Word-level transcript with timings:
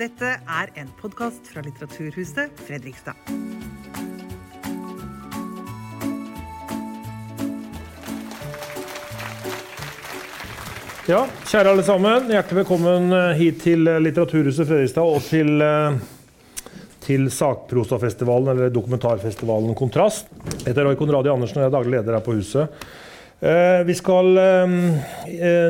Dette 0.00 0.28
er 0.48 0.70
en 0.80 0.86
podkast 0.96 1.50
fra 1.52 1.60
Litteraturhuset 1.60 2.54
Fredrikstad. 2.64 3.18
Ja, 11.04 11.26
kjære 11.50 11.74
alle 11.74 11.84
sammen. 11.84 12.30
Hjertelig 12.32 12.62
velkommen 12.62 13.12
eh, 13.12 13.42
hit 13.42 13.60
til 13.66 13.84
eh, 13.92 14.00
Litteraturhuset 14.00 14.70
Fredrikstad 14.70 15.04
og 15.04 15.20
til, 15.26 15.60
eh, 15.60 16.00
til 17.04 17.28
Sakprosafestivalen, 17.36 18.54
eller 18.54 18.72
dokumentarfestivalen 18.72 19.76
Kontrast. 19.76 20.32
Jeg 20.62 20.70
heter 20.70 20.88
Roy 20.88 20.96
Konradi 20.96 21.28
Andersen 21.34 21.60
og 21.60 21.66
jeg 21.66 21.74
er 21.74 21.76
daglig 21.76 21.98
leder 21.98 22.16
her 22.16 22.24
på 22.24 22.40
huset. 22.40 22.88
Vi 23.86 23.94
skal, 23.96 24.36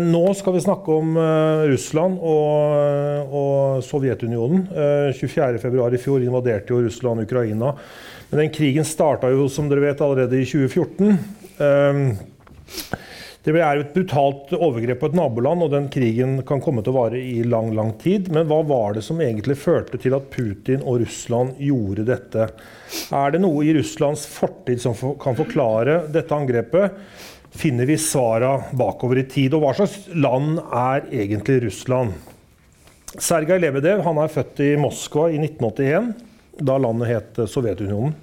nå 0.02 0.20
skal 0.34 0.54
vi 0.56 0.62
snakke 0.64 0.90
om 0.90 1.12
Russland 1.70 2.16
og, 2.18 3.30
og 3.30 3.84
Sovjetunionen. 3.86 4.64
24.2 5.14 5.84
i 5.94 6.00
fjor 6.02 6.24
invaderte 6.24 6.74
jo 6.74 6.80
Russland 6.82 7.22
Ukraina. 7.22 7.70
Men 8.32 8.42
den 8.42 8.50
krigen 8.56 8.88
starta 8.88 9.30
jo, 9.30 9.46
som 9.46 9.70
dere 9.70 9.86
vet, 9.86 10.02
allerede 10.02 10.42
i 10.42 10.48
2014. 10.50 11.14
Det 13.40 13.54
er 13.56 13.78
et 13.80 13.94
brutalt 13.94 14.50
overgrep 14.52 14.98
på 15.00 15.08
et 15.08 15.16
naboland, 15.16 15.64
og 15.64 15.70
den 15.72 15.86
krigen 15.92 16.42
kan 16.46 16.60
komme 16.60 16.82
til 16.84 16.92
å 16.92 16.98
vare 16.98 17.22
i 17.22 17.40
lang 17.46 17.70
lang 17.72 17.94
tid. 18.02 18.28
Men 18.34 18.50
hva 18.50 18.60
var 18.68 18.98
det 18.98 19.06
som 19.06 19.22
egentlig 19.24 19.56
førte 19.62 19.96
til 20.02 20.12
at 20.18 20.26
Putin 20.34 20.82
og 20.84 21.00
Russland 21.06 21.56
gjorde 21.62 22.04
dette? 22.10 22.50
Er 23.16 23.32
det 23.32 23.40
noe 23.46 23.64
i 23.64 23.72
Russlands 23.78 24.26
fortid 24.28 24.82
som 24.82 24.98
kan 25.22 25.38
forklare 25.38 26.02
dette 26.12 26.36
angrepet? 26.36 26.98
Finner 27.50 27.86
vi 27.86 27.98
svara 27.98 28.60
bakover 28.72 29.18
i 29.18 29.26
tid? 29.26 29.54
Og 29.56 29.64
hva 29.64 29.72
slags 29.74 30.06
land 30.14 30.60
er 30.62 31.06
egentlig 31.10 31.60
Russland? 31.64 32.14
Sergej 33.10 33.58
Lebedev 33.58 34.04
han 34.06 34.20
er 34.22 34.30
født 34.30 34.60
i 34.62 34.68
Moskva 34.78 35.26
i 35.34 35.38
1981, 35.42 36.12
da 36.62 36.76
landet 36.78 37.10
het 37.10 37.40
Sovjetunionen. 37.50 38.14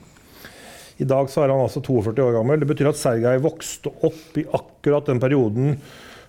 I 0.98 1.06
dag 1.06 1.28
så 1.30 1.44
er 1.44 1.52
han 1.52 1.62
altså 1.62 1.84
42 1.84 2.24
år 2.24 2.38
gammel. 2.40 2.62
Det 2.62 2.70
betyr 2.72 2.90
at 2.90 2.98
Sergej 2.98 3.42
vokste 3.44 3.92
opp 4.08 4.40
i 4.40 4.48
akkurat 4.48 5.12
den 5.12 5.20
perioden 5.22 5.76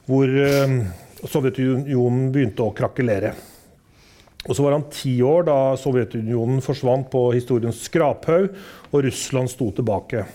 hvor 0.08 0.28
eh, 0.28 0.74
Sovjetunionen 1.22 2.28
begynte 2.34 2.66
å 2.66 2.74
krakelere. 2.76 3.32
Og 4.48 4.56
så 4.56 4.64
var 4.64 4.76
han 4.76 4.88
ti 4.92 5.14
år 5.24 5.46
da 5.48 5.56
Sovjetunionen 5.78 6.60
forsvant 6.64 7.08
på 7.12 7.28
historiens 7.36 7.80
skraphaug 7.86 8.50
og 8.91 9.02
Russland 9.06 9.50
sto 9.52 9.70
tilbake. 9.76 10.26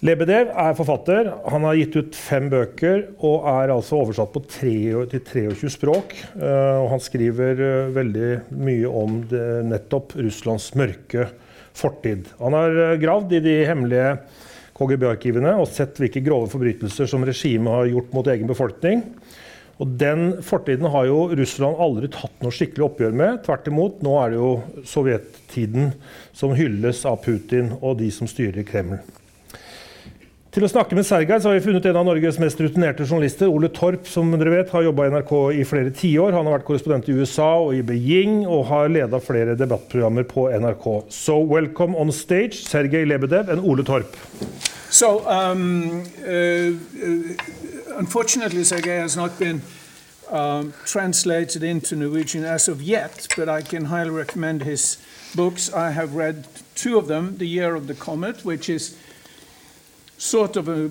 Lebedev 0.00 0.48
er 0.56 0.76
forfatter. 0.78 1.26
Han 1.52 1.66
har 1.68 1.76
gitt 1.76 1.96
ut 1.98 2.16
fem 2.16 2.46
bøker 2.48 3.02
og 3.18 3.44
er 3.50 3.72
altså 3.74 3.98
oversatt 3.98 4.30
på 4.32 4.40
tre, 4.48 4.76
til 5.12 5.20
23 5.52 5.72
språk. 5.74 6.14
Uh, 6.40 6.80
og 6.80 6.86
han 6.94 7.02
skriver 7.04 7.60
uh, 7.60 7.90
veldig 7.92 8.30
mye 8.64 8.92
om 9.02 9.18
det, 9.28 9.44
nettopp 9.68 10.16
Russlands 10.16 10.70
mørke 10.80 11.28
fortid. 11.76 12.32
Han 12.40 12.56
har 12.56 12.80
eh, 12.82 12.96
gravd 13.00 13.36
i 13.36 13.42
de 13.44 13.52
hemmelige 13.68 14.16
KGB-arkivene 14.76 15.52
og 15.60 15.68
sett 15.70 16.00
hvilke 16.00 16.22
grove 16.24 16.48
forbrytelser 16.50 17.06
som 17.08 17.22
regimet 17.24 17.70
har 17.70 17.92
gjort 17.92 18.16
mot 18.16 18.32
egen 18.32 18.50
befolkning. 18.50 19.04
Og 19.80 19.94
Den 20.00 20.42
fortiden 20.44 20.90
har 20.92 21.06
jo 21.08 21.28
Russland 21.30 21.78
aldri 21.80 22.10
tatt 22.12 22.42
noe 22.42 22.52
skikkelig 22.52 22.88
oppgjør 22.88 23.16
med. 23.22 23.40
Tvert 23.46 23.70
imot, 23.70 24.02
nå 24.04 24.18
er 24.24 24.34
det 24.34 24.42
jo 24.42 24.50
sovjettiden 24.96 25.94
som 26.36 26.56
hylles 26.58 27.06
av 27.08 27.22
Putin 27.24 27.72
og 27.78 28.00
de 28.02 28.10
som 28.12 28.28
styrer 28.28 28.66
Kreml. 28.66 28.98
Til 30.50 30.64
å 30.66 30.68
snakke 30.70 30.96
med 30.98 31.06
Sergej 31.06 31.44
har 31.44 31.52
vi 31.54 31.62
funnet 31.62 31.84
en 31.86 31.96
av 32.00 32.08
Norges 32.08 32.40
mest 32.42 32.58
rutinerte 32.58 33.04
journalister. 33.04 33.46
Ole 33.46 33.68
Torp 33.70 34.08
som 34.10 34.32
dere 34.34 34.50
vet, 34.50 34.72
har 34.74 34.82
jobba 34.82 35.04
i 35.06 35.10
NRK 35.12 35.34
i 35.54 35.62
flere 35.62 35.92
tiår. 35.94 36.34
Han 36.34 36.48
har 36.48 36.56
vært 36.56 36.64
korrespondent 36.66 37.06
i 37.06 37.14
USA 37.14 37.52
og 37.62 37.76
i 37.76 37.84
Beijing 37.86 38.40
og 38.48 38.64
har 38.66 38.90
leda 38.90 39.20
flere 39.22 39.54
debattprogrammer 39.54 40.24
på 40.26 40.48
NRK. 40.50 40.88
So 41.14 41.36
welcome 41.38 41.94
on 41.94 42.10
stage, 42.10 42.64
Sergej 42.66 43.06
Lebedev 43.06 43.46
and 43.54 43.62
Ole 43.62 43.84
Torp. 43.86 44.18
So, 44.90 45.20
um, 45.30 46.02
uh, 46.26 46.34
uh 46.34 48.00
unfortunately, 48.00 48.64
Sergei 48.64 48.98
has 48.98 49.16
not 49.16 49.38
been 49.38 49.62
um, 50.32 50.72
translated 50.84 51.62
into 51.62 51.94
Norwegian 51.94 52.44
as 52.44 52.66
of 52.66 52.82
yet, 52.82 53.28
but 53.36 53.48
I 53.48 53.62
can 53.62 53.84
highly 53.84 54.10
recommend 54.10 54.64
his 54.64 54.98
books. 55.36 55.72
I 55.72 55.92
have 55.92 56.16
read 56.16 56.48
two 56.74 56.98
of 56.98 57.06
them 57.06 57.38
The 57.38 57.46
Year 57.46 57.76
of 57.76 57.86
the 57.86 57.94
Comet, 57.94 58.44
which 58.44 58.68
is 58.68 58.96
sort 60.20 60.56
of 60.56 60.68
a, 60.68 60.90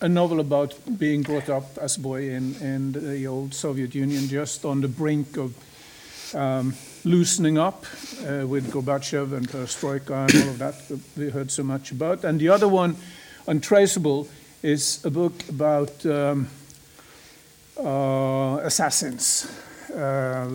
a 0.00 0.08
novel 0.08 0.40
about 0.40 0.74
being 0.98 1.22
brought 1.22 1.48
up 1.48 1.78
as 1.78 1.96
a 1.96 2.00
boy 2.00 2.28
in, 2.28 2.56
in 2.56 2.92
the 2.92 3.26
old 3.26 3.54
Soviet 3.54 3.94
Union, 3.94 4.26
just 4.26 4.64
on 4.64 4.80
the 4.80 4.88
brink 4.88 5.36
of 5.36 5.54
um, 6.34 6.74
loosening 7.04 7.56
up 7.56 7.86
uh, 8.26 8.44
with 8.46 8.72
Gorbachev 8.72 9.32
and 9.32 9.48
Perestroika 9.48 10.26
and 10.26 10.42
all 10.42 10.48
of 10.50 10.58
that 10.58 10.88
that 10.88 11.00
we 11.16 11.30
heard 11.30 11.52
so 11.52 11.62
much 11.62 11.92
about. 11.92 12.24
And 12.24 12.40
the 12.40 12.48
other 12.48 12.66
one, 12.66 12.96
Untraceable, 13.46 14.26
is 14.62 15.04
a 15.04 15.10
book 15.10 15.48
about 15.48 16.04
um, 16.04 16.48
uh, 17.78 18.58
assassins. 18.64 19.46
Uh, 19.94 20.48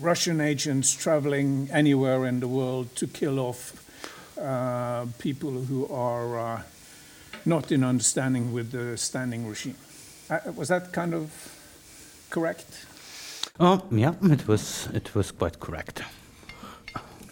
Russian 0.00 0.40
agents 0.40 0.94
traveling 0.94 1.68
anywhere 1.72 2.26
in 2.26 2.38
the 2.38 2.46
world 2.46 2.94
to 2.94 3.08
kill 3.08 3.40
off 3.40 3.81
uh, 4.42 5.06
people 5.18 5.50
who 5.50 5.86
are 5.92 6.38
uh, 6.38 6.62
not 7.44 7.72
in 7.72 7.84
understanding 7.84 8.52
with 8.52 8.72
the 8.72 8.96
standing 8.96 9.48
regime. 9.48 9.76
Uh, 10.28 10.38
was 10.56 10.68
that 10.68 10.92
kind 10.92 11.14
of 11.14 11.30
correct? 12.30 12.86
Oh, 13.60 13.82
yeah, 13.90 14.14
it 14.22 14.48
was, 14.48 14.88
it 14.94 15.14
was 15.14 15.30
quite 15.30 15.60
correct. 15.60 16.02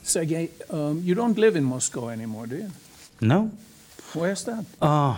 Sergej, 0.04 0.50
um, 0.72 1.00
you 1.04 1.14
don't 1.14 1.38
live 1.38 1.56
in 1.56 1.64
Moscow 1.64 2.08
anymore, 2.08 2.46
do 2.46 2.56
you? 2.56 2.70
No. 3.20 3.50
Where's 4.14 4.44
that? 4.44 4.64
Uh, 4.82 5.16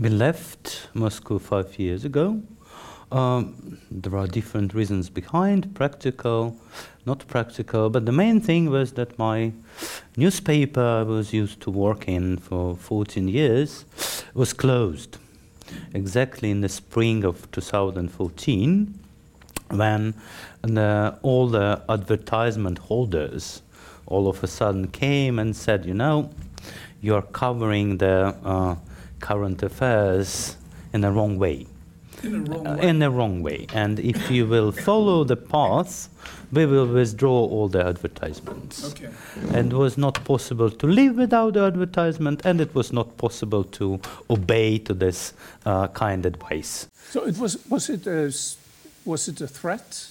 we 0.00 0.08
left 0.08 0.88
Moscow 0.94 1.38
five 1.38 1.78
years 1.78 2.04
ago. 2.04 2.40
Um, 3.14 3.78
there 3.92 4.16
are 4.16 4.26
different 4.26 4.74
reasons 4.74 5.08
behind, 5.08 5.72
practical, 5.72 6.56
not 7.06 7.24
practical, 7.28 7.88
but 7.88 8.06
the 8.06 8.12
main 8.12 8.40
thing 8.40 8.70
was 8.70 8.94
that 8.94 9.16
my 9.20 9.52
newspaper 10.16 10.82
I 10.82 11.02
was 11.04 11.32
used 11.32 11.60
to 11.60 11.70
work 11.70 12.08
in 12.08 12.38
for 12.38 12.74
14 12.74 13.28
years 13.28 13.84
was 14.34 14.52
closed 14.52 15.18
exactly 15.92 16.50
in 16.50 16.60
the 16.60 16.68
spring 16.68 17.22
of 17.22 17.48
2014 17.52 18.98
when 19.70 20.14
the, 20.62 21.16
all 21.22 21.46
the 21.46 21.82
advertisement 21.88 22.78
holders 22.78 23.62
all 24.06 24.26
of 24.26 24.42
a 24.42 24.48
sudden 24.48 24.88
came 24.88 25.38
and 25.38 25.54
said, 25.54 25.86
you 25.86 25.94
know, 25.94 26.30
you're 27.00 27.22
covering 27.22 27.98
the 27.98 28.34
uh, 28.44 28.74
current 29.20 29.62
affairs 29.62 30.56
in 30.92 31.02
the 31.02 31.12
wrong 31.12 31.38
way. 31.38 31.68
In 32.24 32.32
the 32.44 32.50
wrong 32.50 32.66
uh, 32.66 32.76
way. 32.76 32.88
in 32.88 32.98
the 32.98 33.10
wrong 33.10 33.42
way. 33.42 33.66
And 33.74 33.98
if 34.00 34.30
you 34.30 34.46
will 34.46 34.72
follow 34.72 35.24
the 35.24 35.36
path, 35.36 36.08
we 36.52 36.66
will 36.66 36.86
withdraw 36.86 37.44
all 37.46 37.68
the 37.68 37.84
advertisements. 37.86 38.84
Okay. 38.92 39.08
And 39.52 39.72
it 39.72 39.76
was 39.76 39.96
not 39.98 40.24
possible 40.24 40.70
to 40.70 40.86
live 40.86 41.16
without 41.16 41.54
the 41.54 41.64
advertisement, 41.64 42.46
and 42.46 42.60
it 42.60 42.74
was 42.74 42.92
not 42.92 43.16
possible 43.16 43.64
to 43.64 44.00
obey 44.30 44.78
to 44.78 44.94
this 44.94 45.32
uh, 45.66 45.88
kind 45.88 46.24
advice. 46.26 46.88
So 47.10 47.26
it 47.26 47.36
was 47.38 47.58
was 47.68 47.88
it 47.90 48.06
a, 48.06 48.26
s- 48.26 48.56
was 49.04 49.28
it 49.28 49.40
a 49.40 49.46
threat? 49.48 50.10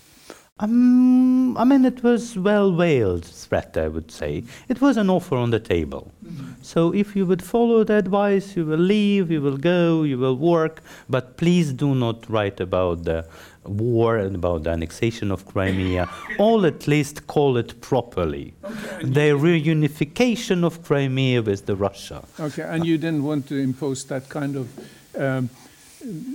Um, 0.60 1.58
I 1.58 1.64
mean, 1.64 1.84
it 1.84 2.04
was 2.04 2.38
well 2.38 2.72
veiled 2.72 3.26
threat, 3.26 3.76
I 3.76 3.88
would 3.88 4.12
say. 4.12 4.44
It 4.70 4.82
was 4.82 4.98
an 4.98 5.10
offer 5.10 5.36
on 5.36 5.50
the 5.50 5.60
table. 5.60 6.12
So 6.62 6.94
if 6.94 7.16
you 7.16 7.26
would 7.26 7.42
follow 7.42 7.84
the 7.84 7.96
advice, 7.98 8.56
you 8.56 8.64
will 8.66 8.78
leave, 8.78 9.32
you 9.32 9.42
will 9.42 9.58
go, 9.58 10.04
you 10.04 10.18
will 10.18 10.38
work, 10.38 10.82
but 11.10 11.38
please 11.38 11.74
do 11.74 11.96
not 11.96 12.30
write 12.30 12.60
about 12.60 13.04
the 13.04 13.28
war 13.66 14.18
and 14.18 14.36
about 14.36 14.64
the 14.64 14.70
annexation 14.70 15.32
of 15.32 15.46
Crimea, 15.48 16.08
or 16.40 16.66
at 16.68 16.88
least 16.88 17.26
call 17.26 17.58
it 17.58 17.82
properly. 17.82 18.54
The 19.02 19.32
reunification 19.32 20.64
of 20.64 20.84
Crimea 20.84 21.42
with 21.42 21.66
the 21.66 21.76
Russia. 21.76 22.24
Okay, 22.40 22.64
and 22.64 22.86
you 22.86 22.98
didn't 23.00 23.24
want 23.24 23.48
to 23.48 23.58
impose 23.58 24.06
that 24.06 24.30
kind 24.30 24.56
of 24.56 24.70
um, 25.18 25.50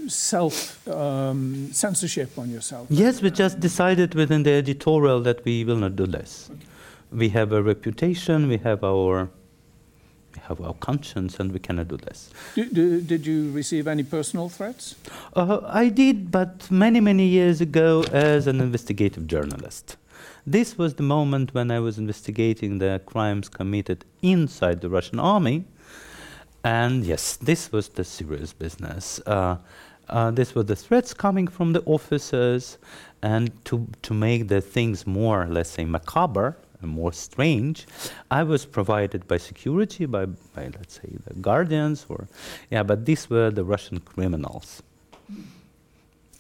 self 0.09 0.87
um, 0.89 1.71
censorship 1.73 2.39
on 2.39 2.51
yourself. 2.51 2.87
Yes, 2.91 3.23
we 3.23 3.31
just 3.31 3.61
decided 3.61 4.15
within 4.15 4.43
the 4.43 4.53
editorial 4.53 5.21
that 5.23 5.45
we 5.45 5.65
will 5.65 5.77
not 5.77 5.97
do 5.97 6.07
this. 6.07 6.51
We 7.11 7.29
have 7.31 7.53
a 7.53 7.63
reputation, 7.63 8.49
we 8.49 8.59
have 8.59 8.85
our 8.85 9.31
we 10.35 10.43
have 10.43 10.61
our 10.61 10.75
conscience, 10.75 11.41
and 11.41 11.53
we 11.53 11.59
cannot 11.59 11.89
do 11.89 11.97
this. 11.97 12.31
Do, 12.55 12.65
do, 12.67 13.01
did 13.01 13.27
you 13.27 13.51
receive 13.53 13.89
any 13.89 14.03
personal 14.03 14.49
threats? 14.49 14.95
Uh, 15.35 15.61
I 15.65 15.89
did, 15.89 16.31
but 16.31 16.71
many, 16.71 17.01
many 17.01 17.27
years 17.27 17.61
ago 17.61 18.05
as 18.13 18.47
an 18.47 18.61
investigative 18.61 19.27
journalist. 19.27 19.97
This 20.47 20.79
was 20.79 20.95
the 20.95 21.03
moment 21.03 21.55
when 21.55 21.71
I 21.71 21.81
was 21.81 21.99
investigating 21.99 22.79
the 22.79 23.01
crimes 23.05 23.49
committed 23.49 24.05
inside 24.23 24.81
the 24.81 24.89
Russian 24.89 25.19
army. 25.19 25.65
And 26.69 27.07
yes, 27.07 27.37
this 27.37 27.73
was 27.73 27.89
the 27.89 28.05
serious 28.05 28.53
business. 28.53 29.21
Uh, 29.27 29.57
Uh, 30.11 30.31
this 30.35 30.55
were 30.55 30.65
the 30.65 30.77
threats 30.77 31.15
coming 31.15 31.51
from 31.51 31.73
the 31.73 31.83
officers, 31.85 32.79
and 33.21 33.51
to, 33.65 33.87
to 34.01 34.15
make 34.15 34.49
the 34.49 34.61
things 34.61 35.07
more, 35.07 35.47
let's 35.51 35.71
say, 35.71 35.85
macabre 35.85 36.57
and 36.81 36.91
more 36.91 37.13
strange, 37.13 37.87
I 38.31 38.43
was 38.43 38.67
provided 38.67 39.27
by 39.29 39.39
security, 39.39 40.07
by, 40.07 40.25
by 40.55 40.65
let's 40.79 40.95
say, 41.01 41.11
the 41.27 41.35
guardians, 41.41 42.07
or 42.09 42.27
yeah, 42.71 42.87
but 42.87 43.05
these 43.05 43.29
were 43.29 43.51
the 43.51 43.65
Russian 43.65 44.01
criminals. 44.01 44.83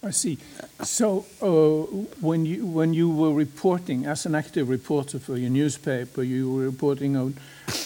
I 0.00 0.10
see. 0.10 0.38
So 0.84 1.26
uh, 1.42 1.82
when 2.20 2.46
you 2.46 2.64
when 2.64 2.94
you 2.94 3.10
were 3.10 3.32
reporting 3.32 4.06
as 4.06 4.26
an 4.26 4.34
active 4.36 4.68
reporter 4.68 5.18
for 5.18 5.36
your 5.36 5.50
newspaper, 5.50 6.22
you 6.22 6.52
were 6.52 6.62
reporting 6.62 7.16
on 7.16 7.34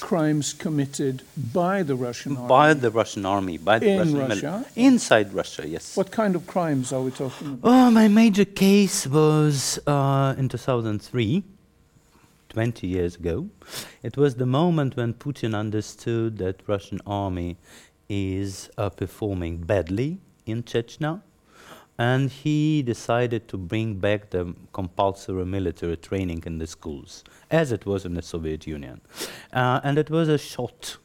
crimes 0.01 0.53
committed 0.53 1.23
by 1.55 1.83
the 1.83 1.97
Russian 1.97 2.37
army. 2.37 2.49
By 2.49 2.75
the 2.75 2.91
Russian 2.91 3.25
army, 3.25 3.57
by 3.57 3.79
the 3.79 3.89
In 3.89 3.99
Russian 3.99 4.29
Russia? 4.29 4.67
inside 4.77 5.33
Russia, 5.33 5.67
yes. 5.67 5.97
What 5.97 6.11
kind 6.11 6.37
of 6.37 6.47
crimes 6.47 6.93
are 6.93 7.01
we 7.01 7.11
talking 7.13 7.55
about? 7.55 7.71
Oh, 7.71 7.91
my 7.91 8.09
major 8.09 8.45
case 8.45 9.07
was 9.07 9.79
uh, 9.87 10.35
in 10.37 10.51
2003, 10.51 11.43
20 12.51 12.87
years 12.87 13.17
ago. 13.17 13.49
It 14.03 14.19
was 14.19 14.35
the 14.35 14.47
moment 14.47 14.97
when 14.97 15.15
Putin 15.15 15.55
understood 15.55 16.37
that 16.39 16.61
Russian 16.69 17.01
army 17.07 17.57
is 18.11 18.69
uh, 18.77 18.91
performing 18.91 19.57
badly 19.59 20.19
in 20.45 20.63
Chechnya, 20.63 21.23
and 22.03 22.31
he 22.43 22.83
decided 22.83 23.43
to 23.47 23.57
bring 23.57 23.91
back 24.07 24.31
the 24.31 24.45
compulsory 24.73 25.45
military 25.45 25.97
training 25.97 26.43
in 26.47 26.59
the 26.59 26.67
schools, 26.67 27.23
as 27.51 27.71
it 27.71 27.87
was 27.87 28.05
in 28.05 28.15
the 28.15 28.23
Soviet 28.23 28.67
Union. 28.67 29.01
Uh, 29.53 29.79
and 29.85 29.99
it 29.99 30.11
was 30.11 30.29
a 30.29 30.39
shot 30.39 30.97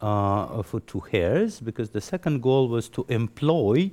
uh, 0.00 0.62
for 0.62 0.78
two 0.80 1.02
hares, 1.12 1.58
because 1.68 1.90
the 1.90 2.00
second 2.00 2.42
goal 2.42 2.68
was 2.68 2.88
to 2.88 3.04
employ 3.08 3.90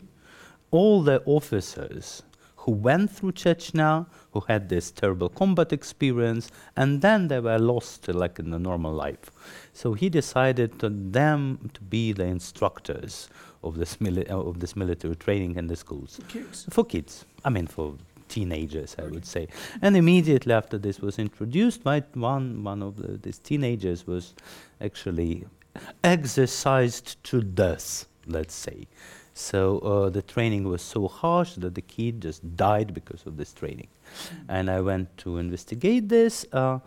all 0.70 1.02
the 1.02 1.24
officers 1.26 2.22
who 2.64 2.72
went 2.72 3.10
through 3.10 3.32
Chechnya, 3.32 4.06
who 4.32 4.42
had 4.42 4.70
this 4.70 4.92
terrible 4.92 5.30
combat 5.30 5.74
experience, 5.74 6.52
and 6.76 7.02
then 7.02 7.28
they 7.30 7.40
were 7.40 7.60
lost 7.60 8.08
like 8.08 8.38
in 8.38 8.52
the 8.52 8.60
normal 8.60 8.94
life. 8.94 9.32
So 9.74 9.94
he 9.94 10.08
decided 10.08 10.80
to 10.80 10.90
them 10.90 11.72
to 11.74 11.82
be 11.82 12.14
the 12.14 12.26
instructors 12.26 13.28
of 13.63 13.77
this, 13.77 13.98
mili- 13.98 14.30
uh, 14.30 14.39
of 14.39 14.60
this 14.60 14.75
military 14.75 15.15
training 15.15 15.56
in 15.56 15.68
the 15.68 15.75
schools. 15.75 16.19
Kids. 16.27 16.65
For 16.69 16.83
kids, 16.83 17.25
I 17.45 17.50
mean 17.50 17.68
for 17.68 17.95
teenagers, 18.30 18.95
I 18.98 19.04
would 19.04 19.25
say. 19.25 19.48
And 19.81 19.95
immediately 19.95 20.54
after 20.54 20.77
this 20.77 21.00
was 21.00 21.19
introduced, 21.19 21.86
my, 21.86 22.04
one, 22.13 22.63
one 22.63 22.81
of 22.81 22.95
the, 22.98 23.18
these 23.18 23.38
teenagers 23.38 24.07
was 24.07 24.33
actually 24.81 25.45
exercised 26.04 27.24
to 27.25 27.42
death, 27.42 28.06
let's 28.25 28.54
say. 28.54 28.88
So 29.36 29.80
uh, 29.80 30.10
the 30.10 30.21
training 30.21 30.65
was 30.65 30.81
so 30.81 31.07
harsh 31.07 31.56
that 31.56 31.74
the 31.74 31.81
kid 31.81 32.21
just 32.21 32.56
died 32.56 32.94
because 32.94 33.25
of 33.25 33.38
this 33.38 33.51
training. 33.54 33.88
And 34.48 34.69
I 34.69 34.81
went 34.81 35.15
to 35.19 35.38
investigate 35.38 36.10
this. 36.10 36.45
Uh, 36.51 36.80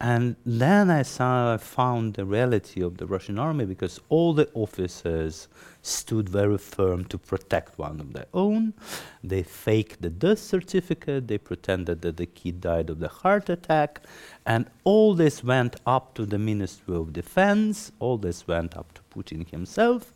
and 0.00 0.36
then 0.44 0.90
I 0.90 1.02
saw, 1.02 1.54
I 1.54 1.56
found 1.56 2.14
the 2.14 2.24
reality 2.24 2.82
of 2.82 2.98
the 2.98 3.06
Russian 3.06 3.38
army 3.38 3.64
because 3.64 4.00
all 4.08 4.34
the 4.34 4.48
officers 4.52 5.48
stood 5.82 6.28
very 6.28 6.58
firm 6.58 7.04
to 7.06 7.18
protect 7.18 7.78
one 7.78 8.00
of 8.00 8.12
their 8.12 8.26
own. 8.34 8.74
They 9.22 9.42
faked 9.42 10.02
the 10.02 10.10
death 10.10 10.40
certificate. 10.40 11.28
They 11.28 11.38
pretended 11.38 12.02
that 12.02 12.16
the 12.16 12.26
kid 12.26 12.60
died 12.60 12.90
of 12.90 12.98
the 12.98 13.08
heart 13.08 13.48
attack. 13.48 14.00
And 14.44 14.66
all 14.82 15.14
this 15.14 15.44
went 15.44 15.76
up 15.86 16.14
to 16.14 16.26
the 16.26 16.38
Ministry 16.38 16.96
of 16.96 17.12
Defense. 17.12 17.92
All 18.00 18.18
this 18.18 18.48
went 18.48 18.76
up 18.76 18.92
to 18.94 19.02
Putin 19.14 19.48
himself. 19.48 20.12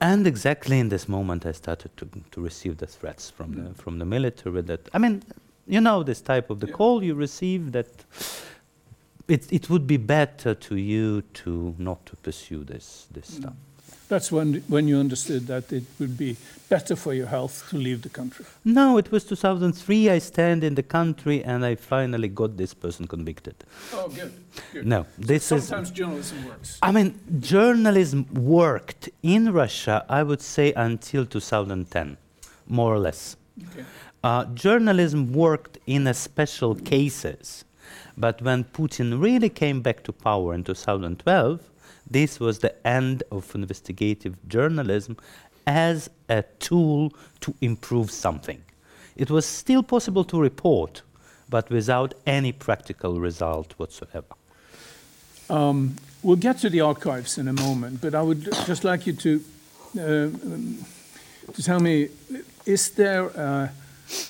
And 0.00 0.26
exactly 0.26 0.78
in 0.78 0.88
this 0.88 1.08
moment, 1.08 1.46
I 1.46 1.52
started 1.52 1.96
to, 1.96 2.08
to 2.32 2.40
receive 2.40 2.78
the 2.78 2.86
threats 2.86 3.30
from 3.30 3.54
the 3.54 3.74
from 3.74 3.98
the 3.98 4.04
military. 4.04 4.60
That 4.60 4.90
I 4.92 4.98
mean, 4.98 5.22
you 5.66 5.80
know, 5.80 6.02
this 6.02 6.20
type 6.20 6.50
of 6.50 6.60
the 6.60 6.66
call 6.66 7.02
you 7.02 7.14
receive 7.14 7.72
that 7.72 8.04
it 9.28 9.52
it 9.52 9.68
would 9.70 9.86
be 9.86 9.96
better 9.96 10.54
to 10.54 10.76
you 10.76 11.22
to 11.34 11.74
not 11.78 12.04
to 12.06 12.16
pursue 12.16 12.64
this 12.64 13.06
this 13.12 13.28
stuff. 13.36 13.54
That's 14.08 14.30
when 14.30 14.62
when 14.68 14.86
you 14.88 14.98
understood 15.00 15.46
that 15.48 15.72
it 15.72 15.84
would 15.98 16.16
be 16.16 16.36
better 16.68 16.96
for 16.96 17.12
your 17.12 17.26
health 17.26 17.66
to 17.70 17.76
leave 17.76 18.02
the 18.02 18.08
country. 18.08 18.44
No, 18.64 18.98
it 18.98 19.10
was 19.10 19.24
2003. 19.24 20.10
I 20.10 20.18
stand 20.20 20.62
in 20.62 20.74
the 20.76 20.82
country, 20.82 21.42
and 21.44 21.64
I 21.64 21.74
finally 21.74 22.28
got 22.28 22.56
this 22.56 22.74
person 22.74 23.06
convicted. 23.06 23.54
Oh, 23.92 24.08
good. 24.08 24.32
good. 24.72 24.86
No, 24.86 25.06
this 25.18 25.50
is. 25.50 25.66
Sometimes 25.66 25.90
journalism 25.90 26.46
works. 26.46 26.78
I 26.82 26.92
mean, 26.92 27.18
journalism 27.40 28.26
worked 28.32 29.08
in 29.22 29.52
Russia, 29.52 30.04
I 30.08 30.22
would 30.22 30.40
say, 30.40 30.72
until 30.74 31.26
2010, 31.26 32.16
more 32.68 32.94
or 32.94 32.98
less. 33.00 33.36
Okay. 33.70 33.84
Uh, 34.22 34.44
journalism 34.54 35.32
worked 35.32 35.78
in 35.86 36.06
a 36.06 36.14
special 36.14 36.74
cases, 36.74 37.64
but 38.16 38.40
when 38.42 38.64
Putin 38.64 39.20
really 39.20 39.48
came 39.48 39.82
back 39.82 40.02
to 40.04 40.12
power 40.12 40.54
in 40.54 40.64
2012, 40.64 41.60
this 42.08 42.40
was 42.40 42.60
the 42.60 42.86
end 42.86 43.22
of 43.30 43.54
investigative 43.54 44.36
journalism 44.48 45.16
as 45.66 46.08
a 46.28 46.42
tool 46.60 47.12
to 47.40 47.54
improve 47.60 48.10
something. 48.10 48.62
It 49.16 49.30
was 49.30 49.44
still 49.44 49.82
possible 49.82 50.24
to 50.24 50.40
report, 50.40 51.02
but 51.48 51.68
without 51.70 52.14
any 52.26 52.52
practical 52.52 53.20
result 53.20 53.74
whatsoever. 53.76 54.34
Um, 55.48 55.96
we'll 56.22 56.36
get 56.36 56.58
to 56.58 56.70
the 56.70 56.80
archives 56.80 57.38
in 57.38 57.48
a 57.48 57.52
moment, 57.52 58.00
but 58.00 58.14
I 58.14 58.22
would 58.22 58.44
just 58.66 58.84
like 58.84 59.06
you 59.06 59.12
to 59.14 59.44
uh, 59.98 60.02
um, 60.02 60.84
to 61.54 61.62
tell 61.62 61.80
me: 61.80 62.08
is 62.66 62.90
there 62.90 63.30
uh, 63.38 63.68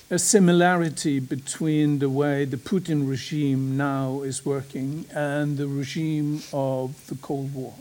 a 0.09 0.17
similarity 0.17 1.19
between 1.19 1.99
the 1.99 2.09
way 2.09 2.45
the 2.45 2.57
Putin 2.57 3.09
regime 3.09 3.77
now 3.77 4.21
is 4.21 4.45
working 4.45 5.05
and 5.13 5.57
the 5.57 5.67
regime 5.67 6.41
of 6.53 7.05
the 7.07 7.15
Cold 7.15 7.53
War? 7.53 7.73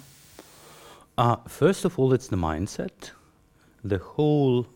Uh, 1.18 1.36
first 1.48 1.84
of 1.84 1.98
all, 1.98 2.12
it's 2.12 2.28
the 2.28 2.36
mindset. 2.36 3.10
The 3.84 3.98
whole 3.98 4.66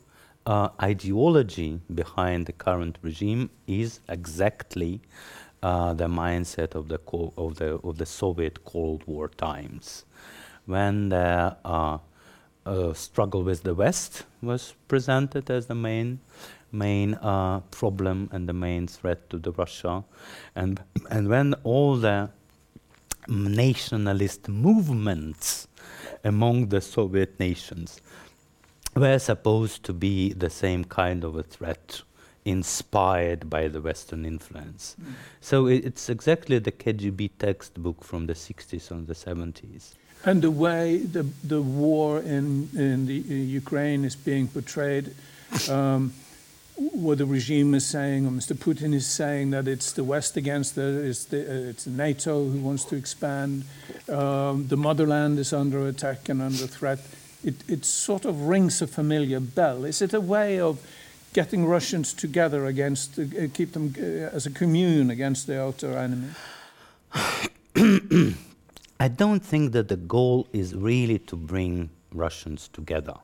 uh, 0.46 0.70
ideology 0.82 1.80
behind 1.94 2.46
the 2.46 2.52
current 2.52 2.98
regime 3.02 3.50
is 3.66 4.00
exactly 4.08 5.00
uh, 5.62 5.92
the 5.92 6.06
mindset 6.06 6.74
of 6.74 6.88
the, 6.88 6.98
of, 7.36 7.56
the, 7.56 7.74
of 7.86 7.98
the 7.98 8.06
Soviet 8.06 8.64
Cold 8.64 9.02
War 9.06 9.28
times, 9.28 10.04
when 10.64 11.10
the 11.10 11.56
uh, 11.64 11.98
uh, 12.64 12.92
struggle 12.94 13.42
with 13.42 13.62
the 13.62 13.74
West 13.74 14.24
was 14.40 14.74
presented 14.88 15.50
as 15.50 15.66
the 15.66 15.74
main 15.74 16.20
main 16.72 17.14
uh, 17.14 17.60
problem 17.70 18.28
and 18.32 18.48
the 18.48 18.52
main 18.52 18.86
threat 18.86 19.28
to 19.30 19.38
the 19.38 19.52
Russia, 19.52 20.04
and 20.54 20.80
and 21.10 21.28
when 21.28 21.54
all 21.64 21.96
the 21.96 22.30
nationalist 23.28 24.48
movements 24.48 25.68
among 26.24 26.68
the 26.68 26.80
Soviet 26.80 27.38
nations 27.38 28.00
were 28.96 29.18
supposed 29.18 29.84
to 29.84 29.92
be 29.92 30.32
the 30.32 30.50
same 30.50 30.84
kind 30.84 31.24
of 31.24 31.36
a 31.36 31.42
threat 31.42 32.02
inspired 32.44 33.48
by 33.48 33.68
the 33.68 33.80
Western 33.80 34.24
influence. 34.24 34.96
So 35.40 35.68
i- 35.68 35.72
it's 35.88 36.08
exactly 36.08 36.58
the 36.58 36.72
KGB 36.72 37.30
textbook 37.38 38.02
from 38.02 38.26
the 38.26 38.34
60s 38.34 38.90
and 38.90 39.06
the 39.06 39.14
70s. 39.14 39.94
And 40.24 40.42
the 40.42 40.50
way 40.50 40.98
the, 40.98 41.24
the 41.44 41.62
war 41.62 42.18
in, 42.20 42.68
in 42.74 43.06
the 43.06 43.18
in 43.28 43.48
Ukraine 43.48 44.04
is 44.04 44.16
being 44.16 44.48
portrayed, 44.48 45.14
um, 45.68 46.12
what 46.80 47.18
the 47.18 47.26
regime 47.26 47.74
is 47.74 47.84
saying, 47.86 48.26
or 48.26 48.30
Mr. 48.30 48.56
Putin 48.56 48.94
is 48.94 49.06
saying 49.06 49.50
that 49.50 49.68
it's 49.68 49.92
the 49.92 50.02
West 50.02 50.38
against 50.38 50.76
the, 50.76 51.02
it's, 51.04 51.26
the, 51.26 51.40
uh, 51.40 51.68
it's 51.68 51.86
NATO 51.86 52.48
who 52.48 52.58
wants 52.58 52.84
to 52.86 52.96
expand, 52.96 53.64
um, 54.08 54.66
the 54.68 54.78
motherland 54.78 55.38
is 55.38 55.52
under 55.52 55.86
attack 55.86 56.30
and 56.30 56.40
under 56.40 56.66
threat. 56.66 57.00
It, 57.44 57.56
it 57.68 57.84
sort 57.84 58.24
of 58.24 58.42
rings 58.42 58.80
a 58.80 58.86
familiar 58.86 59.40
bell. 59.40 59.84
Is 59.84 60.00
it 60.00 60.14
a 60.14 60.20
way 60.20 60.58
of 60.58 60.80
getting 61.34 61.66
Russians 61.66 62.14
together 62.14 62.64
against, 62.64 63.18
uh, 63.18 63.24
keep 63.52 63.72
them 63.72 63.94
uh, 63.98 64.34
as 64.34 64.46
a 64.46 64.50
commune 64.50 65.10
against 65.10 65.46
the 65.46 65.60
outer 65.62 65.98
enemy? 65.98 66.30
I 68.98 69.08
don't 69.08 69.44
think 69.44 69.72
that 69.72 69.88
the 69.88 69.96
goal 69.96 70.48
is 70.52 70.74
really 70.74 71.18
to 71.18 71.36
bring 71.36 71.90
Russians 72.12 72.68
together. 72.68 73.14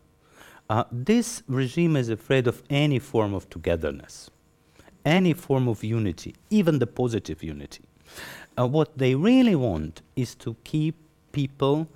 Uh, 0.68 0.84
this 0.90 1.44
regime 1.46 1.94
is 1.96 2.08
afraid 2.08 2.48
of 2.48 2.62
any 2.68 2.98
form 2.98 3.34
of 3.34 3.48
togetherness, 3.48 4.30
any 5.04 5.32
form 5.32 5.68
of 5.68 5.84
unity, 5.84 6.34
even 6.50 6.80
the 6.80 6.86
positive 6.86 7.42
unity. 7.42 7.84
Uh, 8.58 8.66
what 8.66 8.98
they 8.98 9.14
really 9.14 9.54
want 9.54 10.02
is 10.16 10.34
to 10.34 10.56
keep 10.64 10.96
people 11.30 11.86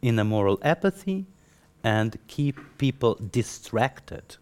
in 0.00 0.18
a 0.18 0.24
moral 0.24 0.58
apathy 0.62 1.26
and 1.82 2.18
keep 2.28 2.56
people 2.78 3.18
distracted 3.32 4.36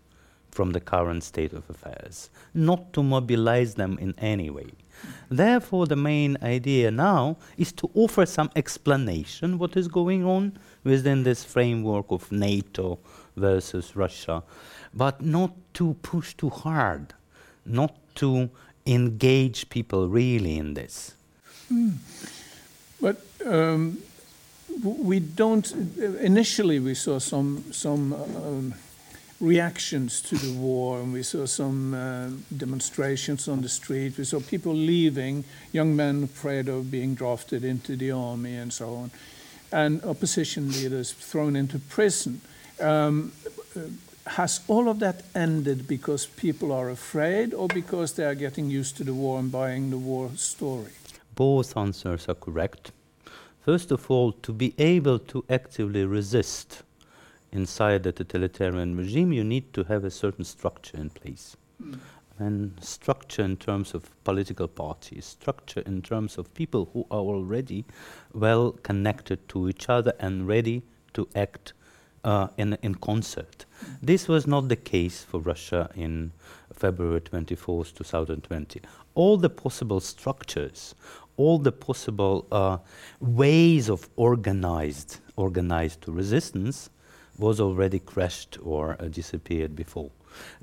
from 0.51 0.73
the 0.73 0.81
current 0.81 1.23
state 1.23 1.53
of 1.53 1.71
affairs, 1.71 2.31
not 2.53 2.93
to 2.93 3.03
mobilize 3.03 3.75
them 3.77 3.97
in 4.01 4.13
any 4.19 4.51
way. 4.51 4.67
Therefore, 5.31 5.87
the 5.87 5.97
main 5.97 6.37
idea 6.43 6.91
now 6.91 7.37
is 7.57 7.73
to 7.73 7.89
offer 7.95 8.27
some 8.27 8.51
explanation 8.57 9.59
what 9.59 9.77
is 9.77 9.87
going 9.87 10.25
on 10.25 10.59
within 10.83 11.23
this 11.23 11.45
framework 11.45 12.07
of 12.11 12.33
NATO 12.33 12.99
versus 13.39 13.97
Russia, 13.97 14.43
but 14.93 15.21
not 15.23 15.53
to 15.75 15.95
push 16.03 16.35
too 16.35 16.51
hard, 16.51 17.15
not 17.65 17.95
to 18.17 18.51
engage 18.87 19.69
people 19.69 20.09
really 20.09 20.57
in 20.57 20.75
this. 20.75 21.15
Mm. 21.73 21.95
But 23.01 23.23
um, 23.47 23.99
we 24.83 25.21
don't. 25.21 25.71
Initially, 26.21 26.81
we 26.81 26.95
saw 26.95 27.19
some 27.19 27.65
some 27.73 28.13
um, 28.13 28.75
reactions 29.41 30.21
to 30.23 30.37
the 30.37 30.53
war, 30.59 31.01
and 31.01 31.13
we 31.13 31.23
saw 31.23 31.47
some 31.47 31.95
uh, 31.95 32.31
demonstrations 32.57 33.49
on 33.49 33.63
the 33.63 33.69
street. 33.69 34.19
We 34.19 34.25
saw 34.25 34.41
people 34.41 34.75
leaving, 34.75 35.45
young 35.73 35.95
men 35.95 36.25
afraid 36.25 36.69
of 36.69 36.91
being 36.91 37.15
drafted 37.15 37.65
into 37.65 37.97
the 37.97 38.11
army, 38.11 38.57
and 38.57 38.73
so 38.73 38.95
on, 38.95 39.11
and 39.71 40.03
opposition 40.05 40.73
leaders 40.73 41.13
thrown 41.13 41.57
into 41.57 41.79
prison. 41.79 42.41
Um, 42.81 43.33
has 44.29 44.61
all 44.69 44.89
of 44.89 44.99
that 44.99 45.23
ended 45.35 45.89
because 45.89 46.27
people 46.27 46.73
are 46.73 46.91
afraid, 46.91 47.55
or 47.55 47.69
because 47.69 48.13
they 48.13 48.25
are 48.25 48.35
getting 48.35 48.71
used 48.71 48.97
to 48.99 49.05
the 49.05 49.15
war 49.15 49.39
and 49.39 49.51
buying 49.51 49.91
the 49.91 49.99
war 49.99 50.31
story? 50.37 50.93
Both 51.35 51.77
answers 51.77 52.29
are 52.29 52.35
correct. 52.35 52.93
First 53.65 53.91
of 53.91 54.11
all, 54.11 54.33
to 54.33 54.53
be 54.53 54.75
able 54.79 55.19
to 55.19 55.45
actively 55.49 56.05
resist 56.05 56.83
inside 57.53 58.07
a 58.07 58.13
totalitarian 58.13 58.97
regime, 58.97 59.33
you 59.33 59.45
need 59.45 59.73
to 59.75 59.85
have 59.85 60.05
a 60.05 60.11
certain 60.11 60.45
structure 60.45 60.97
in 60.97 61.11
place. 61.11 61.57
Mm. 61.83 61.99
And 62.39 62.85
structure 62.85 63.43
in 63.43 63.57
terms 63.57 63.95
of 63.95 64.11
political 64.25 64.69
parties, 64.69 65.25
structure 65.25 65.83
in 65.85 66.03
terms 66.03 66.39
of 66.39 66.55
people 66.55 66.89
who 66.93 67.05
are 67.11 67.21
already 67.21 67.85
well 68.33 68.73
connected 68.73 69.49
to 69.49 69.69
each 69.69 69.89
other 69.89 70.13
and 70.21 70.47
ready 70.47 70.83
to 71.15 71.29
act 71.35 71.73
uh, 72.29 72.49
in, 72.59 72.77
in 72.83 72.95
concert. 72.95 73.65
This 74.03 74.29
was 74.29 74.47
not 74.47 74.69
the 74.69 74.77
case 74.77 75.25
for 75.25 75.41
Russia 75.41 75.89
in 75.95 76.33
February 76.75 77.23
24, 77.23 77.87
2020. 77.87 78.83
All 79.15 79.39
the 79.39 79.49
possible 79.49 80.01
structures, 80.01 80.95
all 81.39 81.59
the 81.59 81.73
possible 81.73 82.47
uh, 82.53 82.79
ways 83.21 83.89
of 83.89 84.09
organized 84.17 85.21
organized 85.37 86.07
resistance 86.09 86.91
was 87.39 87.61
already 87.61 88.01
crashed 88.01 88.59
or 88.63 88.97
uh, 89.01 89.05
disappeared 89.05 89.75
before. 89.75 90.11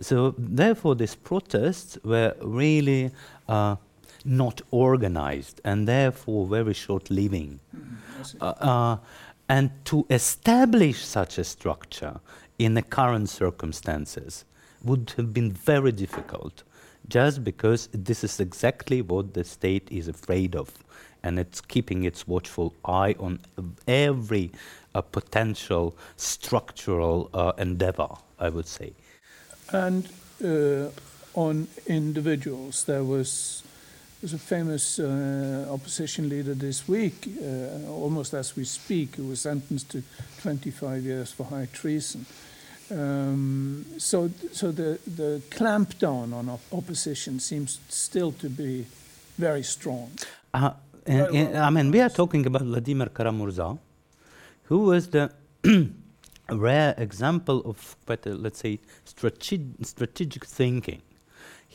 So 0.01 0.35
therefore, 0.37 0.95
these 0.95 1.15
protests 1.15 1.97
were 2.03 2.35
really 2.41 3.11
uh, 3.47 3.77
not 4.25 4.61
organized 4.71 5.61
and 5.63 5.87
therefore 5.87 6.45
very 6.47 6.73
short-living. 6.73 7.59
Mm, 7.75 8.99
and 9.47 9.69
to 9.85 10.05
establish 10.09 11.03
such 11.03 11.37
a 11.37 11.43
structure 11.43 12.19
in 12.57 12.73
the 12.73 12.81
current 12.81 13.29
circumstances 13.29 14.45
would 14.83 15.13
have 15.17 15.33
been 15.33 15.51
very 15.51 15.91
difficult 15.91 16.63
just 17.07 17.43
because 17.43 17.89
this 17.91 18.23
is 18.23 18.39
exactly 18.39 19.01
what 19.01 19.33
the 19.33 19.43
state 19.43 19.87
is 19.91 20.07
afraid 20.07 20.55
of. 20.55 20.71
And 21.23 21.39
it's 21.39 21.61
keeping 21.61 22.03
its 22.03 22.27
watchful 22.27 22.73
eye 22.85 23.15
on 23.19 23.39
every 23.87 24.51
uh, 24.93 25.01
potential 25.01 25.95
structural 26.17 27.29
uh, 27.33 27.53
endeavor, 27.57 28.09
I 28.39 28.49
would 28.49 28.67
say. 28.67 28.93
And 29.71 30.07
uh, 30.43 30.89
on 31.33 31.67
individuals, 31.87 32.85
there 32.85 33.03
was, 33.03 33.63
was 34.25 34.33
a 34.33 34.39
famous 34.39 34.97
uh, 34.97 35.67
opposition 35.69 36.27
leader 36.27 36.55
this 36.55 36.87
week, 36.87 37.27
uh, 37.27 37.87
almost 37.91 38.33
as 38.33 38.55
we 38.55 38.63
speak, 38.65 39.17
who 39.17 39.27
was 39.27 39.41
sentenced 39.41 39.91
to 39.91 40.01
25 40.41 41.03
years 41.03 41.31
for 41.31 41.43
high 41.43 41.67
treason. 41.71 42.25
Um, 42.89 43.85
so, 43.99 44.31
so 44.51 44.71
the, 44.71 44.97
the 45.05 45.43
clampdown 45.51 46.33
on 46.33 46.49
op 46.49 46.61
opposition 46.71 47.39
seems 47.39 47.79
still 47.87 48.31
to 48.31 48.49
be 48.49 48.87
very 49.37 49.61
strong. 49.61 50.09
Uh, 50.51 50.71
I 51.07 51.69
mean, 51.69 51.91
we 51.91 52.01
are 52.01 52.09
talking 52.09 52.47
about 52.47 52.63
Vladimir 52.63 53.09
Kara-Murza, 53.09 53.77
who 54.63 54.79
was 54.79 55.07
the 55.09 55.29
rare 56.49 56.95
example 56.97 57.61
of 57.63 57.95
quite 58.07 58.25
a, 58.25 58.33
let's 58.33 58.57
say, 58.61 58.79
strateg 59.05 59.85
strategic 59.85 60.45
thinking. 60.45 61.03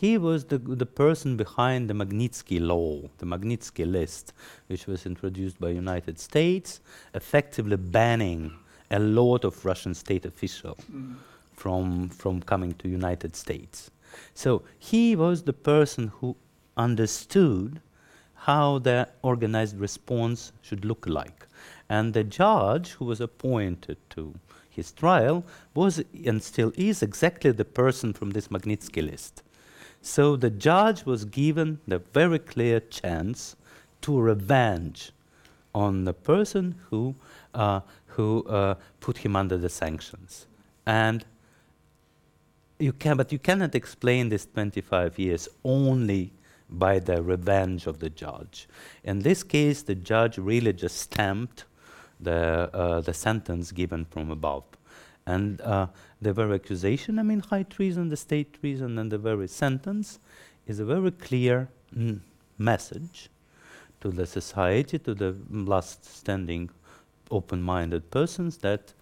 He 0.00 0.16
was 0.16 0.46
the, 0.46 0.56
the 0.56 0.86
person 0.86 1.36
behind 1.36 1.90
the 1.90 1.92
Magnitsky 1.92 2.58
Law, 2.58 3.02
the 3.18 3.26
Magnitsky 3.26 3.84
List, 3.84 4.32
which 4.68 4.86
was 4.86 5.04
introduced 5.04 5.60
by 5.60 5.68
United 5.68 6.18
States, 6.18 6.80
effectively 7.14 7.76
banning 7.76 8.50
a 8.90 8.98
lot 8.98 9.44
of 9.44 9.62
Russian 9.62 9.92
state 9.92 10.24
officials 10.24 10.78
mm. 10.90 11.16
from, 11.52 12.08
from 12.08 12.40
coming 12.40 12.72
to 12.76 12.88
United 12.88 13.36
States. 13.36 13.90
So 14.32 14.62
he 14.78 15.14
was 15.16 15.42
the 15.42 15.52
person 15.52 16.08
who 16.20 16.34
understood 16.78 17.82
how 18.34 18.78
the 18.78 19.06
organized 19.20 19.78
response 19.78 20.52
should 20.62 20.86
look 20.86 21.06
like. 21.06 21.46
And 21.90 22.14
the 22.14 22.24
judge 22.24 22.92
who 22.92 23.04
was 23.04 23.20
appointed 23.20 23.98
to 24.16 24.34
his 24.70 24.92
trial 24.92 25.44
was 25.74 26.02
and 26.24 26.42
still 26.42 26.72
is 26.78 27.02
exactly 27.02 27.50
the 27.52 27.66
person 27.66 28.14
from 28.14 28.30
this 28.30 28.48
Magnitsky 28.48 29.06
list. 29.06 29.42
So 30.02 30.36
the 30.36 30.50
judge 30.50 31.04
was 31.04 31.24
given 31.24 31.80
the 31.86 31.98
very 31.98 32.38
clear 32.38 32.80
chance 32.80 33.56
to 34.02 34.18
revenge 34.18 35.12
on 35.74 36.04
the 36.04 36.14
person 36.14 36.74
who 36.88 37.14
uh, 37.54 37.80
who 38.06 38.44
uh, 38.44 38.74
put 39.00 39.18
him 39.18 39.36
under 39.36 39.56
the 39.56 39.68
sanctions. 39.68 40.46
And 40.86 41.24
you 42.78 42.92
can, 42.92 43.16
but 43.16 43.30
you 43.32 43.38
cannot 43.38 43.74
explain 43.74 44.28
this 44.28 44.46
25 44.46 45.18
years 45.18 45.48
only 45.64 46.32
by 46.68 46.98
the 46.98 47.22
revenge 47.22 47.86
of 47.86 47.98
the 47.98 48.10
judge. 48.10 48.68
In 49.04 49.20
this 49.20 49.42
case, 49.42 49.82
the 49.82 49.94
judge 49.94 50.38
really 50.38 50.72
just 50.72 50.96
stamped 50.98 51.64
the, 52.18 52.70
uh, 52.72 53.00
the 53.00 53.14
sentence 53.14 53.72
given 53.72 54.04
from 54.04 54.30
above. 54.30 54.64
And 55.26 55.60
uh, 55.60 55.88
the 56.20 56.32
very 56.32 56.54
accusation, 56.54 57.18
I 57.18 57.22
mean, 57.22 57.40
high 57.40 57.62
treason, 57.62 58.08
the 58.08 58.16
state 58.16 58.60
treason, 58.60 58.98
and 58.98 59.10
the 59.10 59.18
very 59.18 59.48
sentence 59.48 60.18
is 60.66 60.78
a 60.78 60.84
very 60.84 61.10
clear 61.10 61.68
mm, 61.96 62.20
message 62.58 63.30
to 64.00 64.10
the 64.10 64.26
society, 64.26 64.98
to 64.98 65.14
the 65.14 65.34
last 65.50 66.04
standing 66.04 66.70
open-minded 67.30 68.10
persons 68.10 68.58
that 68.58 68.92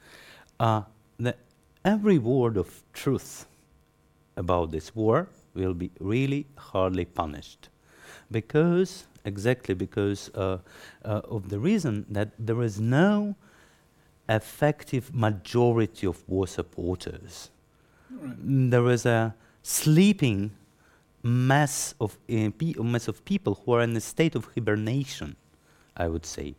uh, 0.60 0.82
the, 1.18 1.34
every 1.84 2.18
word 2.18 2.56
of 2.56 2.82
truth 2.92 3.46
about 4.36 4.70
this 4.70 4.94
war 4.94 5.28
will 5.54 5.74
be 5.74 5.90
really 5.98 6.46
hardly 6.56 7.04
punished. 7.04 7.68
Because 8.30 9.04
exactly 9.24 9.74
because 9.74 10.30
uh, 10.34 10.58
uh, 11.04 11.20
of 11.24 11.48
the 11.48 11.58
reason 11.58 12.06
that 12.08 12.30
there 12.38 12.62
is 12.62 12.80
no 12.80 13.34
effective 14.28 15.14
majority 15.14 16.06
of 16.06 16.22
war 16.28 16.46
supporters. 16.46 17.50
Right. 18.10 18.70
There 18.70 18.88
is 18.90 19.06
a 19.06 19.34
sleeping 19.62 20.50
mass 21.22 21.94
of, 22.00 22.16
uh, 22.30 22.50
mass 22.82 23.08
of 23.08 23.24
people 23.24 23.60
who 23.64 23.72
are 23.72 23.82
in 23.82 23.96
a 23.96 24.00
state 24.00 24.34
of 24.34 24.48
hibernation, 24.54 25.36
I 25.96 26.08
would 26.08 26.26
say 26.26 26.54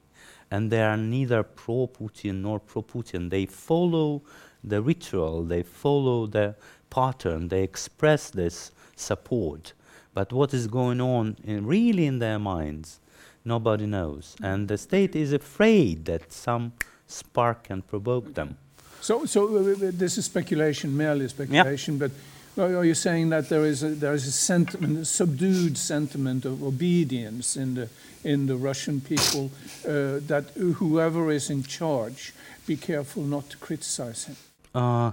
and 0.52 0.72
they 0.72 0.82
are 0.82 0.98
neither 0.98 1.44
pro-Putin 1.44 2.42
nor 2.42 2.60
pro-Putin. 2.60 3.30
They 3.30 3.46
follow 3.46 4.22
the 4.64 4.82
ritual, 4.82 5.44
they 5.44 5.64
follow 5.64 6.26
the 6.26 6.56
pattern, 6.90 7.48
they 7.48 7.64
express 7.64 8.30
this 8.30 8.72
support. 8.96 9.74
But 10.14 10.34
what 10.34 10.54
is 10.54 10.68
going 10.68 11.00
on 11.00 11.38
in 11.44 11.66
really 11.66 12.08
in 12.08 12.20
their 12.20 12.40
minds, 12.40 13.00
nobody 13.46 13.86
knows. 13.86 14.36
And 14.42 14.68
the 14.68 14.78
state 14.78 15.16
is 15.16 15.32
afraid 15.32 16.06
that 16.06 16.34
some 16.34 16.74
spark 17.10 17.70
and 17.70 17.86
provoke 17.86 18.34
them. 18.34 18.58
So, 19.02 19.26
so 19.26 19.48
uh, 19.48 19.60
uh 19.60 19.92
this 19.98 20.18
is 20.18 20.26
speculation, 20.26 20.96
merely 20.96 21.28
speculation, 21.28 21.96
yeah. 21.96 22.08
but 22.08 22.12
are 22.58 22.86
you 22.86 22.96
saying 22.96 23.30
that 23.30 23.50
there 23.50 23.66
is 23.66 23.84
a, 23.84 23.90
there 23.90 24.14
is 24.14 24.28
a 24.28 24.32
sentiment, 24.32 24.98
a 25.00 25.06
subdued 25.06 25.78
sentiment 25.78 26.46
of 26.46 26.64
obedience 26.64 27.56
in 27.56 27.76
the 27.76 27.90
in 28.24 28.48
the 28.48 28.56
Russian 28.56 29.02
people 29.02 29.52
uh, 29.86 30.20
that 30.28 30.46
whoever 30.56 31.32
is 31.32 31.50
in 31.50 31.64
charge, 31.64 32.34
be 32.68 32.76
careful 32.76 33.24
not 33.24 33.50
to 33.50 33.58
criticize 33.58 34.26
him? 34.26 34.36
Uh, 34.76 35.12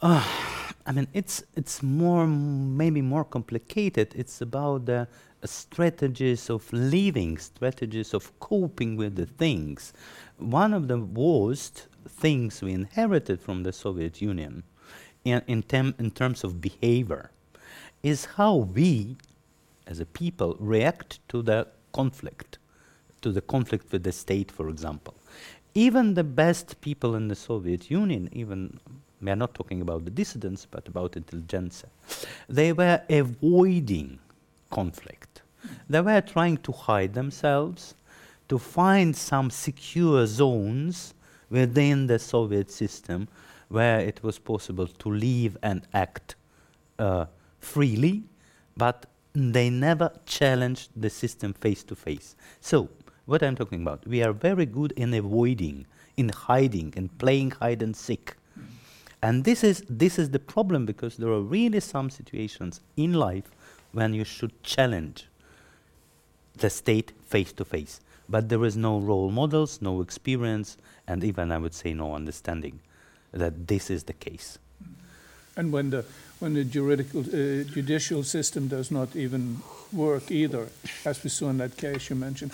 uh, 0.00 0.24
I 0.86 0.92
mean, 0.92 1.08
it's 1.12 1.42
it's 1.56 1.82
more 1.82 2.26
maybe 2.26 3.02
more 3.02 3.24
complicated. 3.24 4.14
It's 4.14 4.40
about 4.40 4.86
the 4.86 5.08
uh, 5.42 5.46
strategies 5.46 6.50
of 6.50 6.70
living, 6.72 7.38
strategies 7.38 8.14
of 8.14 8.38
coping 8.40 8.96
with 8.96 9.16
the 9.16 9.26
things. 9.26 9.92
One 10.38 10.74
of 10.74 10.88
the 10.88 10.98
worst 10.98 11.86
things 12.08 12.62
we 12.62 12.72
inherited 12.72 13.40
from 13.40 13.62
the 13.62 13.72
Soviet 13.72 14.20
Union 14.20 14.64
in, 15.24 15.42
in, 15.46 15.62
tem 15.62 15.94
in 15.98 16.10
terms 16.10 16.44
of 16.44 16.60
behavior 16.60 17.30
is 18.02 18.26
how 18.36 18.56
we 18.56 19.16
as 19.86 20.00
a 20.00 20.06
people 20.06 20.56
react 20.60 21.18
to 21.28 21.42
the 21.42 21.66
conflict, 21.92 22.58
to 23.22 23.32
the 23.32 23.40
conflict 23.40 23.90
with 23.92 24.02
the 24.02 24.12
state, 24.12 24.50
for 24.50 24.68
example. 24.68 25.14
even 25.74 26.14
the 26.14 26.24
best 26.24 26.80
people 26.80 27.16
in 27.16 27.28
the 27.28 27.34
Soviet 27.34 27.90
Union, 27.90 28.28
even 28.32 28.78
we 29.24 29.30
are 29.30 29.36
not 29.36 29.54
talking 29.54 29.80
about 29.80 30.04
the 30.04 30.10
dissidents, 30.10 30.66
but 30.70 30.86
about 30.86 31.16
intelligentsia, 31.16 31.88
they 32.48 32.72
were 32.72 33.00
avoiding 33.08 34.18
conflict. 34.70 35.42
They 35.88 36.00
were 36.00 36.20
trying 36.20 36.58
to 36.58 36.72
hide 36.72 37.14
themselves, 37.14 37.94
to 38.48 38.58
find 38.58 39.16
some 39.16 39.50
secure 39.50 40.26
zones 40.26 41.14
within 41.48 42.06
the 42.06 42.18
Soviet 42.18 42.70
system 42.70 43.28
where 43.68 44.00
it 44.00 44.22
was 44.22 44.38
possible 44.38 44.86
to 44.86 45.10
live 45.10 45.56
and 45.62 45.86
act 45.94 46.34
uh, 46.98 47.26
freely, 47.58 48.24
but 48.76 49.06
they 49.32 49.70
never 49.70 50.12
challenged 50.26 50.90
the 50.94 51.10
system 51.10 51.52
face 51.54 51.82
to 51.84 51.94
face. 51.96 52.36
So, 52.60 52.88
what 53.26 53.42
I'm 53.42 53.56
talking 53.56 53.82
about, 53.82 54.06
we 54.06 54.22
are 54.22 54.32
very 54.32 54.66
good 54.66 54.92
in 54.92 55.14
avoiding, 55.14 55.86
in 56.16 56.28
hiding, 56.28 56.92
in 56.96 57.08
playing 57.08 57.52
hide 57.52 57.82
and 57.82 57.96
seek. 57.96 58.34
And 59.24 59.42
this 59.42 59.64
is, 59.64 59.82
this 59.88 60.18
is 60.18 60.28
the 60.28 60.38
problem 60.38 60.84
because 60.84 61.16
there 61.16 61.30
are 61.30 61.40
really 61.40 61.80
some 61.80 62.10
situations 62.10 62.82
in 62.94 63.14
life 63.14 63.50
when 63.92 64.12
you 64.12 64.22
should 64.22 64.62
challenge 64.62 65.28
the 66.58 66.68
state 66.68 67.12
face 67.26 67.50
to 67.54 67.64
face. 67.64 68.02
But 68.28 68.50
there 68.50 68.62
is 68.66 68.76
no 68.76 68.98
role 68.98 69.30
models, 69.30 69.80
no 69.80 70.02
experience, 70.02 70.76
and 71.06 71.24
even 71.24 71.52
I 71.52 71.56
would 71.56 71.72
say 71.72 71.94
no 71.94 72.14
understanding 72.14 72.80
that 73.32 73.66
this 73.66 73.88
is 73.88 74.04
the 74.04 74.12
case. 74.12 74.58
And 75.56 75.72
when 75.72 75.88
the 75.88 76.04
when 76.40 76.52
the 76.52 76.64
juridical 76.64 77.20
uh, 77.20 77.64
judicial 77.64 78.24
system 78.24 78.68
does 78.68 78.90
not 78.90 79.16
even 79.16 79.62
work 79.90 80.30
either, 80.30 80.68
as 81.06 81.24
we 81.24 81.30
saw 81.30 81.48
in 81.48 81.56
that 81.58 81.78
case 81.78 82.10
you 82.10 82.16
mentioned. 82.16 82.52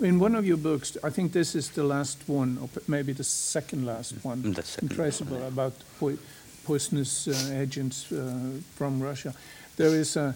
In 0.00 0.18
one 0.18 0.34
of 0.34 0.44
your 0.46 0.58
books, 0.58 0.98
I 1.02 1.10
think 1.10 1.32
this 1.32 1.54
is 1.54 1.70
the 1.70 1.84
last 1.84 2.18
one, 2.28 2.58
or 2.60 2.68
maybe 2.86 3.12
the 3.14 3.24
second 3.24 3.86
last 3.86 4.12
one, 4.22 4.52
The 4.52 4.62
second 4.62 4.90
Traceable, 4.90 5.42
about 5.46 5.72
po- 5.98 6.18
poisonous 6.64 7.28
uh, 7.28 7.54
agents 7.54 8.12
uh, 8.12 8.60
from 8.74 9.00
Russia. 9.02 9.32
There 9.76 9.98
is 9.98 10.16
a, 10.16 10.34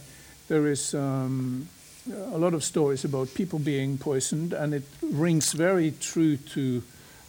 there 0.48 0.66
is 0.66 0.94
um, 0.94 1.68
a 2.32 2.38
lot 2.38 2.54
of 2.54 2.64
stories 2.64 3.04
about 3.04 3.34
people 3.34 3.58
being 3.58 3.98
poisoned, 3.98 4.54
and 4.54 4.72
it 4.72 4.84
rings 5.02 5.52
very 5.52 5.92
true 6.00 6.38
to 6.38 6.82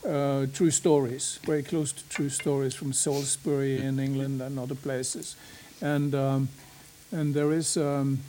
uh, 0.08 0.46
true 0.54 0.72
stories, 0.72 1.40
very 1.46 1.64
close 1.64 1.92
to 1.92 2.10
true 2.10 2.30
stories 2.30 2.74
from 2.74 2.94
Salisbury 2.94 3.82
in 3.82 4.00
England 4.00 4.42
and 4.42 4.58
other 4.58 4.76
places. 4.76 5.36
And 5.82 6.16
um, 6.16 6.50
and 7.12 7.34
there 7.34 7.52
is, 7.52 7.76
um, 7.76 8.20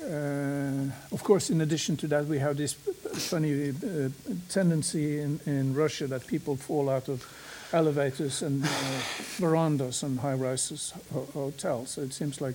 uh, 0.00 1.12
of 1.12 1.24
course, 1.24 1.50
in 1.50 1.60
addition 1.60 1.96
to 1.96 2.06
that, 2.06 2.26
we 2.26 2.38
have 2.38 2.56
this 2.56 2.76
funny 3.14 3.70
uh, 3.70 4.08
tendency 4.48 5.20
in, 5.20 5.40
in 5.46 5.74
Russia 5.74 6.06
that 6.06 6.26
people 6.26 6.56
fall 6.56 6.88
out 6.88 7.08
of 7.08 7.24
elevators 7.72 8.42
and 8.42 8.64
uh, 8.64 8.68
verandas 9.36 10.02
and 10.02 10.20
high 10.20 10.34
rises 10.34 10.92
ho- 11.12 11.28
hotels. 11.32 11.90
So 11.90 12.02
it 12.02 12.12
seems 12.12 12.40
like 12.40 12.54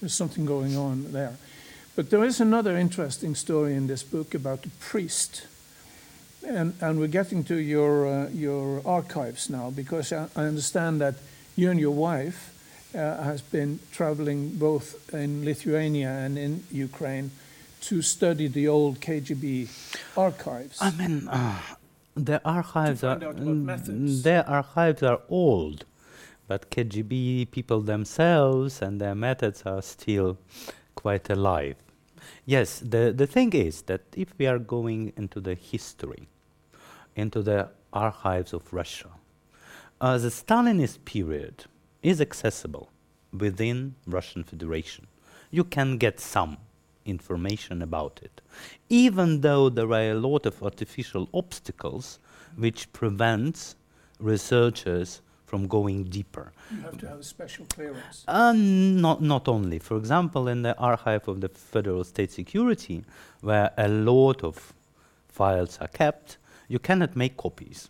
there's 0.00 0.14
something 0.14 0.46
going 0.46 0.76
on 0.76 1.12
there. 1.12 1.36
But 1.96 2.10
there 2.10 2.24
is 2.24 2.40
another 2.40 2.76
interesting 2.76 3.34
story 3.34 3.74
in 3.74 3.86
this 3.86 4.02
book 4.02 4.34
about 4.34 4.66
a 4.66 4.70
priest. 4.80 5.46
And, 6.46 6.74
and 6.80 6.98
we're 6.98 7.06
getting 7.06 7.44
to 7.44 7.56
your, 7.56 8.06
uh, 8.06 8.28
your 8.30 8.82
archives 8.84 9.48
now 9.48 9.70
because 9.70 10.12
I, 10.12 10.28
I 10.36 10.44
understand 10.44 11.00
that 11.00 11.14
you 11.56 11.70
and 11.70 11.80
your 11.80 11.94
wife 11.94 12.52
uh, 12.94 13.22
has 13.22 13.40
been 13.40 13.78
traveling 13.92 14.56
both 14.56 15.12
in 15.14 15.44
Lithuania 15.44 16.08
and 16.08 16.36
in 16.36 16.64
Ukraine 16.70 17.30
to 17.84 18.00
study 18.00 18.48
the 18.48 18.66
old 18.66 19.00
KGB 19.00 19.68
archives. 20.16 20.78
I 20.80 20.90
mean, 20.92 21.28
uh, 21.28 21.60
the 22.14 22.40
archives 22.44 23.04
are 23.04 23.18
find 23.18 23.24
out 23.24 23.38
about 23.38 23.46
mm, 23.46 23.64
methods. 23.64 24.22
their 24.22 24.48
archives 24.48 25.02
are 25.02 25.20
old, 25.28 25.84
but 26.48 26.70
KGB 26.70 27.50
people 27.50 27.82
themselves 27.82 28.80
and 28.80 29.00
their 29.00 29.14
methods 29.14 29.62
are 29.66 29.82
still 29.82 30.38
quite 30.94 31.28
alive. 31.28 31.76
Yes, 32.46 32.80
the 32.80 33.12
the 33.14 33.26
thing 33.26 33.52
is 33.52 33.82
that 33.82 34.02
if 34.16 34.28
we 34.38 34.46
are 34.46 34.58
going 34.58 35.12
into 35.16 35.40
the 35.40 35.54
history, 35.54 36.28
into 37.14 37.42
the 37.42 37.68
archives 37.92 38.52
of 38.54 38.72
Russia, 38.72 39.10
uh, 40.00 40.16
the 40.16 40.28
Stalinist 40.28 41.04
period 41.04 41.66
is 42.02 42.20
accessible 42.20 42.88
within 43.32 43.94
Russian 44.06 44.42
Federation. 44.44 45.06
You 45.50 45.64
can 45.64 45.98
get 45.98 46.18
some 46.18 46.56
information 47.04 47.82
about 47.82 48.20
it, 48.22 48.40
even 48.88 49.40
though 49.40 49.68
there 49.68 49.90
are 49.92 50.10
a 50.10 50.14
lot 50.14 50.46
of 50.46 50.62
artificial 50.62 51.28
obstacles 51.32 52.18
which 52.56 52.92
prevents 52.92 53.76
researchers 54.18 55.20
from 55.44 55.66
going 55.68 56.04
deeper. 56.04 56.52
You 56.70 56.80
have 56.80 56.98
to 56.98 57.08
have 57.08 57.20
a 57.20 57.22
special 57.22 57.66
clearance. 57.66 58.24
Uh, 58.26 58.52
not, 58.56 59.22
not 59.22 59.46
only. 59.46 59.78
For 59.78 59.96
example, 59.96 60.48
in 60.48 60.62
the 60.62 60.76
archive 60.78 61.28
of 61.28 61.40
the 61.40 61.48
Federal 61.48 62.02
State 62.04 62.32
Security, 62.32 63.04
where 63.40 63.70
a 63.76 63.88
lot 63.88 64.42
of 64.42 64.72
files 65.28 65.78
are 65.80 65.88
kept, 65.88 66.38
you 66.68 66.78
cannot 66.78 67.14
make 67.14 67.36
copies. 67.36 67.88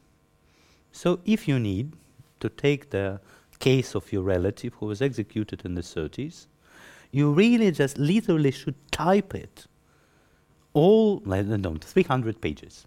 So 0.92 1.20
if 1.24 1.48
you 1.48 1.58
need 1.58 1.92
to 2.40 2.48
take 2.48 2.90
the 2.90 3.20
case 3.58 3.94
of 3.94 4.12
your 4.12 4.22
relative 4.22 4.74
who 4.74 4.86
was 4.86 5.00
executed 5.00 5.64
in 5.64 5.74
the 5.74 5.80
30s, 5.80 6.46
you 7.14 7.32
really 7.32 7.70
just 7.70 7.96
literally 7.96 8.50
should 8.50 8.74
type 8.90 9.36
it 9.36 9.66
all, 10.72 11.22
I 11.32 11.42
don't 11.42 11.84
300 11.84 12.40
pages. 12.40 12.86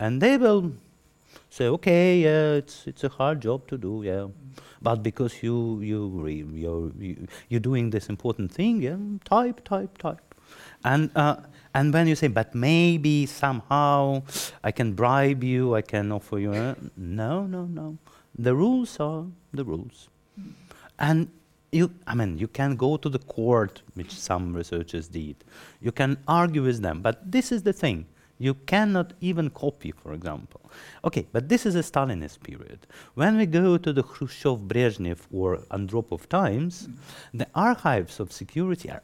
And 0.00 0.20
they 0.20 0.36
will 0.36 0.72
say, 1.50 1.66
okay, 1.68 2.18
yeah, 2.18 2.54
it's, 2.54 2.84
it's 2.88 3.04
a 3.04 3.08
hard 3.08 3.40
job 3.40 3.68
to 3.68 3.78
do, 3.78 4.02
yeah. 4.04 4.26
But 4.82 5.04
because 5.04 5.40
you, 5.40 5.80
you, 5.80 6.08
re, 6.08 6.44
you're, 6.52 6.90
you, 6.98 7.28
you're 7.48 7.60
doing 7.60 7.90
this 7.90 8.08
important 8.08 8.50
thing, 8.50 8.82
yeah, 8.82 8.96
type, 9.24 9.62
type, 9.62 9.98
type. 9.98 10.34
And, 10.84 11.10
uh, 11.14 11.36
and 11.74 11.94
when 11.94 12.08
you 12.08 12.16
say, 12.16 12.26
but 12.26 12.56
maybe 12.56 13.24
somehow 13.26 14.24
I 14.64 14.72
can 14.72 14.94
bribe 14.94 15.44
you, 15.44 15.76
I 15.76 15.82
can 15.82 16.10
offer 16.10 16.40
you, 16.40 16.52
uh, 16.52 16.74
no, 16.96 17.46
no, 17.46 17.66
no. 17.66 17.98
The 18.36 18.52
rules 18.52 18.98
are 18.98 19.24
the 19.52 19.64
rules. 19.64 20.08
And 20.98 21.28
you, 21.74 21.90
I 22.06 22.14
mean, 22.14 22.38
you 22.38 22.46
can 22.46 22.76
go 22.76 22.96
to 22.96 23.08
the 23.08 23.18
court, 23.18 23.82
which 23.94 24.12
some 24.12 24.54
researchers 24.54 25.08
did. 25.08 25.36
You 25.80 25.92
can 25.92 26.18
argue 26.28 26.62
with 26.62 26.80
them, 26.80 27.02
but 27.02 27.30
this 27.30 27.50
is 27.50 27.62
the 27.62 27.72
thing. 27.72 28.06
You 28.38 28.54
cannot 28.54 29.12
even 29.20 29.50
copy, 29.50 29.92
for 29.92 30.12
example. 30.12 30.60
Okay, 31.04 31.26
but 31.32 31.48
this 31.48 31.66
is 31.66 31.74
a 31.74 31.80
Stalinist 31.80 32.42
period. 32.42 32.86
When 33.14 33.36
we 33.36 33.46
go 33.46 33.76
to 33.76 33.92
the 33.92 34.02
Khrushchev, 34.02 34.60
Brezhnev, 34.60 35.20
or 35.32 35.58
Andropov 35.70 36.26
times, 36.28 36.88
the 37.32 37.46
archives 37.54 38.18
of 38.20 38.32
security 38.32 38.90
are 38.90 39.02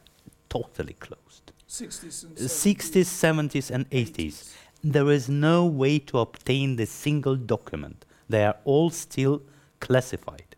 totally 0.49 0.93
closed. 0.93 1.51
60s 1.67 2.23
and 2.23 2.37
60s, 2.37 3.05
70s, 3.05 3.71
and 3.71 3.89
80s. 3.89 4.53
There 4.83 5.09
is 5.11 5.29
no 5.29 5.65
way 5.65 5.99
to 5.99 6.19
obtain 6.19 6.75
the 6.75 6.85
single 6.85 7.35
document. 7.35 8.05
They 8.27 8.43
are 8.45 8.57
all 8.65 8.89
still 8.89 9.41
classified. 9.79 10.55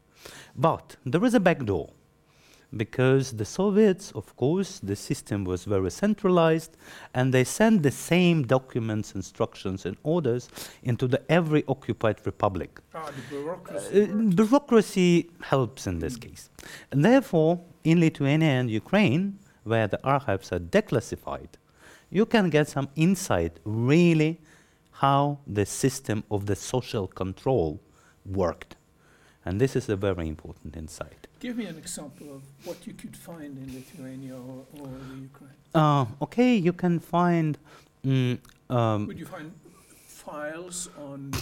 But 0.56 0.96
there 1.06 1.24
is 1.26 1.34
a 1.34 1.40
backdoor 1.40 1.92
because 2.76 3.34
the 3.34 3.46
Soviets, 3.46 4.12
of 4.12 4.36
course, 4.36 4.80
the 4.80 4.96
system 4.96 5.44
was 5.44 5.66
very 5.66 5.92
centralized, 5.92 6.76
and 7.14 7.34
they 7.34 7.44
sent 7.44 7.84
the 7.84 7.92
same 7.92 8.44
documents, 8.44 9.16
instructions, 9.16 9.86
and 9.86 9.98
orders 10.04 10.50
into 10.84 11.08
the 11.08 11.22
every 11.32 11.64
occupied 11.68 12.18
republic. 12.26 12.80
Ah, 12.96 13.10
the 13.16 13.36
bureaucracy. 13.36 14.04
Uh, 14.04 14.06
bureaucracy 14.36 15.30
helps 15.42 15.88
in 15.88 16.00
this 16.00 16.16
case. 16.16 16.50
And 16.92 17.04
therefore, 17.06 17.60
in 17.84 18.00
Lithuania 18.00 18.50
and 18.50 18.70
Ukraine, 18.70 19.40
where 19.64 19.88
the 19.88 20.04
archives 20.04 20.52
are 20.52 20.60
declassified, 20.60 21.50
you 22.10 22.26
can 22.26 22.50
get 22.50 22.68
some 22.68 22.90
insight 22.96 23.60
really 23.66 24.40
how 24.92 25.40
the 25.48 25.66
system 25.66 26.24
of 26.30 26.46
the 26.46 26.56
social 26.56 27.08
control 27.08 27.80
worked. 28.26 28.76
And 29.46 29.60
this 29.60 29.76
is 29.76 29.90
a 29.90 29.96
very 29.96 30.28
important 30.28 30.76
insight. 30.78 31.28
Give 31.40 31.58
me 31.58 31.66
an 31.66 31.78
example 31.78 32.28
of 32.36 32.42
what 32.64 32.88
you 32.88 32.94
could 32.94 33.16
find 33.16 33.58
in 33.58 33.74
Lithuania 33.74 34.36
or, 34.36 34.66
or 34.80 34.88
the 34.88 35.16
Ukraine. 35.22 35.50
Uh, 35.76 36.06
okay, 36.22 36.56
you 36.56 36.72
can 36.74 37.00
find. 37.00 37.58
mm, 38.06 38.38
um, 38.70 39.08
Would 39.08 39.20
you 39.20 39.26
find 39.26 39.52
files 40.08 40.90
on 40.98 41.34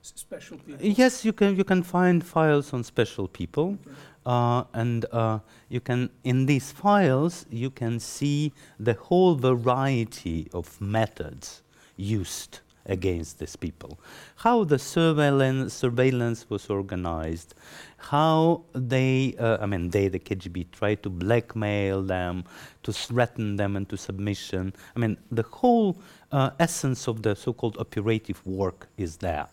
special 0.00 0.56
people? 0.58 0.80
Yes, 0.80 1.24
you 1.24 1.32
can 1.32 1.56
you 1.56 1.64
can 1.64 1.82
find 1.82 2.24
files 2.24 2.72
on 2.72 2.82
special 2.84 3.28
people, 3.28 3.76
uh, 4.24 4.64
and 4.72 5.04
uh, 5.12 5.38
you 5.68 5.80
can 5.80 6.08
in 6.24 6.46
these 6.46 6.72
files 6.72 7.44
you 7.50 7.70
can 7.70 8.00
see 8.00 8.52
the 8.80 8.94
whole 8.94 9.34
variety 9.34 10.48
of 10.54 10.80
methods 10.80 11.62
used 11.96 12.60
against 12.86 13.38
these 13.38 13.56
people. 13.56 13.98
How 14.36 14.64
the 14.64 14.78
surveillance 14.78 15.74
surveillance 15.74 16.48
was 16.50 16.68
organized, 16.70 17.54
how 17.96 18.62
they 18.72 19.34
uh, 19.38 19.58
I 19.60 19.66
mean 19.66 19.90
they 19.90 20.08
the 20.08 20.18
KGB 20.18 20.70
tried 20.72 21.02
to 21.04 21.10
blackmail 21.10 22.02
them, 22.02 22.44
to 22.82 22.92
threaten 22.92 23.56
them 23.56 23.76
into 23.76 23.96
submission. 23.96 24.72
I 24.96 24.98
mean 24.98 25.16
the 25.30 25.44
whole 25.44 25.98
uh, 26.32 26.50
essence 26.58 27.08
of 27.08 27.22
the 27.22 27.36
so-called 27.36 27.76
operative 27.78 28.44
work 28.46 28.88
is 28.96 29.18
there 29.18 29.48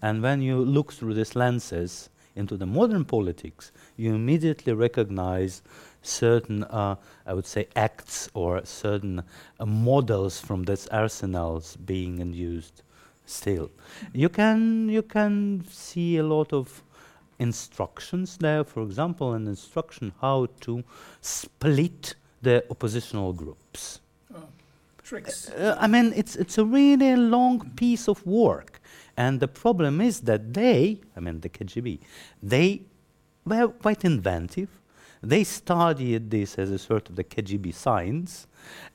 And 0.00 0.22
when 0.22 0.42
you 0.42 0.58
look 0.58 0.92
through 0.92 1.14
these 1.14 1.36
lenses 1.36 2.10
into 2.34 2.56
the 2.56 2.66
modern 2.66 3.04
politics, 3.04 3.72
you 3.96 4.14
immediately 4.14 4.72
recognize 4.72 5.62
certain, 6.02 6.64
uh, 6.64 6.96
I 7.26 7.34
would 7.34 7.46
say, 7.46 7.68
acts 7.74 8.28
or 8.34 8.64
certain 8.64 9.22
uh, 9.58 9.66
models 9.66 10.40
from 10.40 10.64
these 10.64 10.86
arsenals 10.88 11.76
being 11.76 12.32
used 12.32 12.82
still. 13.26 13.70
You 14.12 14.28
can, 14.28 14.88
you 14.88 15.02
can 15.02 15.64
see 15.70 16.18
a 16.18 16.24
lot 16.24 16.52
of 16.52 16.82
instructions 17.38 18.36
there, 18.36 18.64
for 18.64 18.82
example, 18.82 19.32
an 19.32 19.46
instruction 19.46 20.12
how 20.20 20.48
to 20.60 20.84
split 21.20 22.14
the 22.42 22.64
oppositional 22.70 23.32
groups. 23.32 24.00
Tricks. 25.02 25.50
Uh, 25.50 25.76
I 25.80 25.88
mean, 25.88 26.12
it's, 26.14 26.36
it's 26.36 26.58
a 26.58 26.64
really 26.64 27.16
long 27.16 27.70
piece 27.76 28.08
of 28.08 28.24
work. 28.24 28.80
And 29.16 29.40
the 29.40 29.48
problem 29.48 30.00
is 30.00 30.20
that 30.20 30.54
they, 30.54 31.00
I 31.16 31.20
mean, 31.20 31.40
the 31.40 31.48
KGB, 31.48 31.98
they 32.42 32.82
were 33.44 33.68
quite 33.68 34.04
inventive. 34.04 34.68
They 35.22 35.44
studied 35.44 36.30
this 36.30 36.58
as 36.58 36.70
a 36.70 36.78
sort 36.78 37.08
of 37.08 37.16
the 37.16 37.24
KGB 37.24 37.72
science, 37.74 38.46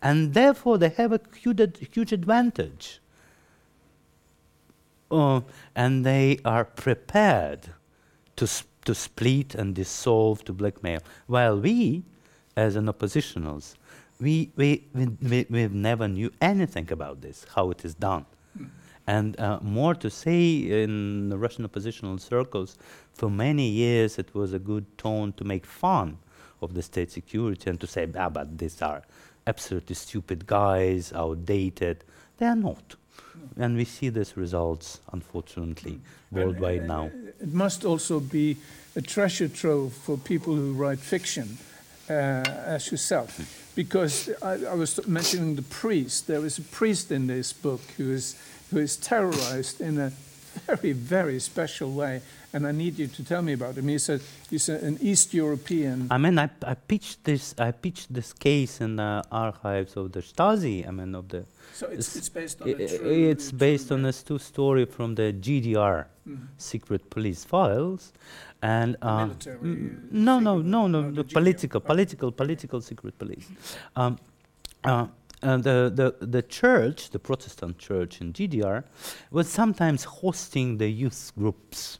and 0.01 0.33
therefore 0.33 0.77
they 0.77 0.89
have 0.89 1.13
a 1.13 1.21
huge, 1.35 1.89
huge 1.93 2.11
advantage. 2.11 2.99
Uh, 5.09 5.39
and 5.73 6.05
they 6.05 6.37
are 6.43 6.65
prepared 6.65 7.69
to, 8.35 8.43
s- 8.43 8.65
to 8.83 8.93
split 8.93 9.55
and 9.55 9.73
dissolve, 9.73 10.43
to 10.43 10.51
blackmail. 10.53 10.99
While 11.27 11.59
we, 11.61 12.03
as 12.57 12.75
an 12.75 12.87
oppositionals, 12.87 13.75
we, 14.19 14.51
we, 14.57 14.83
we, 14.93 15.05
we, 15.21 15.45
we 15.49 15.67
never 15.69 16.09
knew 16.09 16.29
anything 16.41 16.91
about 16.91 17.21
this, 17.21 17.45
how 17.55 17.71
it 17.71 17.85
is 17.85 17.93
done. 17.95 18.25
And 19.07 19.39
uh, 19.39 19.59
more 19.61 19.95
to 19.95 20.09
say, 20.09 20.57
in 20.83 21.29
the 21.29 21.37
Russian 21.37 21.63
oppositional 21.63 22.17
circles, 22.17 22.77
for 23.13 23.29
many 23.29 23.67
years 23.69 24.19
it 24.19 24.35
was 24.35 24.53
a 24.53 24.59
good 24.59 24.85
tone 24.97 25.31
to 25.33 25.43
make 25.43 25.65
fun 25.65 26.17
of 26.61 26.73
the 26.73 26.81
state 26.81 27.11
security 27.11 27.69
and 27.69 27.79
to 27.79 27.87
say, 27.87 28.07
ah, 28.17 28.29
but 28.29 28.57
these 28.57 28.81
are 28.81 29.03
absolutely 29.45 29.95
stupid 29.95 30.45
guys, 30.45 31.13
outdated. 31.13 32.03
They 32.37 32.47
are 32.47 32.55
not. 32.55 32.95
And 33.55 33.77
we 33.77 33.85
see 33.85 34.09
these 34.09 34.35
results, 34.35 34.99
unfortunately, 35.13 35.99
worldwide 36.31 36.87
now. 36.87 37.09
It 37.39 37.53
must 37.53 37.85
also 37.85 38.19
be 38.19 38.57
a 38.95 39.01
treasure 39.01 39.47
trove 39.47 39.93
for 39.93 40.17
people 40.17 40.55
who 40.55 40.73
write 40.73 40.99
fiction, 40.99 41.57
uh, 42.09 42.13
as 42.13 42.91
yourself. 42.91 43.39
Because 43.75 44.29
I, 44.41 44.53
I 44.65 44.73
was 44.73 45.07
mentioning 45.07 45.55
the 45.55 45.61
priest. 45.61 46.27
There 46.27 46.45
is 46.45 46.57
a 46.57 46.63
priest 46.63 47.11
in 47.11 47.27
this 47.27 47.53
book 47.53 47.81
who 47.97 48.11
is, 48.11 48.35
who 48.71 48.77
is 48.79 48.97
terrorized 48.97 49.81
in 49.81 49.97
a 49.99 50.11
very, 50.65 50.91
very 50.93 51.39
special 51.39 51.91
way. 51.91 52.21
And 52.53 52.65
I 52.65 52.71
need 52.71 52.97
you 52.97 53.07
to 53.07 53.23
tell 53.23 53.41
me 53.41 53.53
about 53.53 53.75
him. 53.77 53.87
He's, 53.89 54.09
a, 54.09 54.19
he's 54.49 54.69
a, 54.69 54.75
an 54.75 54.97
East 55.01 55.33
European. 55.33 56.07
I 56.09 56.17
mean, 56.17 56.39
I, 56.39 56.49
I 56.65 56.73
pitched 56.75 57.23
this. 57.25 57.53
I 57.59 57.71
pitched 57.71 58.11
this 58.13 58.33
case 58.33 58.81
in 58.81 58.95
the 58.95 59.23
archives 59.31 59.95
of 59.97 60.11
the 60.13 60.21
Stasi. 60.21 60.87
I 60.87 60.91
mean, 60.91 61.13
of 61.13 61.27
the. 61.27 61.43
So 61.73 61.87
it's, 61.87 62.15
it's 62.15 62.29
based 62.29 62.61
on 62.61 62.69
I- 62.69 62.71
a 62.71 62.83
I- 62.85 62.97
true. 62.97 63.29
it's 63.31 63.51
based 63.51 63.91
on 63.91 64.05
a 64.05 64.13
true 64.13 64.39
story 64.39 64.85
from 64.85 65.15
the 65.15 65.33
GDR 65.33 66.05
Mhm. 66.27 66.47
secret 66.57 67.09
police 67.09 67.43
files, 67.45 68.11
and 68.61 68.95
uh, 69.01 69.25
military, 69.27 69.57
uh, 69.57 69.63
no, 70.11 70.39
no, 70.39 70.57
no, 70.61 70.87
no, 70.87 71.01
no, 71.01 71.11
the 71.11 71.23
the 71.23 71.33
political, 71.33 71.79
political, 71.81 72.31
political 72.31 72.81
secret 72.81 73.17
police. 73.19 73.47
Um, 73.95 74.17
uh, 74.83 75.07
and 75.41 75.63
the, 75.63 75.91
the, 75.93 76.25
the 76.25 76.41
church, 76.41 77.11
the 77.11 77.19
Protestant 77.19 77.77
church 77.77 78.21
in 78.21 78.33
GDR, 78.33 78.83
was 79.31 79.47
sometimes 79.47 80.03
hosting 80.03 80.77
the 80.77 80.89
youth 80.89 81.31
groups, 81.37 81.99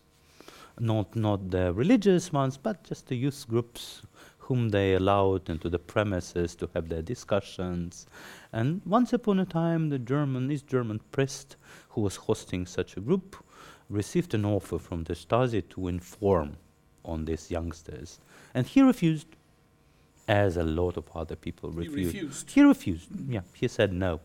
not, 0.79 1.15
not 1.15 1.51
the 1.51 1.73
religious 1.73 2.33
ones, 2.33 2.57
but 2.57 2.83
just 2.83 3.07
the 3.07 3.15
youth 3.15 3.45
groups 3.47 4.01
whom 4.47 4.69
they 4.69 4.95
allowed 4.95 5.49
into 5.49 5.69
the 5.69 5.77
premises 5.77 6.55
to 6.55 6.69
have 6.73 6.87
their 6.87 7.01
discussions. 7.01 8.07
And 8.53 8.81
once 8.85 9.11
upon 9.11 9.39
a 9.39 9.45
time, 9.45 9.89
the 9.89 9.99
German, 9.99 10.49
East 10.49 10.67
German 10.67 11.01
priest 11.11 11.57
who 11.89 12.01
was 12.01 12.15
hosting 12.15 12.65
such 12.65 12.95
a 12.95 13.01
group 13.01 13.35
received 13.89 14.33
an 14.33 14.45
offer 14.45 14.79
from 14.79 15.03
the 15.03 15.13
Stasi 15.13 15.67
to 15.69 15.87
inform 15.89 16.57
on 17.03 17.25
these 17.25 17.51
youngsters. 17.51 18.19
And 18.53 18.65
he 18.65 18.81
refused, 18.81 19.27
as 20.27 20.57
a 20.57 20.63
lot 20.63 20.97
of 20.97 21.05
other 21.15 21.35
people 21.35 21.71
He 21.71 21.77
refused. 21.87 22.13
refused. 22.15 22.51
He 22.51 22.61
refused. 22.61 23.09
Yeah, 23.29 23.41
he 23.53 23.67
said 23.67 23.93
no. 23.93 24.19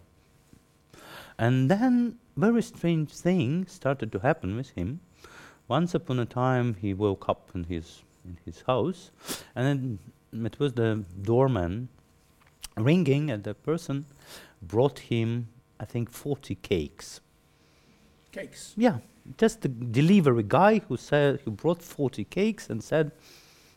And 1.38 1.70
then 1.70 2.18
very 2.36 2.62
strange 2.62 3.10
thing 3.10 3.66
started 3.66 4.12
to 4.12 4.18
happen 4.20 4.56
with 4.56 4.70
him. 4.70 5.00
Once 5.68 5.94
upon 5.94 6.18
a 6.18 6.26
time, 6.26 6.74
he 6.74 6.92
woke 6.94 7.28
up 7.28 7.50
in 7.54 7.64
his 7.64 8.02
in 8.24 8.38
his 8.44 8.62
house, 8.68 9.10
and 9.56 9.66
then 10.32 10.46
it 10.46 10.58
was 10.60 10.74
the 10.74 11.04
doorman 11.22 11.88
ringing, 12.76 13.30
and 13.30 13.42
the 13.42 13.54
person 13.54 14.06
brought 14.60 14.98
him, 15.00 15.48
I 15.80 15.84
think, 15.86 16.08
40 16.10 16.54
cakes. 16.56 17.20
Cakes. 18.30 18.74
Yeah, 18.76 18.98
just 19.38 19.62
the 19.62 19.68
delivery 19.68 20.44
guy 20.46 20.78
who 20.88 20.96
said 20.96 21.40
who 21.44 21.50
brought 21.50 21.82
40 21.82 22.24
cakes 22.24 22.70
and 22.70 22.82
said, 22.82 23.10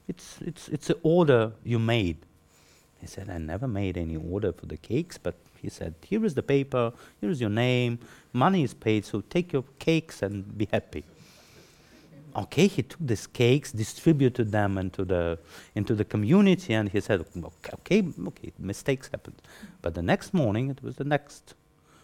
"It's 0.08 0.40
it's 0.42 0.70
it's 0.70 0.90
an 0.90 1.00
order 1.04 1.52
you 1.64 1.80
made." 1.80 2.18
He 3.02 3.08
said, 3.08 3.30
"I 3.30 3.38
never 3.38 3.68
made 3.68 3.98
any 3.98 4.16
order 4.16 4.52
for 4.52 4.66
the 4.66 4.78
cakes, 4.78 5.18
but 5.18 5.36
he 5.62 5.70
said, 5.70 5.96
here 6.06 6.24
is 6.26 6.36
the 6.36 6.44
paper, 6.44 6.94
here 7.22 7.30
is 7.30 7.42
your 7.42 7.50
name, 7.50 7.98
money 8.34 8.64
is 8.64 8.74
paid, 8.74 9.04
so 9.06 9.22
take 9.22 9.52
your 9.54 9.64
cakes 9.80 10.22
and 10.22 10.58
be 10.58 10.68
happy." 10.72 11.04
Okay, 12.36 12.68
he 12.68 12.84
took 12.84 13.00
these 13.00 13.28
cakes, 13.28 13.72
distributed 13.72 14.52
them 14.52 14.78
into 14.78 15.06
the 15.06 15.40
into 15.74 15.96
the 15.96 16.06
community, 16.06 16.74
and 16.74 16.90
he 16.90 17.00
said, 17.00 17.26
"Okay, 17.74 18.04
okay, 18.28 18.52
mistakes 18.60 19.10
happened." 19.12 19.42
But 19.82 19.94
the 19.94 20.02
next 20.02 20.34
morning, 20.34 20.70
it 20.70 20.84
was 20.84 20.96
the 20.96 21.06
next 21.06 21.56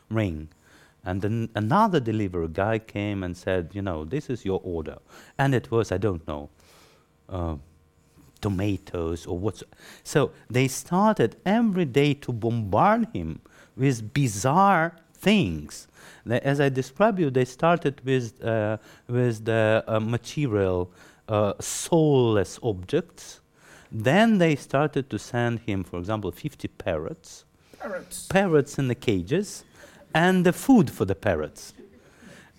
ring. 0.09 0.49
And 1.03 1.21
then 1.21 1.49
another 1.55 1.99
delivery 1.99 2.47
guy 2.47 2.79
came 2.79 3.23
and 3.23 3.35
said, 3.35 3.71
you 3.73 3.81
know, 3.81 4.05
this 4.05 4.29
is 4.29 4.45
your 4.45 4.61
order. 4.63 4.97
And 5.37 5.55
it 5.55 5.71
was, 5.71 5.91
I 5.91 5.97
don't 5.97 6.25
know, 6.27 6.49
uh, 7.27 7.55
tomatoes 8.41 9.25
or 9.25 9.37
what's. 9.37 9.63
So 10.03 10.31
they 10.49 10.67
started 10.67 11.37
every 11.45 11.85
day 11.85 12.13
to 12.15 12.31
bombard 12.31 13.07
him 13.13 13.41
with 13.75 14.13
bizarre 14.13 14.95
things. 15.13 15.87
As 16.27 16.59
I 16.59 16.69
described 16.69 17.19
you, 17.19 17.29
they 17.29 17.45
started 17.45 18.01
with, 18.03 18.43
uh, 18.43 18.77
with 19.07 19.45
the 19.45 19.83
uh, 19.87 19.99
material, 19.99 20.91
uh, 21.27 21.53
soulless 21.59 22.59
objects. 22.61 23.39
Then 23.91 24.37
they 24.37 24.55
started 24.55 25.09
to 25.09 25.19
send 25.19 25.59
him, 25.59 25.83
for 25.83 25.99
example, 25.99 26.31
50 26.31 26.67
parrots 26.67 27.45
Parrots. 27.79 28.27
parrots 28.27 28.79
in 28.79 28.87
the 28.87 28.95
cages 28.95 29.63
and 30.13 30.45
the 30.45 30.53
food 30.53 30.89
for 30.89 31.05
the 31.05 31.15
parrots. 31.15 31.73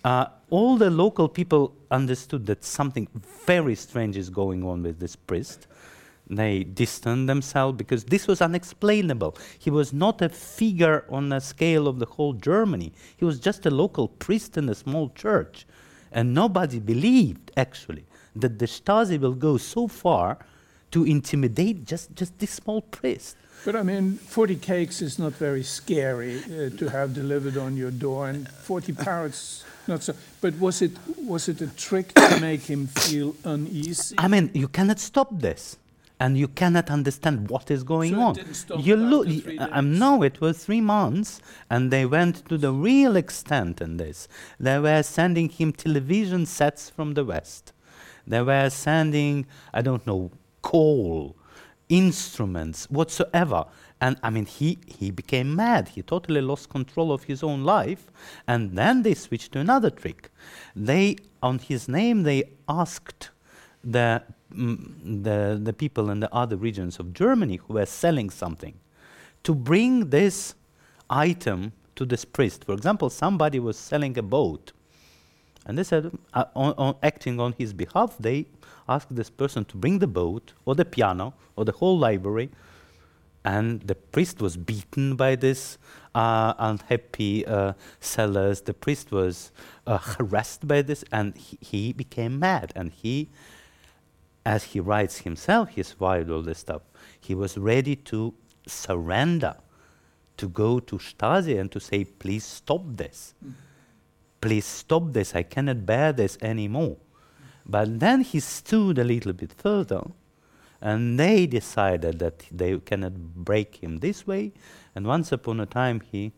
Uh, 0.03 0.25
all 0.49 0.75
the 0.75 0.89
local 0.89 1.29
people 1.29 1.73
understood 1.89 2.45
that 2.45 2.63
something 2.63 3.07
very 3.45 3.75
strange 3.75 4.17
is 4.17 4.29
going 4.29 4.63
on 4.63 4.83
with 4.83 4.99
this 4.99 5.15
priest. 5.15 5.67
They 6.35 6.63
distanced 6.63 7.27
themselves 7.27 7.77
because 7.77 8.03
this 8.05 8.27
was 8.27 8.41
unexplainable. 8.41 9.37
He 9.59 9.69
was 9.69 9.93
not 9.93 10.21
a 10.21 10.29
figure 10.29 11.05
on 11.09 11.29
the 11.29 11.39
scale 11.39 11.87
of 11.87 11.99
the 11.99 12.05
whole 12.05 12.33
Germany. 12.33 12.93
He 13.17 13.25
was 13.25 13.39
just 13.39 13.65
a 13.65 13.71
local 13.71 14.07
priest 14.07 14.57
in 14.57 14.69
a 14.69 14.75
small 14.75 15.09
church. 15.09 15.65
And 16.11 16.33
nobody 16.33 16.79
believed, 16.79 17.51
actually, 17.57 18.05
that 18.35 18.59
the 18.59 18.65
Stasi 18.65 19.19
will 19.19 19.33
go 19.33 19.57
so 19.57 19.87
far 19.87 20.37
to 20.91 21.03
intimidate 21.03 21.85
just, 21.85 22.15
just 22.15 22.37
this 22.39 22.51
small 22.51 22.81
priest. 22.81 23.35
But 23.65 23.75
I 23.75 23.83
mean, 23.83 24.17
40 24.17 24.57
cakes 24.57 25.01
is 25.01 25.17
not 25.17 25.33
very 25.33 25.63
scary 25.63 26.39
uh, 26.39 26.69
to 26.77 26.89
have 26.89 27.13
delivered 27.13 27.57
on 27.57 27.77
your 27.77 27.91
door, 27.91 28.29
and 28.29 28.47
40 28.47 28.91
parrots, 29.05 29.63
not 29.87 30.03
so. 30.03 30.13
But 30.41 30.55
was 30.59 30.81
it, 30.81 30.91
was 31.17 31.47
it 31.47 31.61
a 31.61 31.67
trick 31.67 32.13
to 32.13 32.39
make 32.41 32.61
him 32.61 32.87
feel 32.87 33.35
uneasy? 33.45 34.15
I 34.17 34.27
mean, 34.27 34.51
you 34.53 34.67
cannot 34.67 34.99
stop 34.99 35.29
this, 35.31 35.77
and 36.19 36.37
you 36.37 36.47
cannot 36.47 36.89
understand 36.89 37.49
what 37.49 37.69
is 37.71 37.83
going 37.83 38.13
So 38.13 38.21
on. 38.21 38.81
you 38.81 38.95
look. 38.95 39.27
Um, 39.71 39.97
no, 39.97 40.23
it 40.23 40.39
was 40.39 40.63
three 40.63 40.81
months, 40.81 41.41
and 41.69 41.91
they 41.91 42.05
went 42.05 42.45
to 42.49 42.57
the 42.57 42.71
real 42.71 43.15
extent 43.15 43.81
in 43.81 43.97
this. 43.97 44.27
They 44.59 44.79
were 44.79 45.03
sending 45.03 45.49
him 45.49 45.73
television 45.73 46.45
sets 46.45 46.89
from 46.89 47.13
the 47.13 47.25
West. 47.25 47.73
They 48.25 48.41
were 48.41 48.69
sending, 48.69 49.45
I 49.73 49.81
don't 49.81 50.05
know, 50.07 50.31
coal, 50.61 51.35
instruments, 51.89 52.89
whatsoever. 52.89 53.65
And 53.99 54.17
I 54.23 54.29
mean, 54.29 54.45
he, 54.45 54.79
he 54.85 55.11
became 55.11 55.55
mad. 55.55 55.89
He 55.89 56.01
totally 56.01 56.41
lost 56.41 56.69
control 56.69 57.11
of 57.11 57.23
his 57.23 57.43
own 57.43 57.63
life. 57.63 58.11
And 58.47 58.77
then 58.77 59.03
they 59.03 59.13
switched 59.13 59.51
to 59.53 59.59
another 59.59 59.89
trick. 59.89 60.29
They, 60.75 61.17
on 61.41 61.59
his 61.59 61.87
name, 61.87 62.23
they 62.23 62.43
asked 62.67 63.29
the, 63.83 64.23
the, 64.53 65.59
the 65.61 65.73
people 65.73 66.09
in 66.09 66.19
the 66.19 66.33
other 66.33 66.55
regions 66.57 66.99
of 66.99 67.13
Germany 67.13 67.57
who 67.57 67.73
were 67.73 67.85
selling 67.85 68.29
something 68.29 68.75
to 69.43 69.53
bring 69.53 70.09
this 70.09 70.55
item 71.09 71.73
to 71.95 72.05
this 72.05 72.25
priest. 72.25 72.65
For 72.65 72.73
example, 72.73 73.09
somebody 73.09 73.59
was 73.59 73.77
selling 73.77 74.17
a 74.17 74.23
boat 74.23 74.71
And 75.65 75.77
they 75.77 75.83
said, 75.83 76.11
uh, 76.33 76.45
on, 76.55 76.73
on 76.77 76.95
acting 77.03 77.39
on 77.39 77.53
his 77.57 77.73
behalf, 77.73 78.15
they 78.19 78.47
asked 78.87 79.15
this 79.15 79.29
person 79.29 79.63
to 79.65 79.77
bring 79.77 79.99
the 79.99 80.07
boat 80.07 80.53
or 80.65 80.75
the 80.75 80.85
piano 80.85 81.33
or 81.55 81.65
the 81.65 81.71
whole 81.71 81.97
library. 81.97 82.49
And 83.45 83.81
the 83.81 83.95
priest 83.95 84.41
was 84.41 84.55
beaten 84.57 85.15
by 85.15 85.35
this 85.35 85.77
uh, 86.15 86.53
unhappy 86.57 87.45
uh, 87.45 87.73
sellers. 87.99 88.61
The 88.61 88.73
priest 88.73 89.11
was 89.11 89.51
uh, 89.85 89.97
harassed 89.97 90.67
by 90.67 90.81
this, 90.81 91.03
and 91.11 91.35
he, 91.35 91.57
he 91.61 91.93
became 91.93 92.39
mad. 92.39 92.71
And 92.75 92.91
he, 92.91 93.29
as 94.45 94.63
he 94.63 94.79
writes 94.79 95.19
himself, 95.19 95.69
he 95.69 95.83
survived 95.83 96.29
all 96.29 96.41
this 96.41 96.59
stuff. 96.59 96.81
He 97.19 97.33
was 97.33 97.57
ready 97.57 97.95
to 97.95 98.33
surrender, 98.67 99.55
to 100.37 100.49
go 100.49 100.79
to 100.79 100.97
Stasi 100.97 101.59
and 101.59 101.71
to 101.71 101.79
say, 101.79 102.03
please 102.03 102.43
stop 102.43 102.81
this. 102.85 103.33
Please 104.41 104.65
stop 104.65 105.13
this. 105.13 105.35
I 105.35 105.43
cannot 105.43 105.85
bear 105.85 106.11
this 106.11 106.37
anymore. 106.41 106.97
But 107.65 107.99
then 107.99 108.21
he 108.21 108.41
stood 108.41 108.97
a 108.97 109.03
little 109.05 109.31
bit 109.31 109.53
further, 109.53 110.01
and 110.81 111.17
they 111.17 111.47
decided 111.47 112.19
that 112.19 112.45
they 112.51 112.77
cannot 112.79 113.13
break 113.15 113.77
him 113.77 113.99
this 113.99 114.27
way. 114.27 114.51
And 114.93 115.07
once 115.07 115.31
upon 115.31 115.61
a 115.61 115.65
time, 115.65 116.01
he 116.11 116.33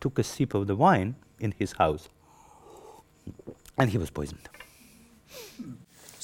took 0.00 0.18
a 0.18 0.22
sip 0.22 0.52
of 0.52 0.66
the 0.66 0.76
wine 0.76 1.14
in 1.40 1.54
his 1.58 1.72
house, 1.72 2.10
and 3.78 3.88
he 3.88 3.96
was 3.96 4.10
poisoned. 4.10 4.48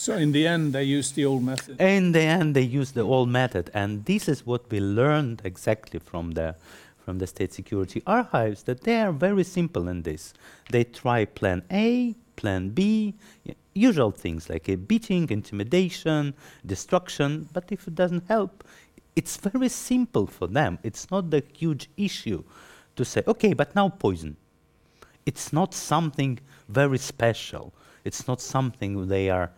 So 0.03 0.17
in 0.17 0.33
the 0.33 0.49
end, 0.49 0.73
they 0.73 0.83
used 0.83 1.15
the 1.15 1.25
old 1.25 1.45
method. 1.45 1.81
In 1.81 2.11
the 2.11 2.23
end, 2.23 2.57
they 2.57 2.63
used 2.63 2.95
the 2.95 3.03
old 3.03 3.29
method, 3.29 3.71
and 3.73 4.05
this 4.05 4.29
is 4.29 4.45
what 4.45 4.69
we 4.69 4.81
learned 4.81 5.43
exactly 5.45 6.01
from 6.01 6.33
the 6.33 6.57
from 7.05 7.21
the 7.21 7.27
state 7.29 7.53
security 7.53 8.03
archives 8.05 8.65
that 8.65 8.81
they 8.81 9.01
are 9.01 9.13
very 9.13 9.45
simple 9.45 9.87
in 9.87 10.03
this. 10.03 10.35
They 10.71 10.83
try 10.83 11.25
plan 11.25 11.63
A, 11.71 12.17
plan 12.35 12.71
B, 12.71 13.15
usual 13.75 14.11
things 14.11 14.51
like 14.51 14.69
a 14.69 14.75
beating, 14.75 15.31
intimidation, 15.31 16.35
destruction, 16.67 17.49
but 17.53 17.71
if 17.71 17.87
it 17.87 17.95
doesn't 17.95 18.27
help, 18.27 18.65
it's 19.15 19.37
very 19.37 19.69
simple 19.69 20.27
for 20.27 20.49
them. 20.49 20.81
It's 20.83 21.13
not 21.13 21.31
the 21.31 21.45
huge 21.57 21.89
issue 21.97 22.43
to 22.97 23.05
say, 23.05 23.23
okay, 23.29 23.53
but 23.53 23.77
now 23.77 23.89
poison. 23.89 24.37
It's 25.27 25.53
not 25.53 25.73
something 25.75 26.41
very 26.69 26.99
special. 26.99 27.73
It's 28.05 28.27
not 28.27 28.41
something 28.41 29.07
they 29.07 29.31
are 29.31 29.53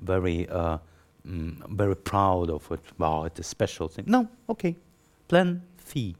very, 0.00 0.48
uh, 0.48 0.78
mm, 1.26 1.76
very 1.76 1.96
proud 1.96 2.50
of. 2.50 2.70
It. 2.70 2.80
Wow, 2.98 3.24
it's 3.24 3.40
a 3.40 3.42
special 3.42 3.88
thing. 3.88 4.04
No, 4.08 4.28
okay, 4.48 4.76
plan 5.28 5.62
fee, 5.76 6.16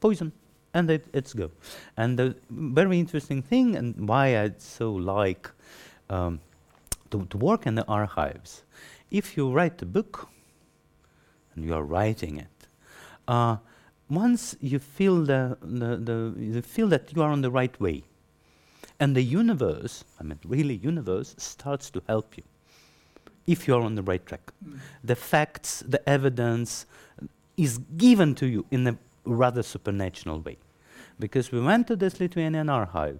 poison, 0.00 0.32
and 0.74 0.90
it, 0.90 1.06
it's 1.12 1.32
go. 1.32 1.50
And 1.96 2.18
the 2.18 2.36
very 2.50 2.98
interesting 2.98 3.42
thing, 3.42 3.76
and 3.76 4.08
why 4.08 4.38
I 4.38 4.52
so 4.58 4.92
like 4.92 5.50
um, 6.08 6.40
to, 7.10 7.26
to 7.26 7.38
work 7.38 7.66
in 7.66 7.74
the 7.74 7.86
archives, 7.86 8.64
if 9.10 9.36
you 9.36 9.50
write 9.50 9.82
a 9.82 9.86
book, 9.86 10.28
and 11.54 11.64
you 11.64 11.74
are 11.74 11.82
writing 11.82 12.38
it, 12.38 12.68
uh, 13.28 13.56
once 14.08 14.56
you 14.60 14.78
feel 14.78 15.24
the, 15.24 15.56
the, 15.62 15.96
the 15.96 16.34
you 16.38 16.62
feel 16.62 16.88
that 16.88 17.12
you 17.14 17.22
are 17.22 17.30
on 17.30 17.42
the 17.42 17.50
right 17.50 17.80
way, 17.80 18.02
and 18.98 19.16
the 19.16 19.22
universe, 19.22 20.04
I 20.18 20.24
mean, 20.24 20.38
really, 20.44 20.74
universe 20.74 21.34
starts 21.38 21.90
to 21.90 22.02
help 22.06 22.36
you 22.36 22.42
if 23.50 23.66
you 23.66 23.74
are 23.74 23.82
on 23.82 23.96
the 23.96 24.02
right 24.02 24.24
track. 24.24 24.52
The 25.02 25.16
facts, 25.16 25.82
the 25.86 26.00
evidence 26.08 26.86
is 27.56 27.78
given 27.96 28.34
to 28.36 28.46
you 28.46 28.64
in 28.70 28.86
a 28.86 28.96
rather 29.24 29.62
supernatural 29.62 30.40
way. 30.40 30.56
Because 31.18 31.50
we 31.50 31.60
went 31.60 31.88
to 31.88 31.96
this 31.96 32.20
Lithuanian 32.20 32.68
archive 32.68 33.18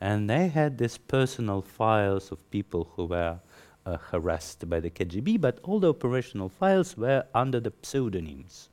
and 0.00 0.30
they 0.30 0.48
had 0.48 0.78
these 0.78 0.96
personal 0.96 1.60
files 1.60 2.32
of 2.32 2.50
people 2.50 2.88
who 2.96 3.04
were 3.04 3.38
uh, 3.84 3.96
harassed 4.10 4.68
by 4.68 4.80
the 4.80 4.90
KGB, 4.90 5.40
but 5.40 5.58
all 5.62 5.80
the 5.80 5.90
operational 5.90 6.48
files 6.48 6.96
were 6.96 7.24
under 7.34 7.60
the 7.60 7.72
pseudonyms 7.82 8.70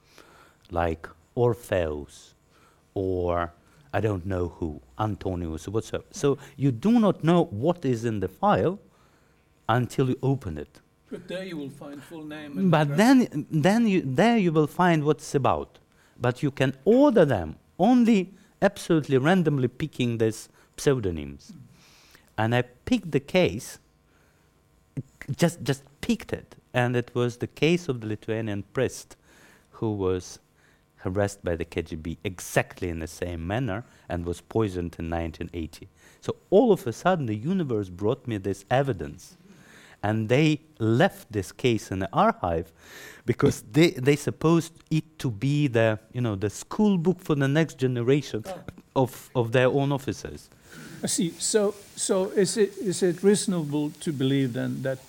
like 0.71 1.07
Orpheus 1.35 2.33
or 2.93 3.51
I 3.93 4.01
don't 4.01 4.25
know 4.25 4.49
who, 4.59 4.81
Antonius, 4.99 5.67
or 5.67 5.71
whatsoever. 5.71 6.05
So 6.11 6.37
you 6.57 6.71
do 6.71 6.99
not 6.99 7.23
know 7.23 7.45
what 7.45 7.85
is 7.85 8.05
in 8.05 8.19
the 8.19 8.27
file 8.27 8.79
until 9.69 10.09
you 10.09 10.17
open 10.21 10.57
it. 10.57 10.81
But 11.11 11.27
there 11.27 11.43
you 11.45 11.57
will 11.57 11.69
find 11.69 12.01
full 12.01 12.23
name. 12.23 12.57
and 12.57 12.71
But 12.71 12.81
address. 12.91 12.97
then, 12.97 13.47
then 13.51 13.87
you, 13.87 14.01
there 14.05 14.37
you 14.37 14.51
will 14.51 14.67
find 14.67 15.03
what 15.03 15.17
it's 15.17 15.35
about. 15.35 15.79
But 16.19 16.41
you 16.41 16.51
can 16.51 16.75
order 16.85 17.25
them 17.25 17.57
only 17.77 18.33
absolutely 18.61 19.17
randomly 19.17 19.67
picking 19.67 20.17
these 20.17 20.49
pseudonyms. 20.77 21.53
And 22.37 22.55
I 22.55 22.63
picked 22.63 23.11
the 23.11 23.19
case, 23.19 23.79
just, 25.37 25.61
just 25.63 25.83
picked 26.01 26.33
it, 26.33 26.55
and 26.73 26.95
it 26.95 27.11
was 27.13 27.37
the 27.37 27.47
case 27.47 27.87
of 27.87 28.01
the 28.01 28.07
Lithuanian 28.07 28.63
priest 28.73 29.15
who 29.71 29.91
was 29.93 30.39
harassed 30.97 31.43
by 31.43 31.55
the 31.55 31.65
KGB 31.65 32.17
exactly 32.23 32.89
in 32.89 32.99
the 32.99 33.07
same 33.07 33.45
manner 33.45 33.83
and 34.09 34.25
was 34.25 34.41
poisoned 34.41 34.95
in 34.97 35.09
1980. 35.09 35.87
So 36.21 36.35
all 36.49 36.71
of 36.71 36.87
a 36.87 36.93
sudden, 36.93 37.27
the 37.27 37.35
universe 37.35 37.89
brought 37.89 38.27
me 38.27 38.37
this 38.37 38.65
evidence 38.71 39.37
and 40.05 40.29
they 40.29 40.61
left 40.77 41.31
this 41.31 41.51
case 41.51 41.91
in 41.91 41.97
the 41.97 42.09
archive 42.13 42.71
because 43.25 43.63
they, 43.71 43.89
they 44.07 44.15
supposed 44.15 44.73
it 44.91 45.17
to 45.17 45.31
be 45.31 45.67
the 45.67 45.99
you 46.13 46.21
know 46.21 46.35
the 46.35 46.49
school 46.49 46.97
book 46.97 47.19
for 47.19 47.33
the 47.33 47.47
next 47.47 47.79
generation 47.79 48.43
of, 48.95 49.29
of 49.33 49.51
their 49.51 49.67
own 49.67 49.91
officers. 49.91 50.49
I 51.03 51.07
see. 51.07 51.31
So, 51.39 51.73
so 51.95 52.29
is 52.43 52.55
it 52.55 52.77
is 52.77 53.01
it 53.01 53.23
reasonable 53.23 53.91
to 54.01 54.13
believe 54.13 54.53
then 54.53 54.83
that 54.83 54.99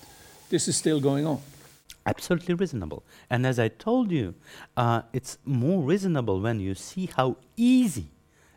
this 0.49 0.67
is 0.67 0.75
still 0.77 0.99
going 0.99 1.27
on? 1.27 1.39
Absolutely 2.07 2.55
reasonable. 2.55 3.03
And 3.29 3.45
as 3.45 3.59
I 3.59 3.67
told 3.67 4.11
you, 4.11 4.33
uh, 4.77 5.01
it's 5.13 5.37
more 5.45 5.83
reasonable 5.83 6.39
when 6.41 6.59
you 6.59 6.73
see 6.73 7.09
how 7.17 7.37
easy 7.55 8.07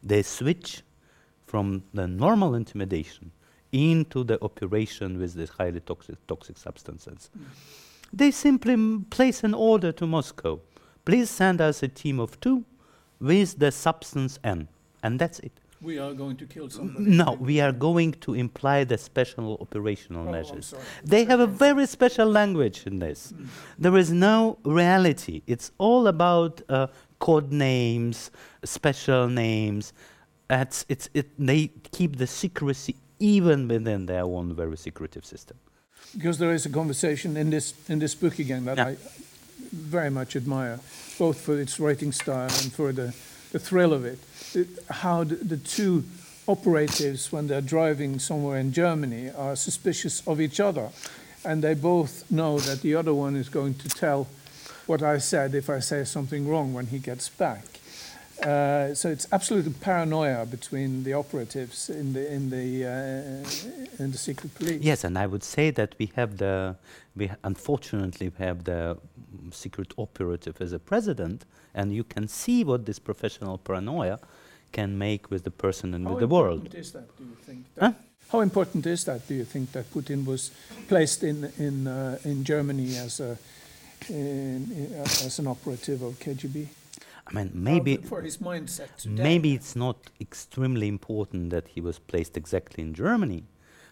they 0.03 0.23
switch 0.23 0.83
from 1.45 1.83
the 1.93 2.07
normal 2.07 2.55
intimidation 2.55 3.33
into 3.73 4.25
the 4.25 4.43
operation 4.43 5.19
with 5.19 5.35
these 5.35 5.51
highly 5.51 5.81
toxic, 5.81 6.17
toxic 6.27 6.57
substances. 6.59 7.31
They 8.13 8.31
simply 8.31 8.73
m- 8.75 9.07
place 9.11 9.45
an 9.45 9.55
order 9.55 9.93
to 9.93 10.07
Moscow. 10.07 10.61
Please 11.05 11.31
send 11.31 11.61
us 11.61 11.83
a 11.83 11.89
team 11.89 12.19
of 12.21 12.39
two 12.41 12.65
with 13.21 13.59
the 13.59 13.71
substance 13.71 14.39
N. 14.43 14.69
And 15.03 15.19
that's 15.19 15.39
it. 15.41 15.53
We 15.83 15.99
are 15.99 16.13
going 16.13 16.37
to 16.37 16.47
kill 16.47 16.69
somebody. 16.69 17.07
No, 17.07 17.39
we 17.41 17.59
are 17.61 17.73
going 17.73 18.13
to 18.21 18.35
imply 18.35 18.85
the 18.85 18.99
special 18.99 19.57
operational 19.63 20.29
Oh, 20.29 20.33
measures. 20.33 20.75
They 21.03 21.25
have 21.25 21.41
a 21.41 21.47
very 21.47 21.87
special 21.87 22.29
language 22.29 22.83
in 22.87 22.99
this. 22.99 23.33
There 23.79 23.97
is 23.97 24.11
no 24.13 24.59
reality. 24.65 25.41
It's 25.47 25.73
all 25.79 26.07
about 26.07 26.61
uh, 26.69 26.89
code 27.19 27.51
names, 27.51 28.31
special 28.63 29.29
names. 29.29 29.95
It's, 30.51 30.85
it's, 30.91 31.09
it, 31.15 31.29
they 31.39 31.69
keep 31.93 32.17
the 32.17 32.27
secrecy 32.27 32.97
even 33.21 33.69
within 33.69 34.07
their 34.07 34.25
own 34.25 34.55
very 34.55 34.77
secretive 34.77 35.25
system. 35.25 35.57
Because 36.15 36.39
there 36.39 36.53
is 36.53 36.67
a 36.67 36.71
conversation 36.71 37.37
in 37.37 37.51
this 37.51 37.75
in 37.89 38.01
this 38.01 38.15
book 38.15 38.39
again 38.39 38.65
that 38.65 38.79
Yeah. 38.79 38.87
I 38.89 38.97
very 39.73 40.11
much 40.11 40.35
admire, 40.35 40.81
both 41.19 41.41
for 41.41 41.61
its 41.61 41.79
writing 41.79 42.13
style 42.13 42.51
and 42.63 42.73
for 42.73 42.93
the, 42.93 43.15
the 43.53 43.59
thrill 43.59 43.93
of 43.93 44.05
it. 44.05 44.19
it 44.55 44.67
how 44.89 45.25
the, 45.25 45.37
the 45.37 45.57
two 45.57 46.03
operatives, 46.49 47.31
when 47.31 47.47
they're 47.47 47.61
driving 47.61 48.19
somewhere 48.19 48.59
in 48.59 48.73
Germany, 48.73 49.31
are 49.31 49.55
suspicious 49.55 50.27
of 50.27 50.41
each 50.41 50.59
other, 50.59 50.89
and 51.45 51.63
they 51.63 51.75
both 51.75 52.29
know 52.31 52.59
that 52.59 52.83
the 52.83 52.97
other 52.97 53.15
one 53.15 53.37
is 53.37 53.49
going 53.49 53.75
to 53.75 53.89
tell 53.89 54.27
what 54.87 55.03
I 55.03 55.19
said 55.19 55.55
if 55.55 55.71
I 55.71 55.79
say 55.81 56.05
something 56.05 56.49
wrong 56.49 56.75
when 56.75 56.87
he 56.87 56.99
gets 56.99 57.29
back. 57.29 57.80
Uh, 58.43 58.95
so 58.95 59.11
it's 59.11 59.27
absolute 59.33 59.81
paranoia 59.81 60.47
between 60.47 61.05
the 61.05 61.13
operatives 61.13 61.91
in 61.91 62.13
the 62.15 62.33
in 62.33 62.49
the 62.49 62.87
uh, 62.87 64.03
in 64.03 64.11
the 64.13 64.19
secret 64.19 64.55
police. 64.55 64.81
Yes, 64.83 65.05
and 65.05 65.19
I 65.19 65.27
would 65.27 65.45
say 65.45 65.71
that 65.71 65.95
we 65.99 66.11
have 66.17 66.39
the, 66.39 66.77
we 67.15 67.31
unfortunately 67.45 68.33
we 68.39 68.45
have 68.45 68.65
the 68.65 68.97
secret 69.53 69.93
operative 69.99 70.61
as 70.61 70.73
a 70.73 70.79
president, 70.79 71.45
and 71.75 71.93
you 71.93 72.05
can 72.05 72.29
see 72.29 72.65
what 72.65 72.87
this 72.87 72.99
professional 72.99 73.59
paranoia 73.59 74.19
can 74.73 74.97
make 74.99 75.31
with 75.31 75.45
the 75.45 75.51
person 75.51 75.95
and 75.95 76.05
How 76.05 76.13
with 76.13 76.21
the 76.21 76.29
world. 76.29 76.61
How 76.61 76.67
important 76.67 76.75
is 76.75 76.93
that, 76.93 77.17
do 77.19 77.25
you 77.25 77.37
think? 77.45 77.67
Huh? 77.79 77.93
How 78.31 78.41
important 78.41 78.87
is 78.87 79.05
that, 79.05 79.27
do 79.27 79.35
you 79.35 79.45
think, 79.45 79.73
that 79.73 79.93
Putin 79.93 80.25
was 80.25 80.53
placed 80.89 81.25
in, 81.25 81.53
in, 81.59 81.87
uh, 81.87 82.19
in 82.25 82.45
Germany 82.45 82.97
as, 82.97 83.19
a, 83.19 83.37
in, 84.09 84.71
in, 84.71 84.95
as 84.95 85.39
an 85.39 85.49
operative 85.49 86.03
of 86.03 86.19
KGB? 86.21 86.69
I 87.31 87.35
mean, 87.35 87.51
maybe. 87.55 87.97
For 87.97 88.23
his 88.23 88.39
mindset 88.39 88.97
today. 88.97 89.23
Maybe 89.23 89.55
it's 89.55 89.77
not 89.77 90.11
extremely 90.21 90.89
important 90.89 91.51
that 91.51 91.69
he 91.69 91.81
was 91.81 91.99
placed 91.99 92.37
exactly 92.37 92.83
in 92.83 92.95
Germany, 92.95 93.45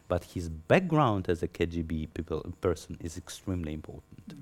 but 0.08 0.24
his 0.24 0.48
background 0.48 1.28
as 1.28 1.42
a 1.42 1.48
KGB 1.48 2.08
people, 2.14 2.44
person 2.60 2.98
is 3.00 3.16
extremely 3.16 3.72
important. 3.72 4.34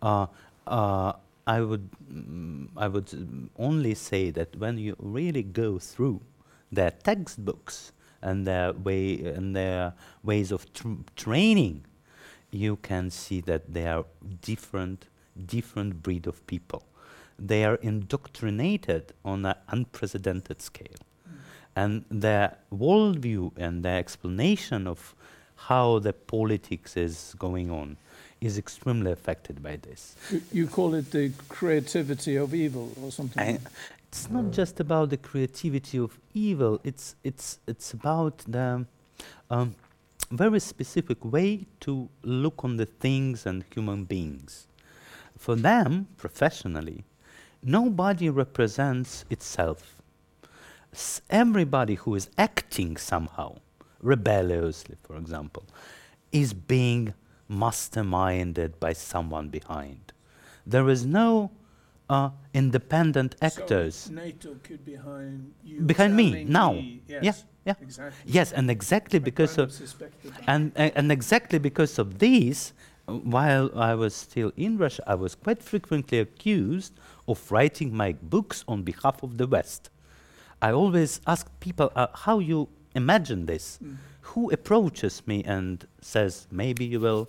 Uh, 0.00 0.26
uh, 0.66 1.12
I 1.46 1.60
would, 1.60 1.90
mm, 2.12 2.68
I 2.76 2.88
would 2.88 3.06
mm, 3.06 3.48
only 3.58 3.94
say 3.94 4.30
that 4.30 4.54
when 4.56 4.78
you 4.78 4.96
really 4.98 5.42
go 5.42 5.78
through 5.78 6.20
their 6.70 6.90
textbooks, 6.90 7.92
and 8.22 8.46
their 8.46 8.72
way 8.72 9.18
and 9.20 9.54
their 9.54 9.92
ways 10.22 10.52
of 10.52 10.72
tr- 10.72 11.02
training, 11.16 11.84
you 12.50 12.76
can 12.76 13.10
see 13.10 13.40
that 13.40 13.74
they 13.74 13.86
are 13.86 14.04
different, 14.40 15.08
different 15.46 16.02
breed 16.02 16.26
of 16.26 16.46
people. 16.46 16.84
They 17.38 17.64
are 17.64 17.76
indoctrinated 17.76 19.12
on 19.24 19.44
an 19.46 19.56
unprecedented 19.68 20.62
scale, 20.62 21.02
and 21.74 22.04
their 22.10 22.58
worldview 22.72 23.52
and 23.56 23.82
their 23.82 23.98
explanation 23.98 24.86
of 24.86 25.14
how 25.68 25.98
the 26.00 26.12
politics 26.12 26.96
is 26.96 27.34
going 27.38 27.70
on 27.70 27.96
is 28.40 28.58
extremely 28.58 29.12
affected 29.12 29.62
by 29.62 29.76
this. 29.76 30.16
You, 30.30 30.42
you 30.52 30.66
call 30.66 30.94
it 30.94 31.10
the 31.12 31.32
creativity 31.48 32.36
of 32.36 32.52
evil 32.54 32.90
or 33.00 33.12
something. 33.12 33.42
I, 33.42 33.58
it's 34.08 34.28
not 34.28 34.50
just 34.50 34.80
about 34.80 35.10
the 35.10 35.16
creativity 35.16 35.98
of 35.98 36.18
evil. 36.34 36.80
It's 36.84 37.16
it's 37.22 37.60
it's 37.66 37.92
about 37.94 38.38
the 38.46 38.84
um, 39.48 39.74
very 40.30 40.60
specific 40.60 41.24
way 41.24 41.66
to 41.80 42.08
look 42.22 42.64
on 42.64 42.76
the 42.76 42.86
things 42.86 43.46
and 43.46 43.64
human 43.72 44.04
beings. 44.04 44.66
For 45.38 45.56
them, 45.56 46.08
professionally, 46.16 47.04
nobody 47.62 48.28
represents 48.28 49.24
itself. 49.30 49.96
S- 50.92 51.22
everybody 51.30 51.94
who 51.94 52.14
is 52.14 52.28
acting 52.36 52.96
somehow, 52.96 53.56
rebelliously, 54.00 54.96
for 55.02 55.16
example, 55.16 55.64
is 56.32 56.52
being 56.52 57.14
masterminded 57.50 58.78
by 58.80 58.92
someone 58.92 59.48
behind. 59.48 60.12
There 60.66 60.88
is 60.88 61.04
no 61.04 61.50
uh, 62.08 62.30
independent 62.54 63.36
actors. 63.40 63.94
So 63.94 64.12
NATO 64.12 64.56
could 64.62 64.84
behind 64.84 65.52
you. 65.64 65.80
Behind 65.80 66.14
me, 66.16 66.44
now. 66.44 66.72
me- 66.72 67.00
Yeah, 67.08 67.20
Yes, 67.22 67.44
yeah. 67.64 67.74
exactly. 67.80 68.32
Yes, 68.32 68.52
and 68.52 68.70
exactly 68.70 69.18
I 69.18 69.22
because 69.22 69.58
of 69.58 69.68
that. 69.98 70.12
and 70.46 70.72
and 70.76 71.10
exactly 71.12 71.58
because 71.58 71.98
of 71.98 72.18
these, 72.18 72.72
while 73.06 73.70
I 73.74 73.94
was 73.94 74.14
still 74.14 74.52
in 74.56 74.76
Russia, 74.78 75.02
I 75.06 75.14
was 75.14 75.34
quite 75.34 75.62
frequently 75.62 76.18
accused 76.18 76.92
of 77.28 77.50
writing 77.50 77.94
my 77.94 78.12
books 78.12 78.64
on 78.68 78.82
behalf 78.82 79.22
of 79.22 79.38
the 79.38 79.46
West. 79.46 79.90
I 80.60 80.72
always 80.72 81.20
ask 81.26 81.48
people 81.60 81.90
uh, 81.96 82.06
how 82.14 82.38
you 82.38 82.68
imagine 82.94 83.46
this. 83.46 83.78
Mm. 83.82 83.96
Who 84.22 84.50
approaches 84.50 85.22
me 85.26 85.42
and 85.44 85.86
says, 86.00 86.46
maybe 86.50 86.84
you 86.84 87.00
will 87.00 87.28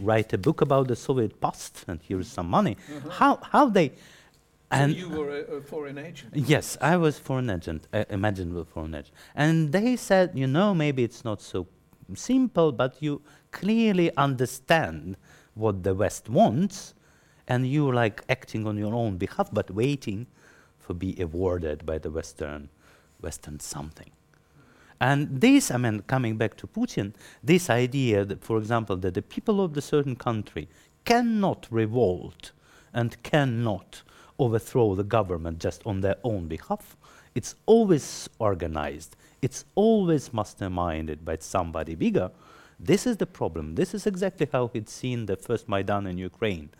write 0.00 0.32
a 0.32 0.38
book 0.38 0.60
about 0.60 0.88
the 0.88 0.96
Soviet 0.96 1.40
past 1.40 1.84
and 1.86 2.00
here's 2.02 2.28
some 2.28 2.48
money? 2.48 2.76
Uh-huh. 2.96 3.10
How 3.10 3.40
how 3.42 3.68
they 3.68 3.88
So 3.88 3.94
and 4.70 4.94
you 4.94 5.08
were 5.08 5.30
a, 5.30 5.56
a 5.56 5.60
foreign 5.62 5.96
agent. 5.96 6.34
Yes, 6.34 6.76
I 6.80 6.96
was 6.96 7.18
foreign 7.18 7.48
agent, 7.48 7.88
uh, 7.92 8.04
imaginable 8.10 8.64
foreign 8.64 8.94
agent. 8.94 9.14
And 9.34 9.72
they 9.72 9.96
said, 9.96 10.32
you 10.34 10.46
know, 10.46 10.74
maybe 10.74 11.04
it's 11.04 11.24
not 11.24 11.40
so 11.40 11.66
simple, 12.14 12.72
but 12.72 12.96
you 13.00 13.22
clearly 13.50 14.14
understand 14.16 15.16
what 15.54 15.82
the 15.82 15.94
West 15.94 16.28
wants, 16.28 16.94
and 17.48 17.66
you're 17.66 17.94
like 17.94 18.22
acting 18.28 18.66
on 18.66 18.76
your 18.76 18.94
own 18.94 19.16
behalf, 19.16 19.48
but 19.52 19.70
waiting 19.70 20.26
for 20.78 20.94
be 20.94 21.20
awarded 21.20 21.84
by 21.84 21.98
the 21.98 22.10
Western, 22.10 22.68
Western 23.20 23.58
something. 23.58 24.10
And 25.00 25.40
this, 25.40 25.70
I 25.70 25.78
mean, 25.78 26.00
coming 26.02 26.36
back 26.36 26.56
to 26.58 26.66
Putin, 26.66 27.14
this 27.42 27.70
idea 27.70 28.24
that, 28.24 28.44
for 28.44 28.58
example, 28.58 28.96
that 28.98 29.14
the 29.14 29.22
people 29.22 29.60
of 29.60 29.74
the 29.74 29.82
certain 29.82 30.16
country 30.16 30.68
cannot 31.04 31.66
revolt 31.70 32.52
and 32.92 33.20
cannot 33.22 34.02
overthrow 34.38 34.94
the 34.94 35.04
government 35.04 35.58
just 35.58 35.82
on 35.86 36.00
their 36.00 36.16
own 36.24 36.48
behalf, 36.48 36.96
it's 37.34 37.54
always 37.66 38.28
organized, 38.38 39.16
it's 39.40 39.64
always 39.74 40.30
masterminded 40.30 41.24
by 41.24 41.36
somebody 41.40 41.94
bigger. 41.94 42.30
This 42.80 43.06
is 43.06 43.16
the 43.16 43.26
problem. 43.26 43.74
This 43.76 43.94
is 43.94 44.06
exactly 44.06 44.48
how 44.52 44.68
he'd 44.72 44.88
seen 44.88 45.26
the 45.26 45.36
first 45.36 45.68
Maidan 45.68 46.06
in 46.06 46.18
Ukraine. 46.18 46.70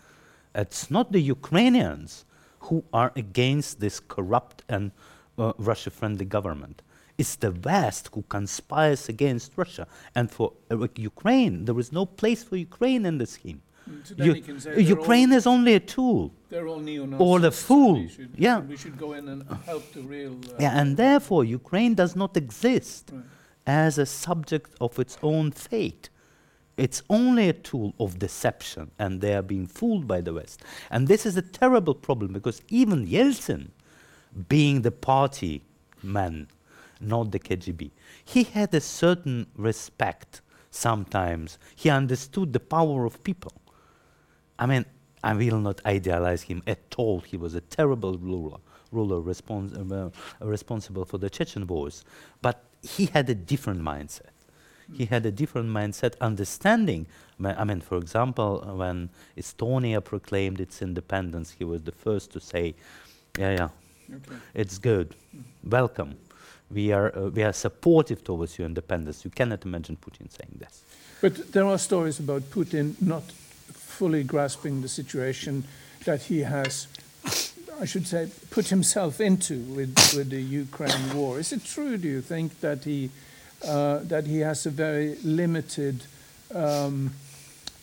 It's 0.54 0.90
not 0.90 1.12
the 1.12 1.20
Ukrainians 1.20 2.24
who 2.61 2.84
are 2.92 3.12
against 3.16 3.80
this 3.80 4.00
corrupt 4.00 4.62
and 4.68 4.90
uh, 5.38 5.52
Russia 5.58 5.90
friendly 5.90 6.24
government. 6.24 6.82
It's 7.16 7.37
the 7.37 7.52
West 7.52 8.11
who 8.14 8.22
conspires 8.28 9.08
against 9.08 9.52
Russia. 9.56 9.87
And 10.14 10.30
for 10.30 10.52
uh, 10.70 10.87
Ukraine, 10.96 11.64
there 11.64 11.78
is 11.78 11.92
no 11.92 12.06
place 12.06 12.42
for 12.44 12.56
Ukraine 12.56 13.04
in 13.06 13.18
the 13.18 13.26
scheme. 13.26 13.61
Mm, 13.90 14.06
So 14.06 14.14
then 14.14 14.26
You- 14.26 14.34
you 14.34 14.42
can 14.42 14.61
say 14.61 14.70
they're 14.74 14.80
Ukraine 14.98 15.32
is 15.32 15.44
only 15.46 15.74
a 15.74 15.80
tool. 15.80 16.32
they're 16.50 16.68
all 16.72 16.80
neo-Nazis. 16.80 17.26
or 17.26 17.40
the 17.46 17.52
so 17.52 17.66
fool, 17.66 17.94
We 18.02 18.08
should, 18.08 18.30
yeah. 18.46 18.58
We 18.72 18.76
should 18.76 18.96
go 19.04 19.12
in 19.18 19.24
and 19.32 19.40
help 19.70 19.84
the 19.96 20.02
real. 20.14 20.34
Uh, 20.34 20.62
Yeah, 20.64 20.78
and 20.80 20.88
therefore, 20.96 21.44
Ukraine 21.61 21.94
does 22.02 22.14
not 22.22 22.32
exist 22.37 23.02
Right. 23.12 23.24
as 23.87 23.98
a 23.98 24.06
subject 24.06 24.70
of 24.80 24.98
its 25.04 25.14
own 25.22 25.46
fate. 25.52 26.04
It's 26.78 27.02
only 27.10 27.48
a 27.48 27.52
tool 27.52 27.92
of 27.98 28.20
deception, 28.20 28.92
and 29.00 29.20
they 29.20 29.34
are 29.34 29.42
being 29.42 29.66
fooled 29.66 30.06
by 30.06 30.20
the 30.20 30.32
West. 30.32 30.62
And 30.92 31.08
this 31.08 31.26
is 31.26 31.36
a 31.36 31.42
terrible 31.42 31.94
problem 31.94 32.32
because 32.32 32.62
even 32.68 33.04
Yeltsin, 33.04 33.70
being 34.48 34.82
the 34.82 34.92
party 34.92 35.64
man, 36.04 36.46
not 37.00 37.32
the 37.32 37.40
KGB, 37.40 37.90
he 38.24 38.44
had 38.44 38.72
a 38.74 38.80
certain 38.80 39.48
respect 39.56 40.40
sometimes. 40.70 41.58
He 41.74 41.90
understood 41.90 42.52
the 42.52 42.60
power 42.60 43.04
of 43.04 43.24
people. 43.24 43.52
I 44.56 44.66
mean, 44.66 44.84
I 45.24 45.34
will 45.34 45.58
not 45.58 45.84
idealize 45.84 46.42
him 46.42 46.62
at 46.68 46.94
all. 46.96 47.18
He 47.20 47.36
was 47.36 47.56
a 47.56 47.60
terrible 47.60 48.16
ruler, 48.18 48.58
ruler 48.92 49.20
respons- 49.20 49.74
uh, 49.90 50.10
responsible 50.46 51.04
for 51.04 51.18
the 51.18 51.28
Chechen 51.28 51.66
wars. 51.66 52.04
But 52.40 52.62
he 52.82 53.06
had 53.06 53.28
a 53.28 53.34
different 53.34 53.82
mindset. 53.82 54.30
He 54.92 55.05
had 55.07 55.27
a 55.27 55.31
different 55.31 55.68
mindset, 55.68 56.14
understanding. 56.20 57.07
I 57.44 57.64
mean- 57.64 57.81
for 57.83 57.98
example, 57.98 58.61
when 58.77 59.11
Estonia 59.37 60.01
proclaimed 60.03 60.61
its 60.61 60.81
independence, 60.83 61.55
he 61.59 61.64
was 61.64 61.83
the 61.83 61.92
first 61.92 62.33
to 62.33 62.40
say, 62.40 62.74
"Yeah, 63.38 63.53
yeah, 63.53 63.68
Okay. 64.16 64.37
it's 64.55 64.79
good. 64.79 65.14
Welcome. 65.62 66.16
We 66.70 66.92
are 66.92 67.12
uh, 67.16 67.29
we 67.31 67.42
are 67.44 67.53
supportive 67.53 68.22
towards 68.24 68.59
your 68.59 68.66
independence." 68.66 69.24
You 69.24 69.31
cannot 69.31 69.64
imagine 69.64 69.96
Putin 69.96 70.31
saying 70.31 70.57
this. 70.59 70.83
But 71.20 71.53
there 71.53 71.64
are 71.66 71.79
stories 71.79 72.18
about 72.20 72.42
Putin 72.51 72.94
not 73.01 73.24
fully 73.72 74.22
grasping 74.24 74.83
the 74.83 74.88
situation 74.88 75.64
that 76.05 76.22
he 76.22 76.40
has, 76.44 76.87
I 77.83 77.87
should 77.87 78.07
say, 78.07 78.29
put 78.51 78.68
himself 78.68 79.20
into 79.20 79.55
with, 79.77 79.94
with 80.16 80.31
the 80.31 80.40
Ukraine 80.40 81.14
war. 81.14 81.38
Is 81.40 81.53
it 81.53 81.64
true, 81.64 81.96
do 81.96 82.09
you 82.09 82.20
think, 82.22 82.61
that 82.61 82.85
he, 82.85 83.11
uh, 83.64 83.98
that 84.04 84.26
he 84.26 84.40
has 84.40 84.66
a 84.66 84.70
very 84.70 85.16
limited 85.24 86.04
um, 86.54 87.12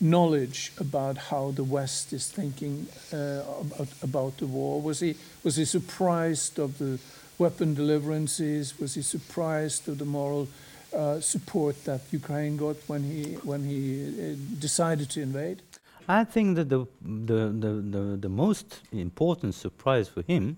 knowledge 0.00 0.72
about 0.78 1.16
how 1.16 1.50
the 1.52 1.64
West 1.64 2.12
is 2.12 2.28
thinking 2.30 2.86
uh, 3.12 3.42
about, 3.60 3.88
about 4.02 4.36
the 4.38 4.46
war? 4.46 4.80
Was 4.80 5.00
he, 5.00 5.16
was 5.42 5.56
he 5.56 5.64
surprised 5.64 6.58
of 6.58 6.78
the 6.78 6.98
weapon 7.38 7.74
deliverances? 7.74 8.78
Was 8.78 8.94
he 8.94 9.02
surprised 9.02 9.88
of 9.88 9.98
the 9.98 10.04
moral 10.04 10.48
uh, 10.94 11.20
support 11.20 11.84
that 11.84 12.00
Ukraine 12.10 12.56
got 12.56 12.76
when 12.86 13.02
he 13.02 13.34
when 13.44 13.64
he 13.64 13.82
uh, 14.06 14.36
decided 14.58 15.10
to 15.10 15.20
invade? 15.20 15.60
I 16.08 16.24
think 16.24 16.56
that 16.56 16.68
the, 16.68 16.86
the, 17.02 17.48
the, 17.48 17.72
the, 17.90 18.16
the 18.20 18.28
most 18.28 18.80
important 18.92 19.54
surprise 19.54 20.08
for 20.08 20.22
him 20.22 20.56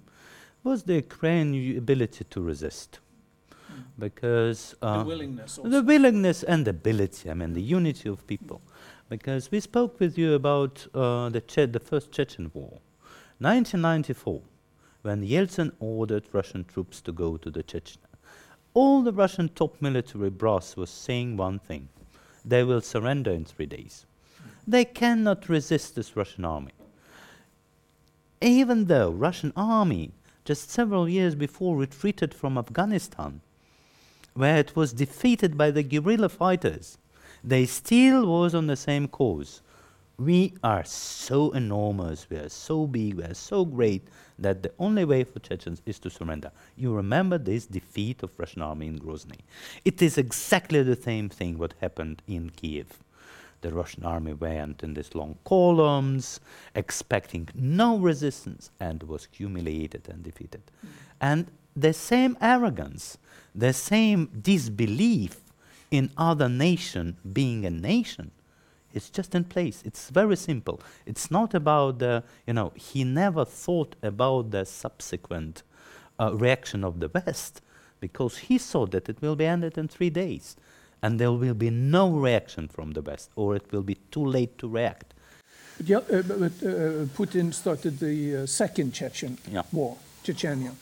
was 0.62 0.82
the 0.82 0.96
Ukrainian 0.96 1.78
ability 1.78 2.24
to 2.28 2.40
resist. 2.40 2.98
Because 3.98 4.74
uh, 4.82 4.98
the 4.98 5.04
willingness. 5.04 5.58
Also. 5.58 5.70
the 5.70 5.82
willingness 5.82 6.42
and 6.42 6.66
ability, 6.68 7.30
I 7.30 7.34
mean, 7.34 7.52
the 7.52 7.62
unity 7.62 8.08
of 8.08 8.26
people. 8.26 8.60
Because 9.08 9.50
we 9.50 9.60
spoke 9.60 9.98
with 10.00 10.18
you 10.18 10.34
about 10.34 10.86
uh, 10.94 11.28
the, 11.30 11.40
che- 11.40 11.66
the 11.66 11.80
first 11.80 12.12
Chechen 12.12 12.50
war, 12.54 12.80
1994, 13.38 14.42
when 15.02 15.22
Yeltsin 15.26 15.72
ordered 15.80 16.24
Russian 16.32 16.64
troops 16.64 17.00
to 17.02 17.12
go 17.12 17.36
to 17.36 17.50
the 17.50 17.62
Chechnya. 17.62 17.96
All 18.74 19.02
the 19.02 19.12
Russian 19.12 19.48
top 19.48 19.80
military 19.80 20.30
brass 20.30 20.76
was 20.76 20.90
saying 20.90 21.36
one 21.36 21.58
thing 21.58 21.88
they 22.44 22.64
will 22.64 22.80
surrender 22.80 23.30
in 23.30 23.44
three 23.44 23.66
days. 23.66 24.06
They 24.66 24.84
cannot 24.84 25.48
resist 25.48 25.94
this 25.94 26.16
Russian 26.16 26.44
army. 26.44 26.72
Even 28.40 28.84
though 28.84 29.10
Russian 29.10 29.52
army 29.56 30.12
just 30.44 30.70
several 30.70 31.08
years 31.08 31.34
before 31.34 31.76
retreated 31.76 32.32
from 32.32 32.56
Afghanistan, 32.56 33.40
where 34.38 34.58
it 34.58 34.76
was 34.76 34.92
defeated 34.92 35.58
by 35.58 35.70
the 35.70 35.82
guerrilla 35.82 36.28
fighters, 36.28 36.96
they 37.42 37.66
still 37.66 38.24
was 38.24 38.54
on 38.54 38.68
the 38.68 38.76
same 38.76 39.08
course. 39.08 39.62
We 40.16 40.54
are 40.62 40.84
so 40.84 41.50
enormous, 41.52 42.26
we 42.30 42.36
are 42.36 42.48
so 42.48 42.86
big, 42.86 43.14
we 43.14 43.24
are 43.24 43.34
so 43.34 43.64
great 43.64 44.06
that 44.38 44.62
the 44.62 44.72
only 44.78 45.04
way 45.04 45.24
for 45.24 45.40
Chechens 45.40 45.82
is 45.86 45.98
to 46.00 46.10
surrender. 46.10 46.52
You 46.76 46.94
remember 46.94 47.38
this 47.38 47.66
defeat 47.66 48.22
of 48.22 48.30
Russian 48.38 48.62
army 48.62 48.86
in 48.86 48.98
Grozny. 48.98 49.40
It 49.84 50.02
is 50.02 50.18
exactly 50.18 50.82
the 50.82 50.96
same 50.96 51.28
thing 51.28 51.58
what 51.58 51.74
happened 51.80 52.22
in 52.28 52.50
Kiev. 52.50 52.98
The 53.60 53.72
Russian 53.72 54.04
army 54.04 54.34
went 54.34 54.84
in 54.84 54.94
these 54.94 55.16
long 55.16 55.36
columns, 55.44 56.38
expecting 56.76 57.48
no 57.54 57.98
resistance, 57.98 58.70
and 58.78 59.02
was 59.02 59.26
humiliated 59.32 60.08
and 60.08 60.22
defeated. 60.22 60.62
And 61.20 61.50
the 61.80 61.92
same 61.92 62.36
arrogance, 62.40 63.18
the 63.54 63.72
same 63.72 64.30
disbelief 64.40 65.40
in 65.90 66.10
other 66.16 66.48
nation 66.48 67.16
being 67.32 67.64
a 67.64 67.70
nation 67.70 68.30
it's 68.94 69.10
just 69.10 69.34
in 69.34 69.44
place. 69.44 69.82
It's 69.84 70.10
very 70.10 70.36
simple. 70.36 70.80
It's 71.06 71.30
not 71.30 71.54
about 71.54 71.98
the, 71.98 72.22
you 72.46 72.54
know, 72.54 72.72
he 72.74 73.04
never 73.04 73.44
thought 73.44 73.96
about 74.02 74.50
the 74.50 74.64
subsequent 74.64 75.62
uh, 76.18 76.34
reaction 76.34 76.84
of 76.84 77.00
the 77.00 77.08
West 77.08 77.60
because 78.00 78.38
he 78.38 78.58
saw 78.58 78.86
that 78.86 79.08
it 79.08 79.20
will 79.20 79.36
be 79.36 79.44
ended 79.46 79.76
in 79.78 79.88
three 79.88 80.10
days 80.10 80.56
and 81.02 81.20
there 81.20 81.30
will 81.32 81.54
be 81.54 81.70
no 81.70 82.10
reaction 82.10 82.68
from 82.68 82.92
the 82.92 83.02
West 83.02 83.30
or 83.36 83.54
it 83.56 83.70
will 83.72 83.82
be 83.82 83.96
too 84.10 84.24
late 84.24 84.58
to 84.58 84.68
react. 84.68 85.14
Yeah, 85.84 85.98
uh, 85.98 86.22
but 86.22 86.52
uh, 86.62 87.06
Putin 87.14 87.54
started 87.54 88.00
the 88.00 88.36
uh, 88.36 88.46
second 88.46 88.92
Chechen 88.94 89.38
Yeah. 89.48 89.62
war, 89.70 89.96
Chechnya. 90.24 90.72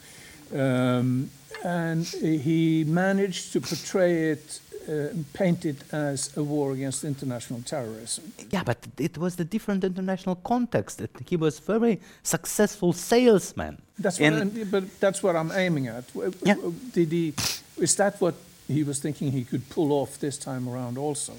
Um, 0.55 1.31
and 1.65 2.07
he 2.07 2.85
managed 2.85 3.53
to 3.53 3.61
portray 3.61 4.31
it, 4.33 4.61
uh, 4.89 5.09
paint 5.33 5.65
it 5.65 5.77
as 5.93 6.37
a 6.37 6.43
war 6.43 6.73
against 6.73 7.03
international 7.05 7.63
terrorism. 7.63 8.33
Yeah, 8.51 8.63
but 8.65 8.79
it 8.99 9.19
was 9.19 9.35
the 9.37 9.45
different 9.45 9.83
international 9.85 10.37
context. 10.37 11.01
It, 11.01 11.11
he 11.29 11.37
was 11.37 11.59
very 11.59 12.01
successful 12.23 12.93
salesman. 12.93 13.79
That's 13.99 14.21
what, 14.21 14.33
I'm- 14.33 14.69
but 14.71 15.01
that's 15.01 15.23
what 15.23 15.35
I'm 15.35 15.51
aiming 15.53 15.89
at. 15.89 16.05
Yeah. 16.45 16.57
Did 16.93 17.11
he? 17.13 17.35
Is 17.79 17.95
that 17.97 18.21
what 18.21 18.35
he 18.69 18.85
was 18.85 18.99
thinking 19.01 19.33
he 19.33 19.45
could 19.45 19.69
pull 19.71 19.93
off 19.93 20.19
this 20.21 20.39
time 20.39 20.69
around? 20.69 20.99
Also, 20.99 21.33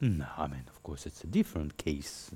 No, 0.00 0.26
I 0.38 0.46
mean, 0.48 0.64
of 0.68 0.82
course, 0.82 1.06
it's 1.06 1.24
a 1.24 1.26
different 1.26 1.76
case. 1.76 2.30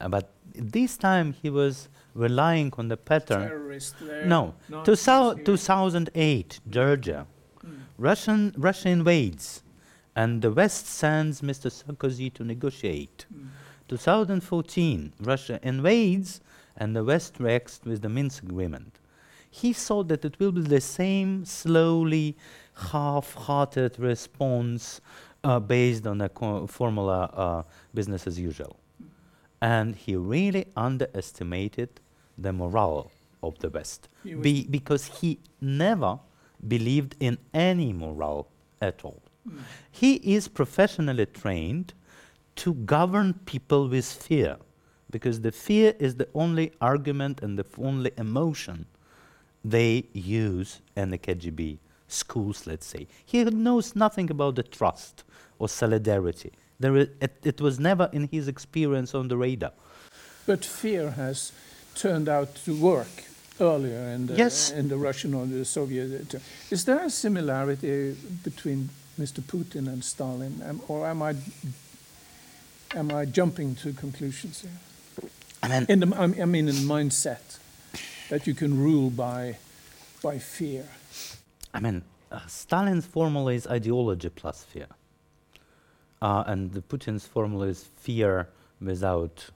Uh, 0.00 0.08
but 0.08 0.30
this 0.54 0.96
time 0.96 1.32
he 1.32 1.50
was 1.50 1.88
relying 2.14 2.72
on 2.78 2.88
the 2.88 2.96
pattern. 2.96 3.42
No, 4.26 4.54
not 4.68 4.84
two 4.84 4.94
2008, 5.44 6.60
Georgia. 6.70 7.26
Russian, 7.96 8.52
Russia 8.58 8.88
invades, 8.88 9.62
and 10.16 10.42
the 10.42 10.50
West 10.50 10.86
sends 10.86 11.40
Mr. 11.42 11.70
Sarkozy 11.70 12.32
to 12.34 12.44
negotiate. 12.44 13.26
2014, 13.88 15.12
Russia 15.20 15.60
invades, 15.62 16.40
and 16.76 16.96
the 16.96 17.04
West 17.04 17.36
reacts 17.38 17.80
with 17.84 18.02
the 18.02 18.08
Minsk 18.08 18.42
agreement. 18.42 18.98
He 19.50 19.72
thought 19.72 20.08
that 20.08 20.24
it 20.24 20.38
will 20.40 20.50
be 20.50 20.62
the 20.62 20.80
same 20.80 21.44
slowly, 21.44 22.36
half-hearted 22.90 23.98
response 24.00 25.00
uh, 25.44 25.60
based 25.60 26.06
on 26.06 26.20
a 26.20 26.28
co- 26.28 26.66
formula 26.66 27.30
uh, 27.32 27.62
business 27.94 28.26
as 28.26 28.38
usual. 28.40 28.76
And 29.64 29.96
he 29.96 30.14
really 30.14 30.66
underestimated 30.76 31.88
the 32.36 32.52
morale 32.52 33.10
of 33.42 33.58
the 33.60 33.70
West 33.70 34.08
Be- 34.24 34.66
because 34.68 35.04
he 35.20 35.38
never 35.60 36.18
believed 36.66 37.16
in 37.20 37.38
any 37.52 37.92
morale 37.92 38.46
at 38.80 39.04
all. 39.04 39.22
Hmm. 39.48 39.58
He 39.90 40.14
is 40.36 40.48
professionally 40.48 41.26
trained 41.26 41.94
to 42.56 42.74
govern 42.74 43.34
people 43.46 43.88
with 43.88 44.06
fear 44.06 44.56
because 45.10 45.40
the 45.40 45.52
fear 45.52 45.94
is 45.98 46.16
the 46.16 46.28
only 46.34 46.72
argument 46.80 47.42
and 47.42 47.58
the 47.58 47.66
only 47.78 48.10
emotion 48.16 48.86
they 49.64 50.04
use 50.12 50.80
in 50.96 51.10
the 51.10 51.18
KGB 51.18 51.78
schools, 52.08 52.66
let's 52.66 52.86
say. 52.86 53.06
He 53.24 53.44
knows 53.44 53.96
nothing 53.96 54.30
about 54.30 54.56
the 54.56 54.62
trust 54.62 55.24
or 55.58 55.68
solidarity. 55.68 56.52
There 56.80 56.96
it, 56.96 57.38
it 57.44 57.60
was 57.60 57.78
never 57.78 58.08
in 58.12 58.28
his 58.32 58.48
experience 58.48 59.14
on 59.14 59.28
the 59.28 59.36
radar. 59.36 59.72
But 60.46 60.64
fear 60.64 61.10
has 61.12 61.52
turned 61.94 62.28
out 62.28 62.54
to 62.64 62.74
work 62.76 63.24
earlier 63.60 64.00
in 64.14 64.26
the, 64.26 64.34
Yes. 64.34 64.70
in 64.70 64.88
the 64.88 64.96
Russian 64.96 65.34
or 65.34 65.46
the 65.46 65.64
Soviet. 65.64 66.34
Is 66.70 66.84
there 66.84 67.00
a 67.04 67.10
similarity 67.10 68.16
between 68.42 68.88
Mr. 69.18 69.40
Putin 69.40 69.86
and 69.86 70.02
Stalin, 70.04 70.60
Am- 70.64 70.80
or 70.88 71.06
am 71.06 71.22
I 71.22 71.34
am 72.96 73.10
I 73.12 73.24
jumping 73.24 73.74
to 73.76 73.92
conclusions 73.92 74.62
here? 74.62 75.30
I 75.62 75.68
mean, 75.68 75.86
In 75.88 76.00
the, 76.00 76.16
I 76.16 76.26
mean- 76.26 76.42
I 76.42 76.44
mean, 76.44 76.68
in 76.68 76.74
mindset 76.74 77.58
that 78.28 78.46
you 78.46 78.54
can 78.54 78.76
rule 78.78 79.10
by 79.10 79.56
by 80.22 80.38
fear. 80.38 80.84
I 81.74 81.80
mean, 81.80 82.02
uh, 82.32 82.40
Stalin's 82.48 83.06
formula 83.06 83.52
is 83.52 83.66
ideology 83.66 84.30
plus 84.30 84.64
fear. 84.64 84.86
Uh, 86.24 86.42
and 86.46 86.72
the 86.72 86.80
Putin's 86.80 87.26
formula 87.26 87.66
is 87.66 87.84
fear 87.96 88.48
without 88.80 89.50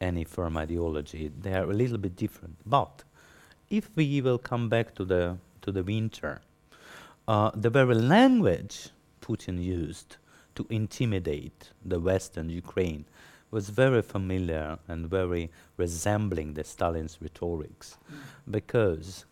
any 0.00 0.24
firm 0.24 0.56
ideology. 0.56 1.30
They 1.38 1.52
are 1.52 1.70
a 1.70 1.74
little 1.74 1.98
bit 1.98 2.16
different. 2.16 2.56
But 2.64 3.04
if 3.68 3.94
we 3.94 4.22
will 4.22 4.38
come 4.38 4.70
back 4.70 4.94
to 4.94 5.04
the, 5.04 5.36
to 5.60 5.70
the 5.70 5.82
winter, 5.82 6.40
uh, 7.28 7.50
the 7.54 7.68
very 7.68 7.94
language 7.94 8.88
Putin 9.20 9.62
used 9.62 10.16
to 10.54 10.66
intimidate 10.70 11.68
the 11.84 12.00
West 12.00 12.38
and 12.38 12.50
Ukraine 12.50 13.04
was 13.50 13.68
very 13.68 14.00
familiar 14.00 14.78
and 14.88 15.10
very 15.10 15.50
resembling 15.76 16.54
the 16.54 16.64
Stalin's 16.64 17.18
rhetorics. 17.20 17.98
Because 18.50 19.26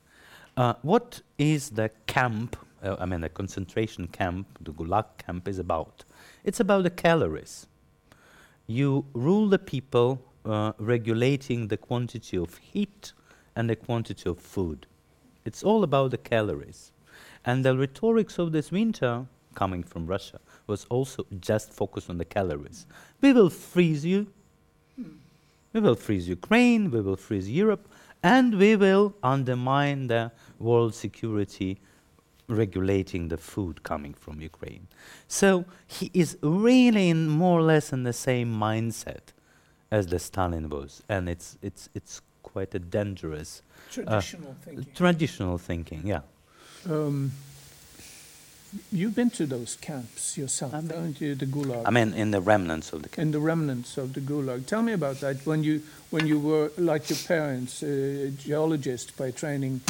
uh, 0.58 0.74
what 0.82 1.22
is 1.38 1.70
the 1.70 1.90
camp, 2.06 2.54
uh, 2.82 2.96
I 3.00 3.06
mean, 3.06 3.22
the 3.22 3.30
concentration 3.30 4.08
camp, 4.08 4.46
the 4.60 4.72
Gulag 4.72 5.06
camp 5.16 5.48
is 5.48 5.58
about? 5.58 6.04
It's 6.44 6.60
about 6.60 6.82
the 6.82 6.90
calories. 6.90 7.66
You 8.66 9.04
rule 9.12 9.48
the 9.48 9.58
people 9.58 10.20
uh, 10.44 10.72
regulating 10.78 11.68
the 11.68 11.76
quantity 11.76 12.36
of 12.36 12.58
heat 12.58 13.12
and 13.54 13.68
the 13.70 13.76
quantity 13.76 14.28
of 14.28 14.38
food. 14.38 14.86
It's 15.44 15.62
all 15.62 15.84
about 15.84 16.10
the 16.10 16.18
calories. 16.18 16.92
And 17.44 17.64
the 17.64 17.76
rhetorics 17.76 18.38
of 18.38 18.52
this 18.52 18.70
winter, 18.70 19.26
coming 19.54 19.82
from 19.82 20.06
Russia, 20.06 20.40
was 20.66 20.86
also 20.88 21.26
just 21.40 21.72
focused 21.72 22.08
on 22.08 22.18
the 22.18 22.24
calories. 22.24 22.86
We 23.20 23.32
will 23.32 23.50
freeze 23.50 24.04
you, 24.04 24.28
we 25.72 25.80
will 25.80 25.96
freeze 25.96 26.28
Ukraine, 26.28 26.90
we 26.90 27.00
will 27.00 27.16
freeze 27.16 27.50
Europe, 27.50 27.88
and 28.22 28.58
we 28.58 28.76
will 28.76 29.14
undermine 29.22 30.06
the 30.06 30.30
world 30.58 30.94
security 30.94 31.80
regulating 32.56 33.28
the 33.28 33.36
food 33.36 33.82
coming 33.82 34.14
from 34.14 34.40
Ukraine. 34.40 34.86
So 35.28 35.64
he 35.86 36.10
is 36.14 36.36
really 36.42 37.08
in 37.10 37.28
more 37.28 37.58
or 37.60 37.62
less 37.62 37.92
in 37.92 38.02
the 38.04 38.12
same 38.12 38.52
mindset 38.54 39.32
as 39.90 40.06
the 40.06 40.18
Stalin 40.18 40.68
was, 40.68 41.02
and 41.08 41.28
it's 41.28 41.56
it's 41.62 41.88
it's 41.94 42.20
quite 42.42 42.74
a 42.74 42.78
dangerous 42.78 43.62
Traditional 43.90 44.54
thinking. 44.64 44.86
traditional 44.94 45.58
thinking. 45.58 46.02
Yeah, 46.06 46.22
Um, 46.88 47.32
you've 48.90 49.14
been 49.14 49.30
to 49.30 49.44
those 49.46 49.76
camps 49.76 50.38
yourself, 50.38 50.72
I've 50.74 50.88
been- 50.88 50.96
haven't 50.96 51.20
you? 51.20 51.34
The 51.34 51.46
Gulag. 51.46 51.82
I 51.86 51.90
mean 51.90 52.14
in 52.14 52.30
the 52.30 52.40
remnants 52.40 52.92
of 52.92 53.02
the. 53.02 53.20
in 53.20 53.30
the 53.32 53.40
remnants 53.40 53.98
of 53.98 54.12
the 54.14 54.20
Gulag. 54.20 54.66
Tell 54.66 54.82
me 54.82 54.92
about 54.92 55.20
that. 55.20 55.36
When 55.46 55.62
you 55.62 55.82
when 56.10 56.26
you 56.26 56.38
were 56.38 56.70
like 56.78 57.08
your 57.10 57.18
parents, 57.26 57.82
a 57.82 58.30
geologist 58.30 59.16
by 59.16 59.30
training, 59.30 59.80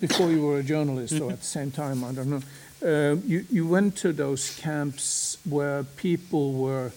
before 0.00 0.30
you 0.30 0.42
were 0.42 0.58
a 0.58 0.62
journalist, 0.62 1.20
or 1.20 1.32
at 1.32 1.40
the 1.40 1.46
same 1.46 1.70
time, 1.70 2.04
I 2.04 2.12
don't 2.12 2.30
know. 2.30 2.42
Um, 2.84 3.22
you 3.26 3.44
you 3.50 3.66
went 3.66 3.96
to 3.96 4.12
those 4.12 4.56
camps 4.56 5.38
where 5.44 5.84
people 5.84 6.52
were 6.52 6.90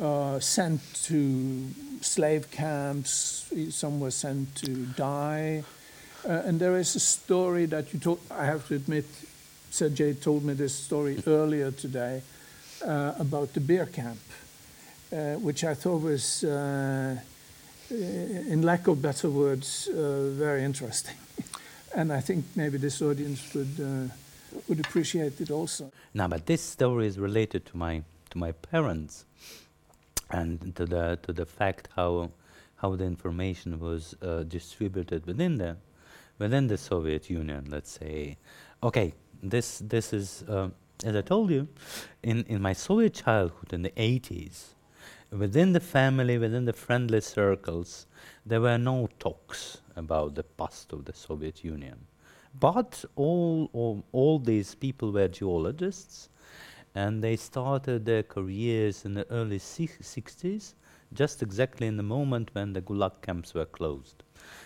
uh, 0.00 0.38
sent 0.40 0.80
to 1.04 1.66
slave 2.00 2.50
camps. 2.50 3.52
Some 3.70 4.00
were 4.00 4.10
sent 4.10 4.54
to 4.56 4.86
die. 4.96 5.64
Uh, 6.26 6.42
and 6.46 6.58
there 6.58 6.78
is 6.78 6.96
a 6.96 7.00
story 7.00 7.66
that 7.66 7.92
you 7.92 8.00
told. 8.00 8.20
I 8.30 8.46
have 8.46 8.66
to 8.68 8.74
admit, 8.76 9.04
Sergej 9.70 10.22
told 10.22 10.44
me 10.44 10.54
this 10.54 10.74
story 10.74 11.22
earlier 11.26 11.70
today 11.70 12.22
uh, 12.84 13.14
about 13.18 13.52
the 13.52 13.60
beer 13.60 13.86
camp, 13.86 14.20
uh, 15.12 15.34
which 15.34 15.64
I 15.64 15.74
thought 15.74 16.02
was, 16.02 16.44
uh, 16.44 17.16
in 17.90 18.62
lack 18.62 18.86
of 18.86 19.02
better 19.02 19.28
words, 19.28 19.88
uh, 19.88 20.30
very 20.30 20.64
interesting. 20.64 21.16
and 21.94 22.12
I 22.12 22.20
think 22.20 22.44
maybe 22.56 22.78
this 22.78 23.00
audience 23.00 23.54
would 23.54 23.80
uh, 23.80 24.12
would 24.68 24.80
appreciate 24.80 25.40
it 25.40 25.50
also. 25.50 25.90
Now, 26.12 26.28
but 26.28 26.46
this 26.46 26.62
story 26.62 27.06
is 27.06 27.18
related 27.18 27.66
to 27.66 27.76
my 27.76 28.02
to 28.30 28.38
my 28.38 28.52
parents, 28.52 29.24
and 30.30 30.74
to 30.76 30.86
the 30.86 31.18
to 31.22 31.32
the 31.32 31.46
fact 31.46 31.88
how 31.96 32.30
how 32.76 32.96
the 32.96 33.04
information 33.04 33.80
was 33.80 34.14
uh, 34.22 34.42
distributed 34.42 35.26
within 35.26 35.58
the 35.58 35.76
within 36.38 36.66
the 36.68 36.78
Soviet 36.78 37.30
Union. 37.30 37.66
Let's 37.70 37.90
say, 37.90 38.36
okay, 38.82 39.14
this 39.42 39.78
this 39.78 40.12
is 40.12 40.44
uh, 40.48 40.68
as 41.04 41.16
I 41.16 41.22
told 41.22 41.50
you, 41.50 41.68
in 42.22 42.44
in 42.48 42.60
my 42.60 42.72
Soviet 42.72 43.14
childhood 43.14 43.72
in 43.72 43.82
the 43.82 43.90
80s, 43.90 44.74
within 45.30 45.72
the 45.72 45.80
family, 45.80 46.38
within 46.38 46.64
the 46.64 46.72
friendly 46.72 47.20
circles, 47.20 48.06
there 48.46 48.60
were 48.60 48.78
no 48.78 49.08
talks 49.18 49.78
about 49.96 50.34
the 50.34 50.42
past 50.42 50.92
of 50.92 51.04
the 51.04 51.12
Soviet 51.12 51.64
Union. 51.64 52.06
But 52.58 53.04
all, 53.16 53.68
all, 53.72 54.04
all 54.12 54.38
these 54.38 54.74
people 54.74 55.12
were 55.12 55.28
geologists, 55.28 56.28
and 56.94 57.22
they 57.22 57.36
started 57.36 58.04
their 58.04 58.22
careers 58.22 59.04
in 59.04 59.14
the 59.14 59.26
early 59.30 59.58
six- 59.58 59.98
60s, 60.02 60.74
just 61.12 61.42
exactly 61.42 61.86
in 61.86 61.96
the 61.96 62.02
moment 62.02 62.50
when 62.52 62.72
the 62.72 62.82
Gulag 62.82 63.22
camps 63.22 63.54
were 63.54 63.64
closed. 63.64 64.22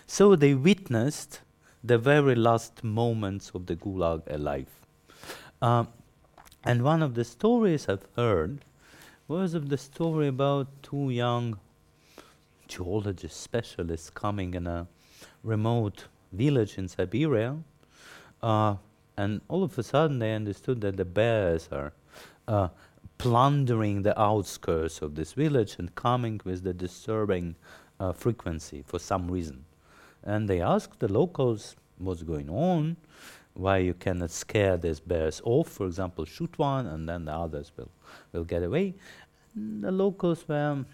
So 0.07 0.37
they 0.37 0.55
witnessed 0.55 1.41
the 1.83 1.99
very 1.99 2.35
last 2.35 2.85
moments 2.85 3.51
of 3.55 3.67
the 3.67 3.77
Gulag 3.77 4.23
alive. 4.29 4.69
Um, 5.63 5.89
and 6.65 6.83
one 6.83 7.03
of 7.03 7.15
the 7.15 7.25
stories 7.25 7.89
I've 7.89 8.07
heard 8.17 8.65
was 9.27 9.55
of 9.55 9.69
the 9.69 9.79
story 9.79 10.29
about 10.29 10.69
two 10.83 11.11
young 11.11 11.59
geologist 12.67 13.41
specialists 13.41 14.11
coming 14.11 14.55
in 14.55 14.67
a 14.67 14.87
remote 15.43 16.07
village 16.33 16.79
in 16.79 16.89
Siberia. 16.89 17.57
Uh, 18.43 18.77
and 19.17 19.41
all 19.49 19.65
of 19.65 19.77
a 19.79 19.83
sudden 19.83 20.19
they 20.19 20.35
understood 20.35 20.81
that 20.81 20.97
the 20.97 21.05
bears 21.05 21.69
are 21.73 21.93
uh, 22.47 22.69
plundering 23.19 24.03
the 24.03 24.19
outskirts 24.21 25.03
of 25.03 25.15
this 25.17 25.33
village 25.33 25.77
and 25.79 25.95
coming 25.95 26.41
with 26.45 26.63
the 26.63 26.73
disturbing 26.73 27.57
uh, 27.99 28.13
frequency 28.13 28.83
for 28.87 28.99
some 28.99 29.29
reason. 29.31 29.65
And 30.23 30.49
they 30.49 30.61
asked 30.61 31.01
the 31.01 31.13
locals 31.13 31.75
what's 31.99 32.23
going 32.23 32.49
on, 32.49 32.97
why 33.55 33.79
you 33.79 33.95
cannot 33.95 34.31
scare 34.31 34.77
these 34.77 35.01
bears 35.01 35.43
off, 35.45 35.69
for 35.69 35.87
example, 35.87 36.25
shoot 36.25 36.57
one 36.59 36.87
and 36.87 37.09
then 37.09 37.25
the 37.25 37.33
others 37.33 37.73
will, 37.77 37.91
will 38.33 38.45
get 38.45 38.63
away. 38.63 38.95
And 39.57 39.83
the 39.83 39.91
locals 39.91 40.47
were 40.47 40.85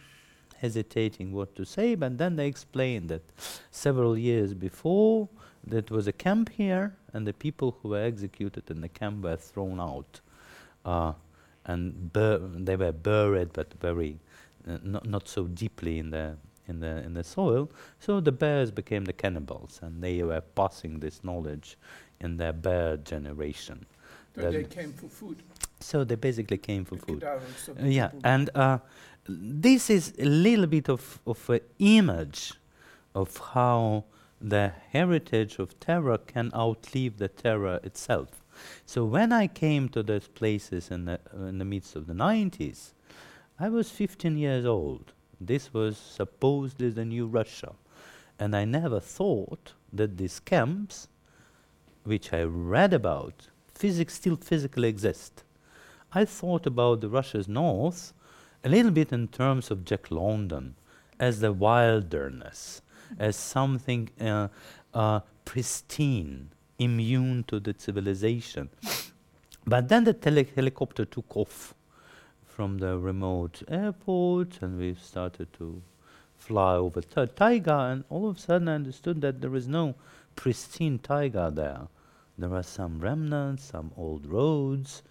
hesitating 0.60 1.32
what 1.32 1.54
to 1.56 1.64
say, 1.64 1.94
but 1.94 2.18
then 2.18 2.36
they 2.36 2.46
explained 2.46 3.08
that 3.08 3.22
several 3.70 4.16
years 4.16 4.54
before 4.54 5.28
there 5.66 5.82
was 5.90 6.06
a 6.06 6.12
camp 6.12 6.50
here, 6.50 6.94
and 7.12 7.26
the 7.26 7.32
people 7.32 7.76
who 7.80 7.90
were 7.90 8.02
executed 8.02 8.70
in 8.70 8.80
the 8.80 8.88
camp 8.88 9.24
were 9.24 9.36
thrown 9.36 9.80
out, 9.80 10.20
uh, 10.84 11.12
and 11.66 12.10
they 12.12 12.76
were 12.76 12.92
buried, 12.92 13.52
but 13.52 13.72
very 13.80 14.18
uh, 14.68 14.78
not, 14.82 15.06
not 15.06 15.28
so 15.28 15.44
deeply 15.44 15.98
in 15.98 16.10
the 16.10 16.36
in 16.68 16.80
the 16.80 17.02
in 17.04 17.14
the 17.14 17.24
soil. 17.24 17.70
So 18.00 18.20
the 18.20 18.32
bears 18.32 18.70
became 18.70 19.04
the 19.04 19.12
cannibals, 19.12 19.80
and 19.82 20.02
they 20.02 20.22
were 20.22 20.40
passing 20.40 21.00
this 21.00 21.22
knowledge 21.24 21.76
in 22.20 22.36
their 22.36 22.52
bear 22.52 22.96
generation. 22.96 23.86
So 24.34 24.50
they 24.50 24.64
came 24.64 24.92
for 24.92 25.08
food. 25.08 25.42
So 25.80 26.04
they 26.04 26.16
basically 26.16 26.58
came 26.58 26.84
for 26.84 26.96
The 26.96 27.06
food. 27.06 27.24
Uh, 27.24 27.38
yeah, 27.84 28.10
and 28.24 28.50
uh, 28.54 28.78
this 29.26 29.90
is 29.90 30.12
a 30.18 30.24
little 30.24 30.66
bit 30.66 30.88
of, 30.88 31.20
of 31.26 31.48
an 31.50 31.60
image 31.78 32.54
of 33.14 33.36
how 33.54 34.04
the 34.40 34.72
heritage 34.90 35.58
of 35.58 35.78
terror 35.80 36.18
can 36.18 36.50
outlive 36.54 37.16
the 37.16 37.28
terror 37.28 37.80
itself. 37.82 38.42
So 38.84 39.04
when 39.04 39.32
I 39.32 39.46
came 39.46 39.88
to 39.90 40.02
those 40.02 40.28
places 40.28 40.90
in 40.90 41.06
the, 41.06 41.20
uh, 41.34 41.44
in 41.44 41.58
the 41.58 41.64
midst 41.64 41.96
of 41.96 42.06
the 42.06 42.12
90s, 42.12 42.92
I 43.58 43.68
was 43.68 43.90
15 43.90 44.36
years 44.36 44.66
old. 44.66 45.12
This 45.40 45.72
was 45.72 45.96
supposedly 45.96 46.90
the 46.90 47.04
new 47.04 47.26
Russia. 47.26 47.72
And 48.38 48.54
I 48.54 48.64
never 48.64 49.00
thought 49.00 49.72
that 49.92 50.18
these 50.18 50.40
camps, 50.40 51.08
which 52.02 52.32
I 52.32 52.42
read 52.42 52.92
about, 52.92 53.48
physics 53.72 54.14
still 54.14 54.36
physically 54.36 54.88
exist. 54.88 55.44
I 56.12 56.24
thought 56.24 56.66
about 56.66 57.00
the 57.00 57.08
Russia's 57.08 57.48
north 57.48 58.12
a 58.64 58.68
little 58.68 58.90
bit 58.90 59.12
in 59.12 59.28
terms 59.28 59.70
of 59.70 59.84
Jack 59.84 60.10
London 60.10 60.74
as 61.20 61.40
the 61.40 61.52
wilderness, 61.52 62.82
as 63.18 63.36
something 63.36 64.10
uh, 64.20 64.48
uh, 64.92 65.20
pristine, 65.44 66.50
immune 66.78 67.44
to 67.44 67.60
the 67.60 67.74
civilization. 67.76 68.70
But 69.66 69.88
then 69.88 70.04
the 70.04 70.14
tele- 70.14 70.46
helicopter 70.56 71.04
took 71.04 71.36
off 71.36 71.74
from 72.46 72.78
the 72.78 72.98
remote 72.98 73.62
airport, 73.68 74.58
and 74.62 74.78
we 74.78 74.94
started 74.94 75.52
to 75.54 75.82
fly 76.36 76.74
over 76.74 77.00
ta- 77.00 77.26
taiga, 77.26 77.90
and 77.90 78.04
all 78.08 78.28
of 78.28 78.36
a 78.36 78.40
sudden 78.40 78.68
I 78.68 78.74
understood 78.74 79.20
that 79.20 79.40
there 79.40 79.54
is 79.54 79.68
no 79.68 79.94
pristine 80.36 80.98
taiga 80.98 81.50
there. 81.54 81.88
There 82.36 82.54
are 82.54 82.62
some 82.62 83.00
remnants, 83.00 83.64
some 83.64 83.92
old 83.96 84.26
roads, 84.26 85.02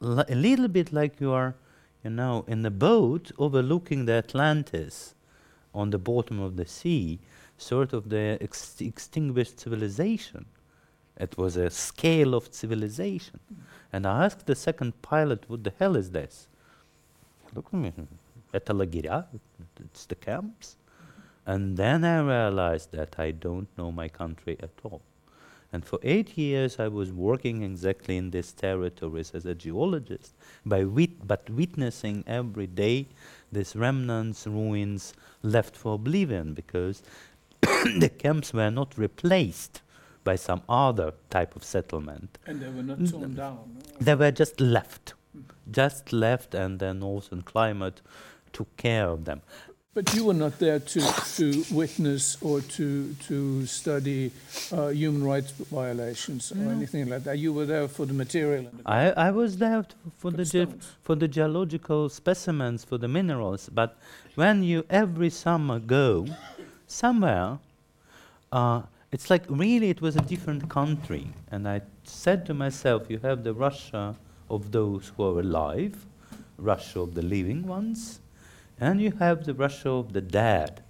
li- 0.00 0.24
a 0.28 0.34
little 0.34 0.68
bit 0.68 0.92
like 0.92 1.20
you 1.20 1.30
are, 1.32 1.54
you 2.03 2.09
know, 2.09 2.45
in 2.47 2.65
a 2.65 2.71
boat 2.71 3.31
overlooking 3.37 4.05
the 4.05 4.13
Atlantis 4.13 5.13
on 5.73 5.89
the 5.89 5.97
bottom 5.97 6.39
of 6.39 6.55
the 6.55 6.65
sea, 6.65 7.19
sort 7.57 7.93
of 7.93 8.09
the 8.09 8.37
ex- 8.41 8.79
extinguished 8.81 9.59
civilization. 9.59 10.45
It 11.17 11.37
was 11.37 11.57
a 11.57 11.69
scale 11.69 12.35
of 12.35 12.53
civilization. 12.53 13.39
And 13.91 14.05
I 14.05 14.25
asked 14.25 14.45
the 14.45 14.55
second 14.55 15.01
pilot, 15.01 15.45
what 15.47 15.63
the 15.63 15.73
hell 15.79 15.95
is 15.95 16.11
this? 16.11 16.47
Look 17.55 17.67
at 17.73 17.79
me. 17.79 17.93
Это 18.53 18.73
лагеря, 18.73 19.25
it's 19.79 20.05
the 20.05 20.15
camps. 20.15 20.77
And 21.45 21.77
then 21.77 22.03
I 22.03 22.19
realized 22.19 22.91
that 22.91 23.15
I 23.17 23.31
don't 23.31 23.67
know 23.77 23.91
my 23.91 24.07
country 24.09 24.57
at 24.61 24.69
all. 24.83 25.01
And 25.72 25.84
for 25.84 25.98
eight 26.02 26.36
years, 26.36 26.78
I 26.78 26.88
was 26.88 27.12
working 27.12 27.62
exactly 27.62 28.16
in 28.18 28.30
these 28.30 28.52
territories 28.52 29.32
as 29.34 29.46
a 29.46 29.54
geologist, 29.54 30.34
by 30.66 30.84
wit- 30.84 31.26
but 31.26 31.48
witnessing 31.48 32.24
every 32.26 32.66
day 32.66 33.08
these 33.50 33.74
remnants, 33.74 34.46
ruins 34.46 35.14
left 35.42 35.76
for 35.76 35.94
oblivion 35.94 36.52
because 36.54 37.02
the 37.62 38.10
camps 38.18 38.52
were 38.52 38.70
not 38.70 38.98
replaced 38.98 39.82
by 40.24 40.36
some 40.36 40.62
other 40.68 41.12
type 41.30 41.56
of 41.56 41.64
settlement. 41.64 42.38
And 42.46 42.60
they 42.60 42.68
were 42.68 42.82
not 42.82 42.98
torn 43.08 43.32
mm. 43.32 43.36
down. 43.36 43.78
They 44.00 44.14
were 44.14 44.30
just 44.30 44.60
left, 44.60 45.14
just 45.70 46.12
left, 46.12 46.54
and 46.54 46.78
the 46.78 46.94
northern 46.94 47.42
climate 47.42 48.00
took 48.52 48.76
care 48.76 49.08
of 49.08 49.24
them. 49.24 49.42
But 49.94 50.14
you 50.14 50.24
were 50.24 50.32
not 50.32 50.58
there 50.58 50.78
to, 50.78 51.00
to 51.36 51.64
witness 51.70 52.38
or 52.40 52.62
to, 52.62 53.12
to 53.28 53.66
study 53.66 54.32
uh, 54.72 54.88
human 54.88 55.22
rights 55.22 55.50
violations 55.50 56.50
or 56.50 56.70
anything 56.70 57.10
like 57.10 57.24
that. 57.24 57.38
You 57.38 57.52
were 57.52 57.66
there 57.66 57.86
for 57.88 58.06
the 58.06 58.14
material. 58.14 58.70
The 58.72 58.90
I, 58.90 59.10
I 59.10 59.30
was 59.30 59.58
there 59.58 59.84
for 60.16 60.30
the 60.30 60.46
ge- 60.46 60.82
for 61.02 61.14
the 61.14 61.28
geological 61.28 62.08
specimens 62.08 62.84
for 62.86 62.96
the 62.96 63.06
minerals. 63.06 63.68
But 63.68 63.98
when 64.34 64.62
you 64.62 64.86
every 64.88 65.28
summer 65.28 65.78
go 65.78 66.26
somewhere, 66.86 67.58
uh, 68.50 68.82
it's 69.10 69.28
like 69.28 69.44
really 69.48 69.90
it 69.90 70.00
was 70.00 70.16
a 70.16 70.22
different 70.22 70.70
country. 70.70 71.26
And 71.50 71.68
I 71.68 71.82
said 72.04 72.46
to 72.46 72.54
myself, 72.54 73.10
you 73.10 73.18
have 73.18 73.44
the 73.44 73.52
Russia 73.52 74.16
of 74.48 74.72
those 74.72 75.12
who 75.14 75.22
are 75.24 75.40
alive, 75.40 76.06
Russia 76.56 77.00
of 77.00 77.12
the 77.12 77.20
living 77.20 77.66
ones, 77.66 78.20
and 78.80 79.00
you 79.00 79.12
have 79.12 79.44
the 79.44 79.54
Russia 79.54 79.90
of 79.90 80.12
the 80.12 80.20
dead. 80.20 80.82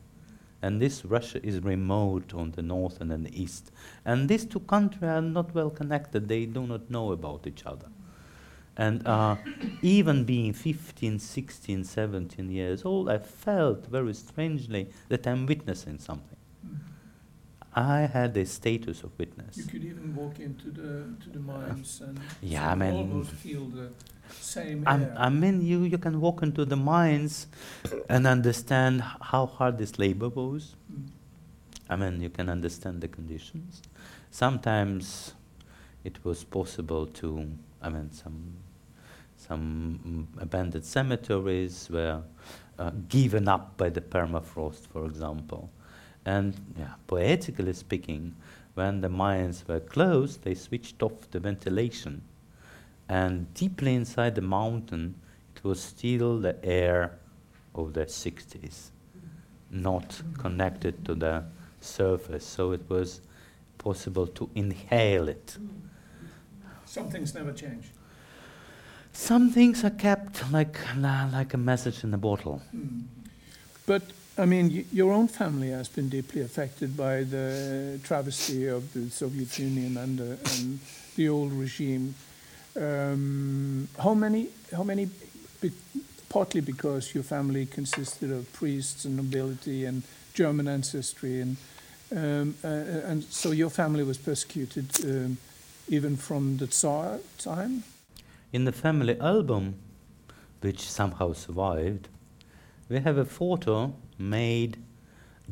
And 0.63 0.81
this 0.81 1.05
Russia 1.05 1.45
is 1.45 1.61
remote 1.61 2.33
on 2.35 2.53
the 2.53 2.63
north 2.63 3.01
and 3.01 3.13
on 3.13 3.25
the 3.25 3.43
east. 3.43 3.73
And 4.05 4.29
these 4.29 4.45
two 4.45 4.61
countries 4.61 5.03
are 5.03 5.21
not 5.21 5.53
well 5.55 5.71
connected. 5.71 6.29
They 6.29 6.47
do 6.47 6.67
not 6.67 6.89
know 6.89 7.11
about 7.11 7.47
each 7.47 7.67
other. 7.67 7.89
And 8.77 9.07
uh, 9.07 9.37
even 9.83 10.25
being 10.25 10.53
15, 10.53 11.19
16, 11.19 11.85
17 11.85 12.51
years 12.51 12.85
old, 12.85 13.11
I 13.11 13.19
felt 13.19 13.87
very 13.87 14.15
strangely 14.15 14.89
that 15.09 15.27
I'm 15.27 15.47
witnessing 15.47 15.99
something. 15.99 16.39
I 17.75 18.01
had 18.01 18.35
the 18.35 18.45
status 18.45 19.03
of 19.03 19.19
witness. 19.19 19.57
You 19.57 19.65
could 19.65 19.85
even 19.85 20.15
walk 20.15 20.41
into 20.41 20.71
the 20.71 21.15
to 21.23 21.31
the 21.31 21.39
mines 21.41 22.01
and 22.01 22.21
Yeah, 22.43 22.71
I 22.71 22.75
mean- 22.75 22.93
almost 22.95 23.31
feel 23.31 23.65
the 23.67 23.89
same 24.41 24.87
air. 24.87 25.15
I 25.17 25.29
mean, 25.31 25.63
you, 25.63 25.83
you 25.85 25.99
can 25.99 26.21
walk 26.21 26.43
into 26.43 26.65
the 26.65 26.77
mines 26.77 27.47
and 28.09 28.27
understand 28.27 29.03
how 29.21 29.47
hard 29.47 29.79
this 29.79 29.99
labor 29.99 30.29
was. 30.29 30.75
Mm. 30.93 31.09
I 31.89 31.97
mean, 31.97 32.21
you 32.23 32.31
can 32.31 32.49
understand 32.49 33.01
the 33.03 33.09
conditions. 33.09 33.83
Sometimes 34.31 35.35
it 36.05 36.25
was 36.25 36.45
possible 36.45 37.07
to, 37.07 37.47
I 37.83 37.89
mean, 37.91 38.11
some, 38.13 38.55
some 39.37 40.27
mm, 40.37 40.43
abandoned 40.43 40.85
cemeteries 40.85 41.89
were 41.91 42.23
uh, 42.79 42.91
given 43.09 43.49
up 43.49 43.77
by 43.77 43.91
the 43.91 44.01
permafrost, 44.01 44.87
for 44.89 45.05
example. 45.07 45.71
And 46.25 46.55
yeah, 46.79 46.95
poetically 47.07 47.73
speaking, 47.73 48.35
when 48.75 49.01
the 49.01 49.09
mines 49.09 49.65
were 49.67 49.81
closed, 49.81 50.43
they 50.45 50.55
switched 50.55 51.03
off 51.03 51.31
the 51.31 51.41
ventilation. 51.41 52.23
And 53.09 53.53
deeply 53.55 53.95
inside 53.95 54.35
the 54.35 54.43
mountain, 54.43 55.17
it 55.55 55.65
was 55.65 55.81
still 55.81 56.39
the 56.39 56.57
air 56.65 57.19
of 57.75 57.93
the 57.93 58.07
60s, 58.07 58.91
not 59.71 60.23
connected 60.39 61.05
to 61.05 61.15
the 61.15 61.45
surface. 61.81 62.47
So 62.47 62.73
it 62.73 62.89
was 62.89 63.21
possible 63.79 64.27
to 64.29 64.49
inhale 64.55 65.29
it. 65.29 65.59
Some 66.87 67.11
things 67.11 67.35
never 67.35 67.53
change. 67.53 67.91
Some 69.13 69.51
things 69.51 69.85
are 69.85 69.91
kept 69.91 70.51
like, 70.53 70.79
like 70.97 71.53
a 71.53 71.59
message 71.59 72.05
in 72.05 72.15
a 72.15 72.19
bottle. 72.19 72.63
Mm. 72.75 73.03
But 73.85 74.03
I 74.39 74.47
mean, 74.47 74.87
your 74.93 75.13
own 75.13 75.29
family 75.29 75.71
has 75.71 75.89
been 75.89 76.09
deeply 76.09 76.41
affected 76.41 76.97
by 76.97 77.25
the 77.25 78.01
travesty 78.03 78.67
of 78.67 78.93
the 78.93 79.11
Soviet 79.11 79.59
Union 79.59 79.97
and 79.97 80.19
the, 80.19 80.39
and 80.55 80.79
the 81.17 81.29
old 81.29 81.53
regime. 81.53 82.15
Um, 82.77 83.89
how 83.99 84.15
many? 84.15 84.49
How 84.75 84.85
many? 84.85 85.11
Be, 85.61 85.71
partly 86.29 86.63
because 86.63 87.15
your 87.15 87.25
family 87.25 87.67
consisted 87.67 88.31
of 88.31 88.51
priests 88.53 89.05
and 89.05 89.17
nobility 89.17 89.85
and 89.85 90.03
German 90.35 90.69
ancestry, 90.69 91.43
and 91.43 91.57
Um, 92.15 92.55
uh, 92.63 93.11
and 93.11 93.25
so 93.31 93.53
your 93.53 93.71
family 93.71 94.05
was 94.05 94.19
persecuted 94.19 94.87
um, 95.05 95.37
even 95.89 96.17
from 96.17 96.59
the 96.59 96.67
Tsar 96.67 97.21
time? 97.39 97.83
In 98.53 98.65
the 98.65 98.73
family 98.73 99.17
album, 99.19 99.75
which 100.61 100.81
somehow 100.81 101.33
survived, 101.33 102.09
we 102.89 103.01
have 103.01 103.17
a 103.21 103.25
photo 103.25 103.93
made 104.23 104.79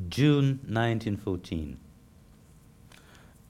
June 0.08 0.60
1914. 0.68 1.76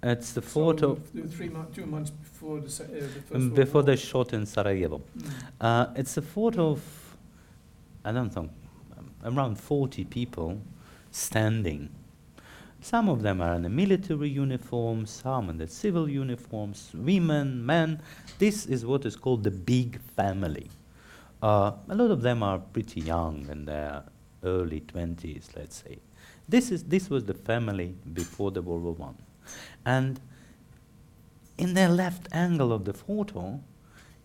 It's 0.02 0.32
the 0.32 0.40
photo 0.42 0.94
So 0.94 1.00
th- 1.12 1.26
three 1.26 1.48
mo- 1.50 1.66
two 1.74 1.84
months 1.86 2.10
before 2.10 2.60
the, 2.60 2.66
uh, 2.66 2.86
the 2.86 3.00
First 3.08 3.34
um, 3.34 3.40
World 3.42 3.54
before 3.54 3.82
War. 3.82 3.90
the 3.90 3.96
shot 3.98 4.32
in 4.32 4.46
Sarajevo. 4.46 4.98
Mm. 5.18 5.30
Uh, 5.60 5.86
it's 5.94 6.16
a 6.16 6.22
photo 6.22 6.70
of, 6.70 6.82
I 8.04 8.12
don't 8.12 8.34
know, 8.34 8.48
um, 8.96 9.10
around 9.24 9.56
40 9.58 10.04
people 10.06 10.58
standing. 11.10 11.90
Some 12.80 13.10
of 13.10 13.20
them 13.20 13.42
are 13.42 13.52
in 13.52 13.62
the 13.62 13.68
military 13.68 14.30
uniforms, 14.30 15.10
some 15.10 15.50
in 15.50 15.58
the 15.58 15.66
civil 15.68 16.08
uniforms, 16.08 16.90
women, 16.94 17.66
men. 17.66 18.00
This 18.38 18.64
is 18.64 18.86
what 18.86 19.04
is 19.04 19.16
called 19.16 19.44
the 19.44 19.50
big 19.50 20.00
family. 20.16 20.70
Uh, 21.42 21.72
a 21.90 21.94
lot 21.94 22.10
of 22.10 22.22
them 22.22 22.42
are 22.42 22.58
pretty 22.58 23.02
young, 23.02 23.46
in 23.50 23.66
their 23.66 24.02
early 24.44 24.80
20s, 24.80 25.56
let's 25.56 25.82
say. 25.82 25.98
This, 26.48 26.70
is, 26.70 26.84
this 26.84 27.08
was 27.08 27.24
the 27.24 27.34
family 27.34 27.94
before 28.12 28.50
the 28.50 28.62
World 28.62 28.82
War 28.82 28.92
One. 28.92 29.16
And 29.84 30.20
in 31.58 31.74
the 31.74 31.88
left 31.88 32.28
angle 32.32 32.72
of 32.72 32.84
the 32.84 32.92
photo 32.92 33.60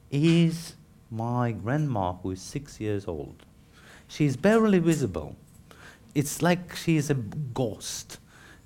is 0.09 0.76
my 1.11 1.51
grandma, 1.51 2.13
who 2.13 2.32
is 2.32 2.41
six 2.41 2.80
years 2.80 3.07
old. 3.07 3.45
She's 4.07 4.38
barely 4.38 4.80
visible. 4.80 5.36
It's 6.13 6.41
like 6.41 6.76
she's 6.76 7.09
a 7.09 7.16
ghost, 7.16 8.20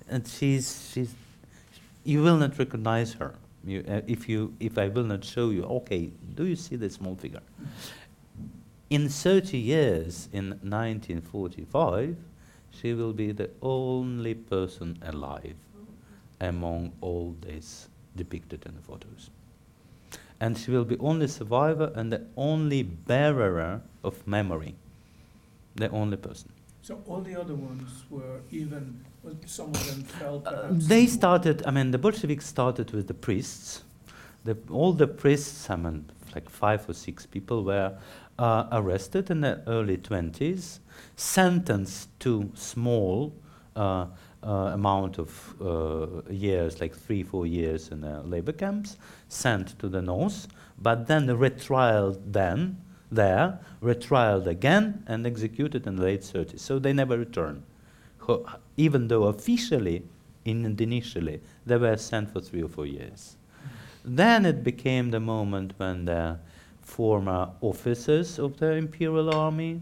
and 0.08 0.26
she's 0.26 0.90
she's. 0.92 1.14
You 2.04 2.22
will 2.22 2.36
not 2.36 2.58
recognize 2.58 3.12
her. 3.14 3.34
You, 3.64 3.84
uh, 3.88 4.00
if 4.06 4.28
you 4.28 4.54
if 4.60 4.78
I 4.78 4.88
will 4.88 5.04
not 5.04 5.24
show 5.24 5.50
you. 5.50 5.64
Okay, 5.64 6.10
do 6.34 6.46
you 6.46 6.56
see 6.56 6.76
the 6.76 6.88
small 6.88 7.16
figure? 7.16 7.42
In 8.90 9.08
30 9.08 9.56
years, 9.56 10.28
in 10.32 10.50
1945, 10.62 12.16
she 12.72 12.92
will 12.92 13.12
be 13.12 13.30
the 13.30 13.48
only 13.62 14.34
person 14.34 14.98
alive 15.02 15.54
among 16.40 16.92
all 17.00 17.36
these 17.40 17.88
depicted 18.16 18.66
in 18.66 18.74
the 18.74 18.82
photos. 18.82 19.30
And 20.40 20.58
she 20.58 20.72
will 20.72 20.84
be 20.84 20.98
only 20.98 21.28
survivor 21.28 21.92
and 21.94 22.12
the 22.12 22.22
only 22.36 22.82
bearer 22.82 23.80
of 24.02 24.26
memory. 24.26 24.74
The 25.76 25.88
only 25.90 26.16
person. 26.16 26.50
So 26.82 27.00
all 27.06 27.20
the 27.20 27.38
other 27.38 27.54
ones 27.54 28.04
were 28.10 28.40
even, 28.50 29.04
some 29.46 29.68
of 29.68 29.86
them 29.86 30.02
fell 30.02 30.42
Uh, 30.44 30.68
they 30.70 31.06
started, 31.06 31.62
I 31.64 31.70
mean, 31.70 31.92
the 31.92 31.98
Bolsheviks 31.98 32.46
started 32.46 32.90
with 32.90 33.06
the 33.06 33.14
priests. 33.14 33.84
The, 34.44 34.56
all 34.70 34.94
the 34.94 35.06
priests, 35.06 35.70
I 35.70 35.76
mean, 35.76 36.10
like 36.34 36.48
five 36.48 36.88
or 36.88 36.94
six 36.94 37.26
people, 37.26 37.62
were 37.62 37.96
uh, 38.40 38.66
arrested 38.72 39.30
in 39.30 39.42
the 39.42 39.62
early 39.66 39.96
20s, 39.96 40.80
sentenced 41.16 42.08
to 42.20 42.50
small 42.54 43.32
uh, 43.76 44.06
uh, 44.42 44.70
amount 44.72 45.18
of 45.18 45.54
uh, 45.60 46.22
years, 46.30 46.80
like 46.80 46.94
three, 46.94 47.22
four 47.22 47.46
years 47.46 47.88
in 47.88 48.00
labor 48.28 48.52
camps, 48.52 48.96
sent 49.28 49.78
to 49.78 49.88
the 49.88 50.00
north, 50.00 50.48
but 50.80 51.06
then 51.06 51.26
retrialed 51.28 52.18
then 52.26 52.78
there, 53.12 53.58
retrialed 53.82 54.46
again, 54.46 55.04
and 55.06 55.26
executed 55.26 55.86
in 55.86 55.96
the 55.96 56.02
late 56.02 56.22
30s. 56.22 56.60
So 56.60 56.78
they 56.78 56.92
never 56.92 57.18
returned 57.18 57.62
ho- 58.20 58.46
even 58.76 59.08
though 59.08 59.24
officially, 59.24 60.02
in 60.44 60.64
initially, 60.64 61.40
they 61.66 61.76
were 61.76 61.96
sent 61.96 62.30
for 62.32 62.40
three 62.40 62.62
or 62.62 62.68
four 62.68 62.86
years. 62.86 63.36
Then 64.04 64.46
it 64.46 64.64
became 64.64 65.10
the 65.10 65.20
moment 65.20 65.74
when 65.76 66.06
the 66.06 66.38
former 66.90 67.48
officers 67.60 68.38
of 68.38 68.58
the 68.58 68.72
imperial 68.72 69.32
army 69.32 69.80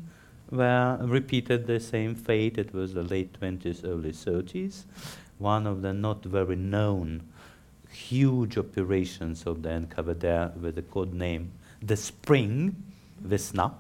were 0.51 0.99
repeated 1.01 1.67
the 1.67 1.81
same 1.81 2.15
fate. 2.15 2.59
It 2.59 2.75
was 2.75 2.95
the 2.95 3.03
late 3.03 3.41
20s, 3.41 3.85
early 3.85 4.13
30s. 4.13 4.85
One 5.39 5.67
of 5.67 5.83
the 5.83 5.93
not 5.93 6.25
very 6.25 6.57
known 6.57 7.23
huge 7.91 8.59
operations 8.59 9.47
of 9.47 9.63
the 9.63 9.71
NKVD 9.71 10.57
with 10.57 10.75
the 10.75 10.83
code 10.83 11.15
name 11.15 11.53
the 11.81 11.97
Spring, 11.97 12.77
Vesna. 13.25 13.73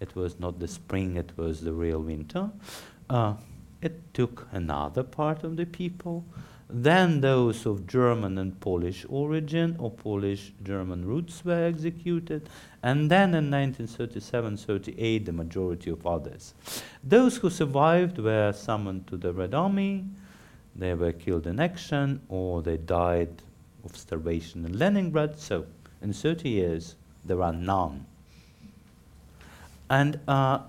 It 0.00 0.14
was 0.16 0.40
not 0.40 0.58
the 0.58 0.68
spring, 0.68 1.16
it 1.16 1.32
was 1.36 1.60
the 1.60 1.72
real 1.72 2.00
winter. 2.00 2.50
Uh, 3.10 3.34
it 3.82 4.14
took 4.14 4.46
another 4.52 5.02
part 5.02 5.44
of 5.44 5.56
the 5.56 5.66
people. 5.66 6.24
Then 6.70 7.22
those 7.22 7.64
of 7.64 7.86
German 7.86 8.36
and 8.36 8.60
Polish 8.60 9.06
origin 9.08 9.76
or 9.78 9.90
Polish 9.90 10.52
German 10.62 11.04
roots 11.06 11.42
were 11.42 11.64
executed. 11.64 12.48
And 12.82 13.10
then 13.10 13.30
in 13.34 13.50
1937 13.50 14.56
38, 14.58 15.24
the 15.24 15.32
majority 15.32 15.90
of 15.90 16.06
others. 16.06 16.54
Those 17.02 17.38
who 17.38 17.48
survived 17.48 18.18
were 18.18 18.52
summoned 18.52 19.06
to 19.06 19.16
the 19.16 19.32
Red 19.32 19.54
Army, 19.54 20.04
they 20.76 20.94
were 20.94 21.12
killed 21.12 21.46
in 21.46 21.58
action, 21.58 22.20
or 22.28 22.62
they 22.62 22.76
died 22.76 23.42
of 23.84 23.96
starvation 23.96 24.64
in 24.64 24.78
Leningrad. 24.78 25.38
So 25.38 25.66
in 26.02 26.12
30 26.12 26.48
years, 26.48 26.96
there 27.24 27.42
are 27.42 27.52
none. 27.52 28.06
And 29.90 30.20
uh, 30.28 30.60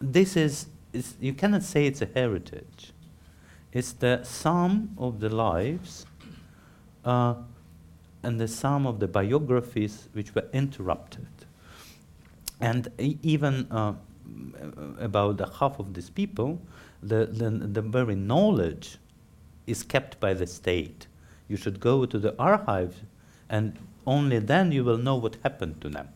this 0.00 0.36
is, 0.36 0.66
is, 0.92 1.14
you 1.20 1.32
cannot 1.32 1.62
say 1.62 1.86
it's 1.86 2.02
a 2.02 2.08
heritage. 2.14 2.93
It's 3.74 3.92
the 3.92 4.22
sum 4.22 4.90
of 4.96 5.18
the 5.18 5.28
lives 5.28 6.06
uh, 7.04 7.34
and 8.22 8.40
the 8.40 8.46
sum 8.46 8.86
of 8.86 9.00
the 9.00 9.08
biographies 9.08 10.08
which 10.12 10.32
were 10.34 10.46
interrupted. 10.52 11.26
And 12.60 12.88
even 12.98 13.66
uh, 13.72 13.94
about 15.00 15.38
the 15.38 15.50
half 15.58 15.80
of 15.80 15.92
these 15.92 16.08
people, 16.08 16.62
the, 17.02 17.26
the, 17.26 17.50
the 17.50 17.82
very 17.82 18.14
knowledge 18.14 18.98
is 19.66 19.82
kept 19.82 20.20
by 20.20 20.34
the 20.34 20.46
state. 20.46 21.08
You 21.48 21.56
should 21.56 21.80
go 21.80 22.06
to 22.06 22.18
the 22.18 22.34
archives, 22.38 22.96
and 23.50 23.76
only 24.06 24.38
then 24.38 24.70
you 24.70 24.84
will 24.84 24.98
know 24.98 25.16
what 25.16 25.36
happened 25.42 25.80
to 25.80 25.88
them. 25.88 26.08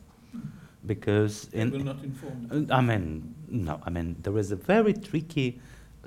Because 0.86 1.48
They 1.48 1.60
in, 1.62 1.72
will 1.72 1.80
not 1.80 2.02
inform 2.04 2.48
them. 2.48 2.68
I 2.70 2.80
mean, 2.80 3.34
no, 3.48 3.80
I 3.84 3.90
mean, 3.90 4.16
there 4.22 4.38
is 4.38 4.52
a 4.52 4.56
very 4.56 4.94
tricky 4.94 5.60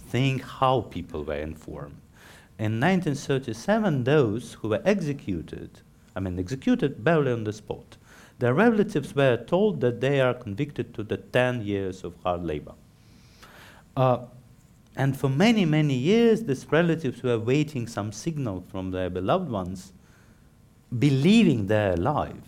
thing 0.09 0.39
how 0.39 0.81
people 0.81 1.23
were 1.23 1.35
informed. 1.35 1.97
In 2.59 2.79
1937, 2.79 4.03
those 4.03 4.53
who 4.53 4.69
were 4.69 4.81
executed, 4.85 5.79
I 6.15 6.19
mean, 6.19 6.37
executed 6.37 7.03
barely 7.03 7.31
on 7.31 7.43
the 7.43 7.53
spot, 7.53 7.97
their 8.39 8.53
relatives 8.53 9.15
were 9.15 9.37
told 9.37 9.81
that 9.81 10.01
they 10.01 10.19
are 10.19 10.33
convicted 10.33 10.93
to 10.95 11.03
the 11.03 11.17
10 11.17 11.61
years 11.61 12.03
of 12.03 12.15
hard 12.23 12.43
labor. 12.43 12.73
Uh, 13.95 14.19
and 14.95 15.17
for 15.17 15.29
many, 15.29 15.65
many 15.65 15.93
years, 15.93 16.43
these 16.43 16.65
relatives 16.71 17.23
were 17.23 17.39
waiting 17.39 17.87
some 17.87 18.11
signal 18.11 18.63
from 18.69 18.91
their 18.91 19.09
beloved 19.09 19.49
ones, 19.49 19.93
believing 20.97 21.67
they're 21.67 21.93
alive. 21.93 22.41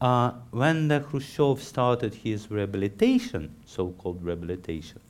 Uh, 0.00 0.32
when 0.50 0.88
the 0.88 1.00
Khrushchev 1.00 1.62
started 1.62 2.14
his 2.14 2.50
rehabilitation, 2.50 3.54
so-called 3.66 4.22
rehabilitation, 4.22 5.00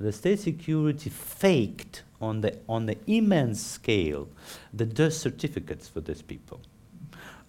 the 0.00 0.12
state 0.12 0.40
security 0.40 1.10
faked 1.10 2.02
on 2.20 2.40
the 2.40 2.58
on 2.68 2.86
the 2.86 2.96
immense 3.06 3.60
scale 3.62 4.28
the 4.72 4.86
death 4.86 5.12
certificates 5.12 5.88
for 5.88 6.00
these 6.00 6.22
people, 6.22 6.60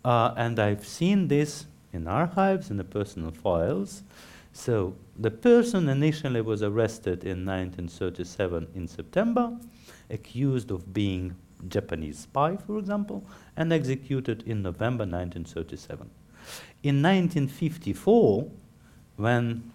uh, 0.03 0.33
and 0.35 0.59
I've 0.59 0.85
seen 0.85 1.27
this 1.27 1.65
in 1.93 2.07
archives 2.07 2.69
in 2.69 2.77
the 2.77 2.83
personal 2.83 3.31
files. 3.31 4.03
So 4.53 4.95
the 5.17 5.31
person 5.31 5.87
initially 5.87 6.41
was 6.41 6.61
arrested 6.61 7.23
in 7.23 7.45
1937 7.45 8.67
in 8.75 8.87
September, 8.87 9.57
accused 10.09 10.71
of 10.71 10.93
being 10.93 11.35
Japanese 11.67 12.19
spy, 12.19 12.57
for 12.57 12.79
example, 12.79 13.23
and 13.55 13.71
executed 13.71 14.43
in 14.45 14.61
November 14.61 15.03
1937. 15.03 16.09
In 16.83 17.01
1954, 17.01 18.49
when 19.17 19.71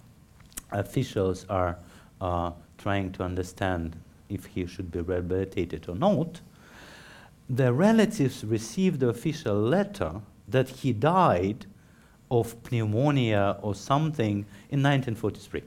officials 0.73 1.47
are 1.49 1.79
uh, 2.21 2.51
trying 2.87 3.11
to 3.11 3.25
understand 3.25 3.97
if 4.29 4.47
he 4.47 4.65
should 4.65 4.93
be 4.93 5.01
rehabilitated 5.01 5.89
or 5.89 5.97
not, 5.97 6.41
the 7.51 7.73
relatives 7.73 8.45
received 8.45 9.01
the 9.01 9.09
official 9.09 9.57
letter 9.57 10.13
that 10.47 10.69
he 10.69 10.93
died 10.93 11.67
of 12.31 12.55
pneumonia 12.71 13.59
or 13.61 13.75
something 13.75 14.47
in 14.71 14.85
1943. 14.85 15.65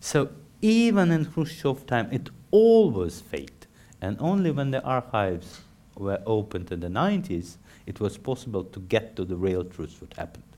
So 0.00 0.30
even 0.62 1.10
in 1.10 1.26
Khrushchev 1.26 1.84
time, 1.86 2.08
it 2.10 2.30
always 2.52 2.96
was 2.96 3.20
fake. 3.20 3.66
And 4.00 4.16
only 4.18 4.50
when 4.50 4.70
the 4.70 4.82
archives 4.82 5.60
were 5.94 6.22
opened 6.24 6.72
in 6.72 6.80
the 6.80 6.88
90s, 6.88 7.58
it 7.84 8.00
was 8.00 8.16
possible 8.16 8.64
to 8.64 8.80
get 8.80 9.14
to 9.16 9.26
the 9.26 9.36
real 9.36 9.62
truth 9.62 10.00
what 10.00 10.14
happened. 10.14 10.52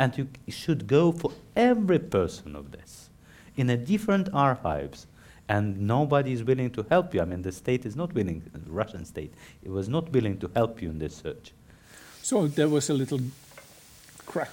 And 0.00 0.18
you 0.18 0.28
should 0.48 0.88
go 0.88 1.12
for 1.12 1.30
every 1.54 2.00
person 2.00 2.56
of 2.56 2.72
this 2.72 3.05
in 3.56 3.70
a 3.70 3.76
different 3.76 4.28
archives 4.32 5.06
and 5.48 5.80
nobody 5.80 6.32
is 6.32 6.42
willing 6.42 6.70
to 6.70 6.84
help 6.88 7.14
you. 7.14 7.20
I 7.20 7.24
mean, 7.24 7.42
the 7.42 7.52
state 7.52 7.86
is 7.86 7.94
not 7.96 8.12
willing, 8.12 8.42
the 8.52 8.70
Russian 8.70 9.04
state, 9.04 9.32
it 9.62 9.70
was 9.70 9.88
not 9.88 10.10
willing 10.10 10.38
to 10.38 10.50
help 10.54 10.82
you 10.82 10.90
in 10.90 10.98
this 10.98 11.16
search. 11.16 11.52
So 12.22 12.48
there 12.48 12.68
was 12.68 12.90
a 12.90 12.94
little 12.94 13.20
crack 14.26 14.50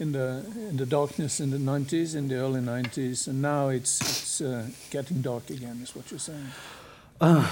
in 0.00 0.12
the 0.12 0.44
in 0.70 0.76
the 0.76 0.86
darkness 0.86 1.40
in 1.40 1.50
the 1.50 1.58
90s, 1.58 2.14
in 2.14 2.28
the 2.28 2.36
early 2.36 2.60
90s, 2.60 3.28
and 3.28 3.42
now 3.42 3.68
it's 3.68 4.00
it's 4.00 4.40
uh, 4.40 4.66
getting 4.90 5.20
dark 5.20 5.50
again. 5.50 5.80
Is 5.82 5.94
what 5.94 6.10
you're 6.10 6.20
saying? 6.20 6.48
Uh, 7.20 7.46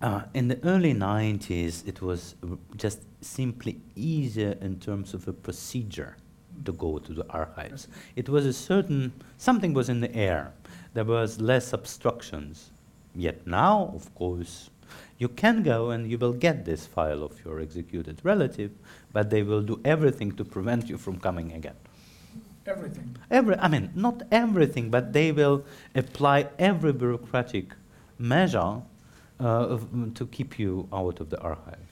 uh, 0.00 0.22
in 0.34 0.48
the 0.48 0.58
early 0.64 0.94
90s, 0.94 1.86
it 1.86 2.00
was 2.00 2.36
just 2.76 3.00
simply 3.20 3.80
easier 3.94 4.56
in 4.60 4.78
terms 4.80 5.14
of 5.14 5.28
a 5.28 5.32
procedure 5.32 6.16
to 6.64 6.72
go 6.72 6.98
to 6.98 7.12
the 7.12 7.26
archives. 7.28 7.88
It 8.16 8.28
was 8.28 8.46
a 8.46 8.52
certain, 8.52 9.12
something 9.38 9.74
was 9.74 9.88
in 9.88 10.00
the 10.00 10.14
air. 10.14 10.52
There 10.94 11.04
was 11.04 11.40
less 11.40 11.72
obstructions. 11.72 12.70
Yet 13.14 13.46
now, 13.46 13.92
of 13.94 14.14
course, 14.14 14.70
you 15.18 15.28
can 15.28 15.62
go 15.62 15.90
and 15.90 16.10
you 16.10 16.18
will 16.18 16.32
get 16.32 16.64
this 16.64 16.86
file 16.86 17.22
of 17.22 17.44
your 17.44 17.60
executed 17.60 18.20
relative, 18.22 18.70
but 19.12 19.30
they 19.30 19.42
will 19.42 19.62
do 19.62 19.80
everything 19.84 20.32
to 20.32 20.44
prevent 20.44 20.88
you 20.88 20.98
from 20.98 21.18
coming 21.18 21.52
again. 21.52 21.76
Everything. 22.66 23.16
Every, 23.30 23.56
I 23.58 23.68
mean, 23.68 23.90
not 23.94 24.22
everything, 24.30 24.90
but 24.90 25.12
they 25.12 25.32
will 25.32 25.64
apply 25.94 26.48
every 26.58 26.92
bureaucratic 26.92 27.74
measure 28.18 28.82
uh, 29.40 29.78
to 30.14 30.26
keep 30.26 30.58
you 30.58 30.88
out 30.92 31.20
of 31.20 31.30
the 31.30 31.40
archive. 31.40 31.91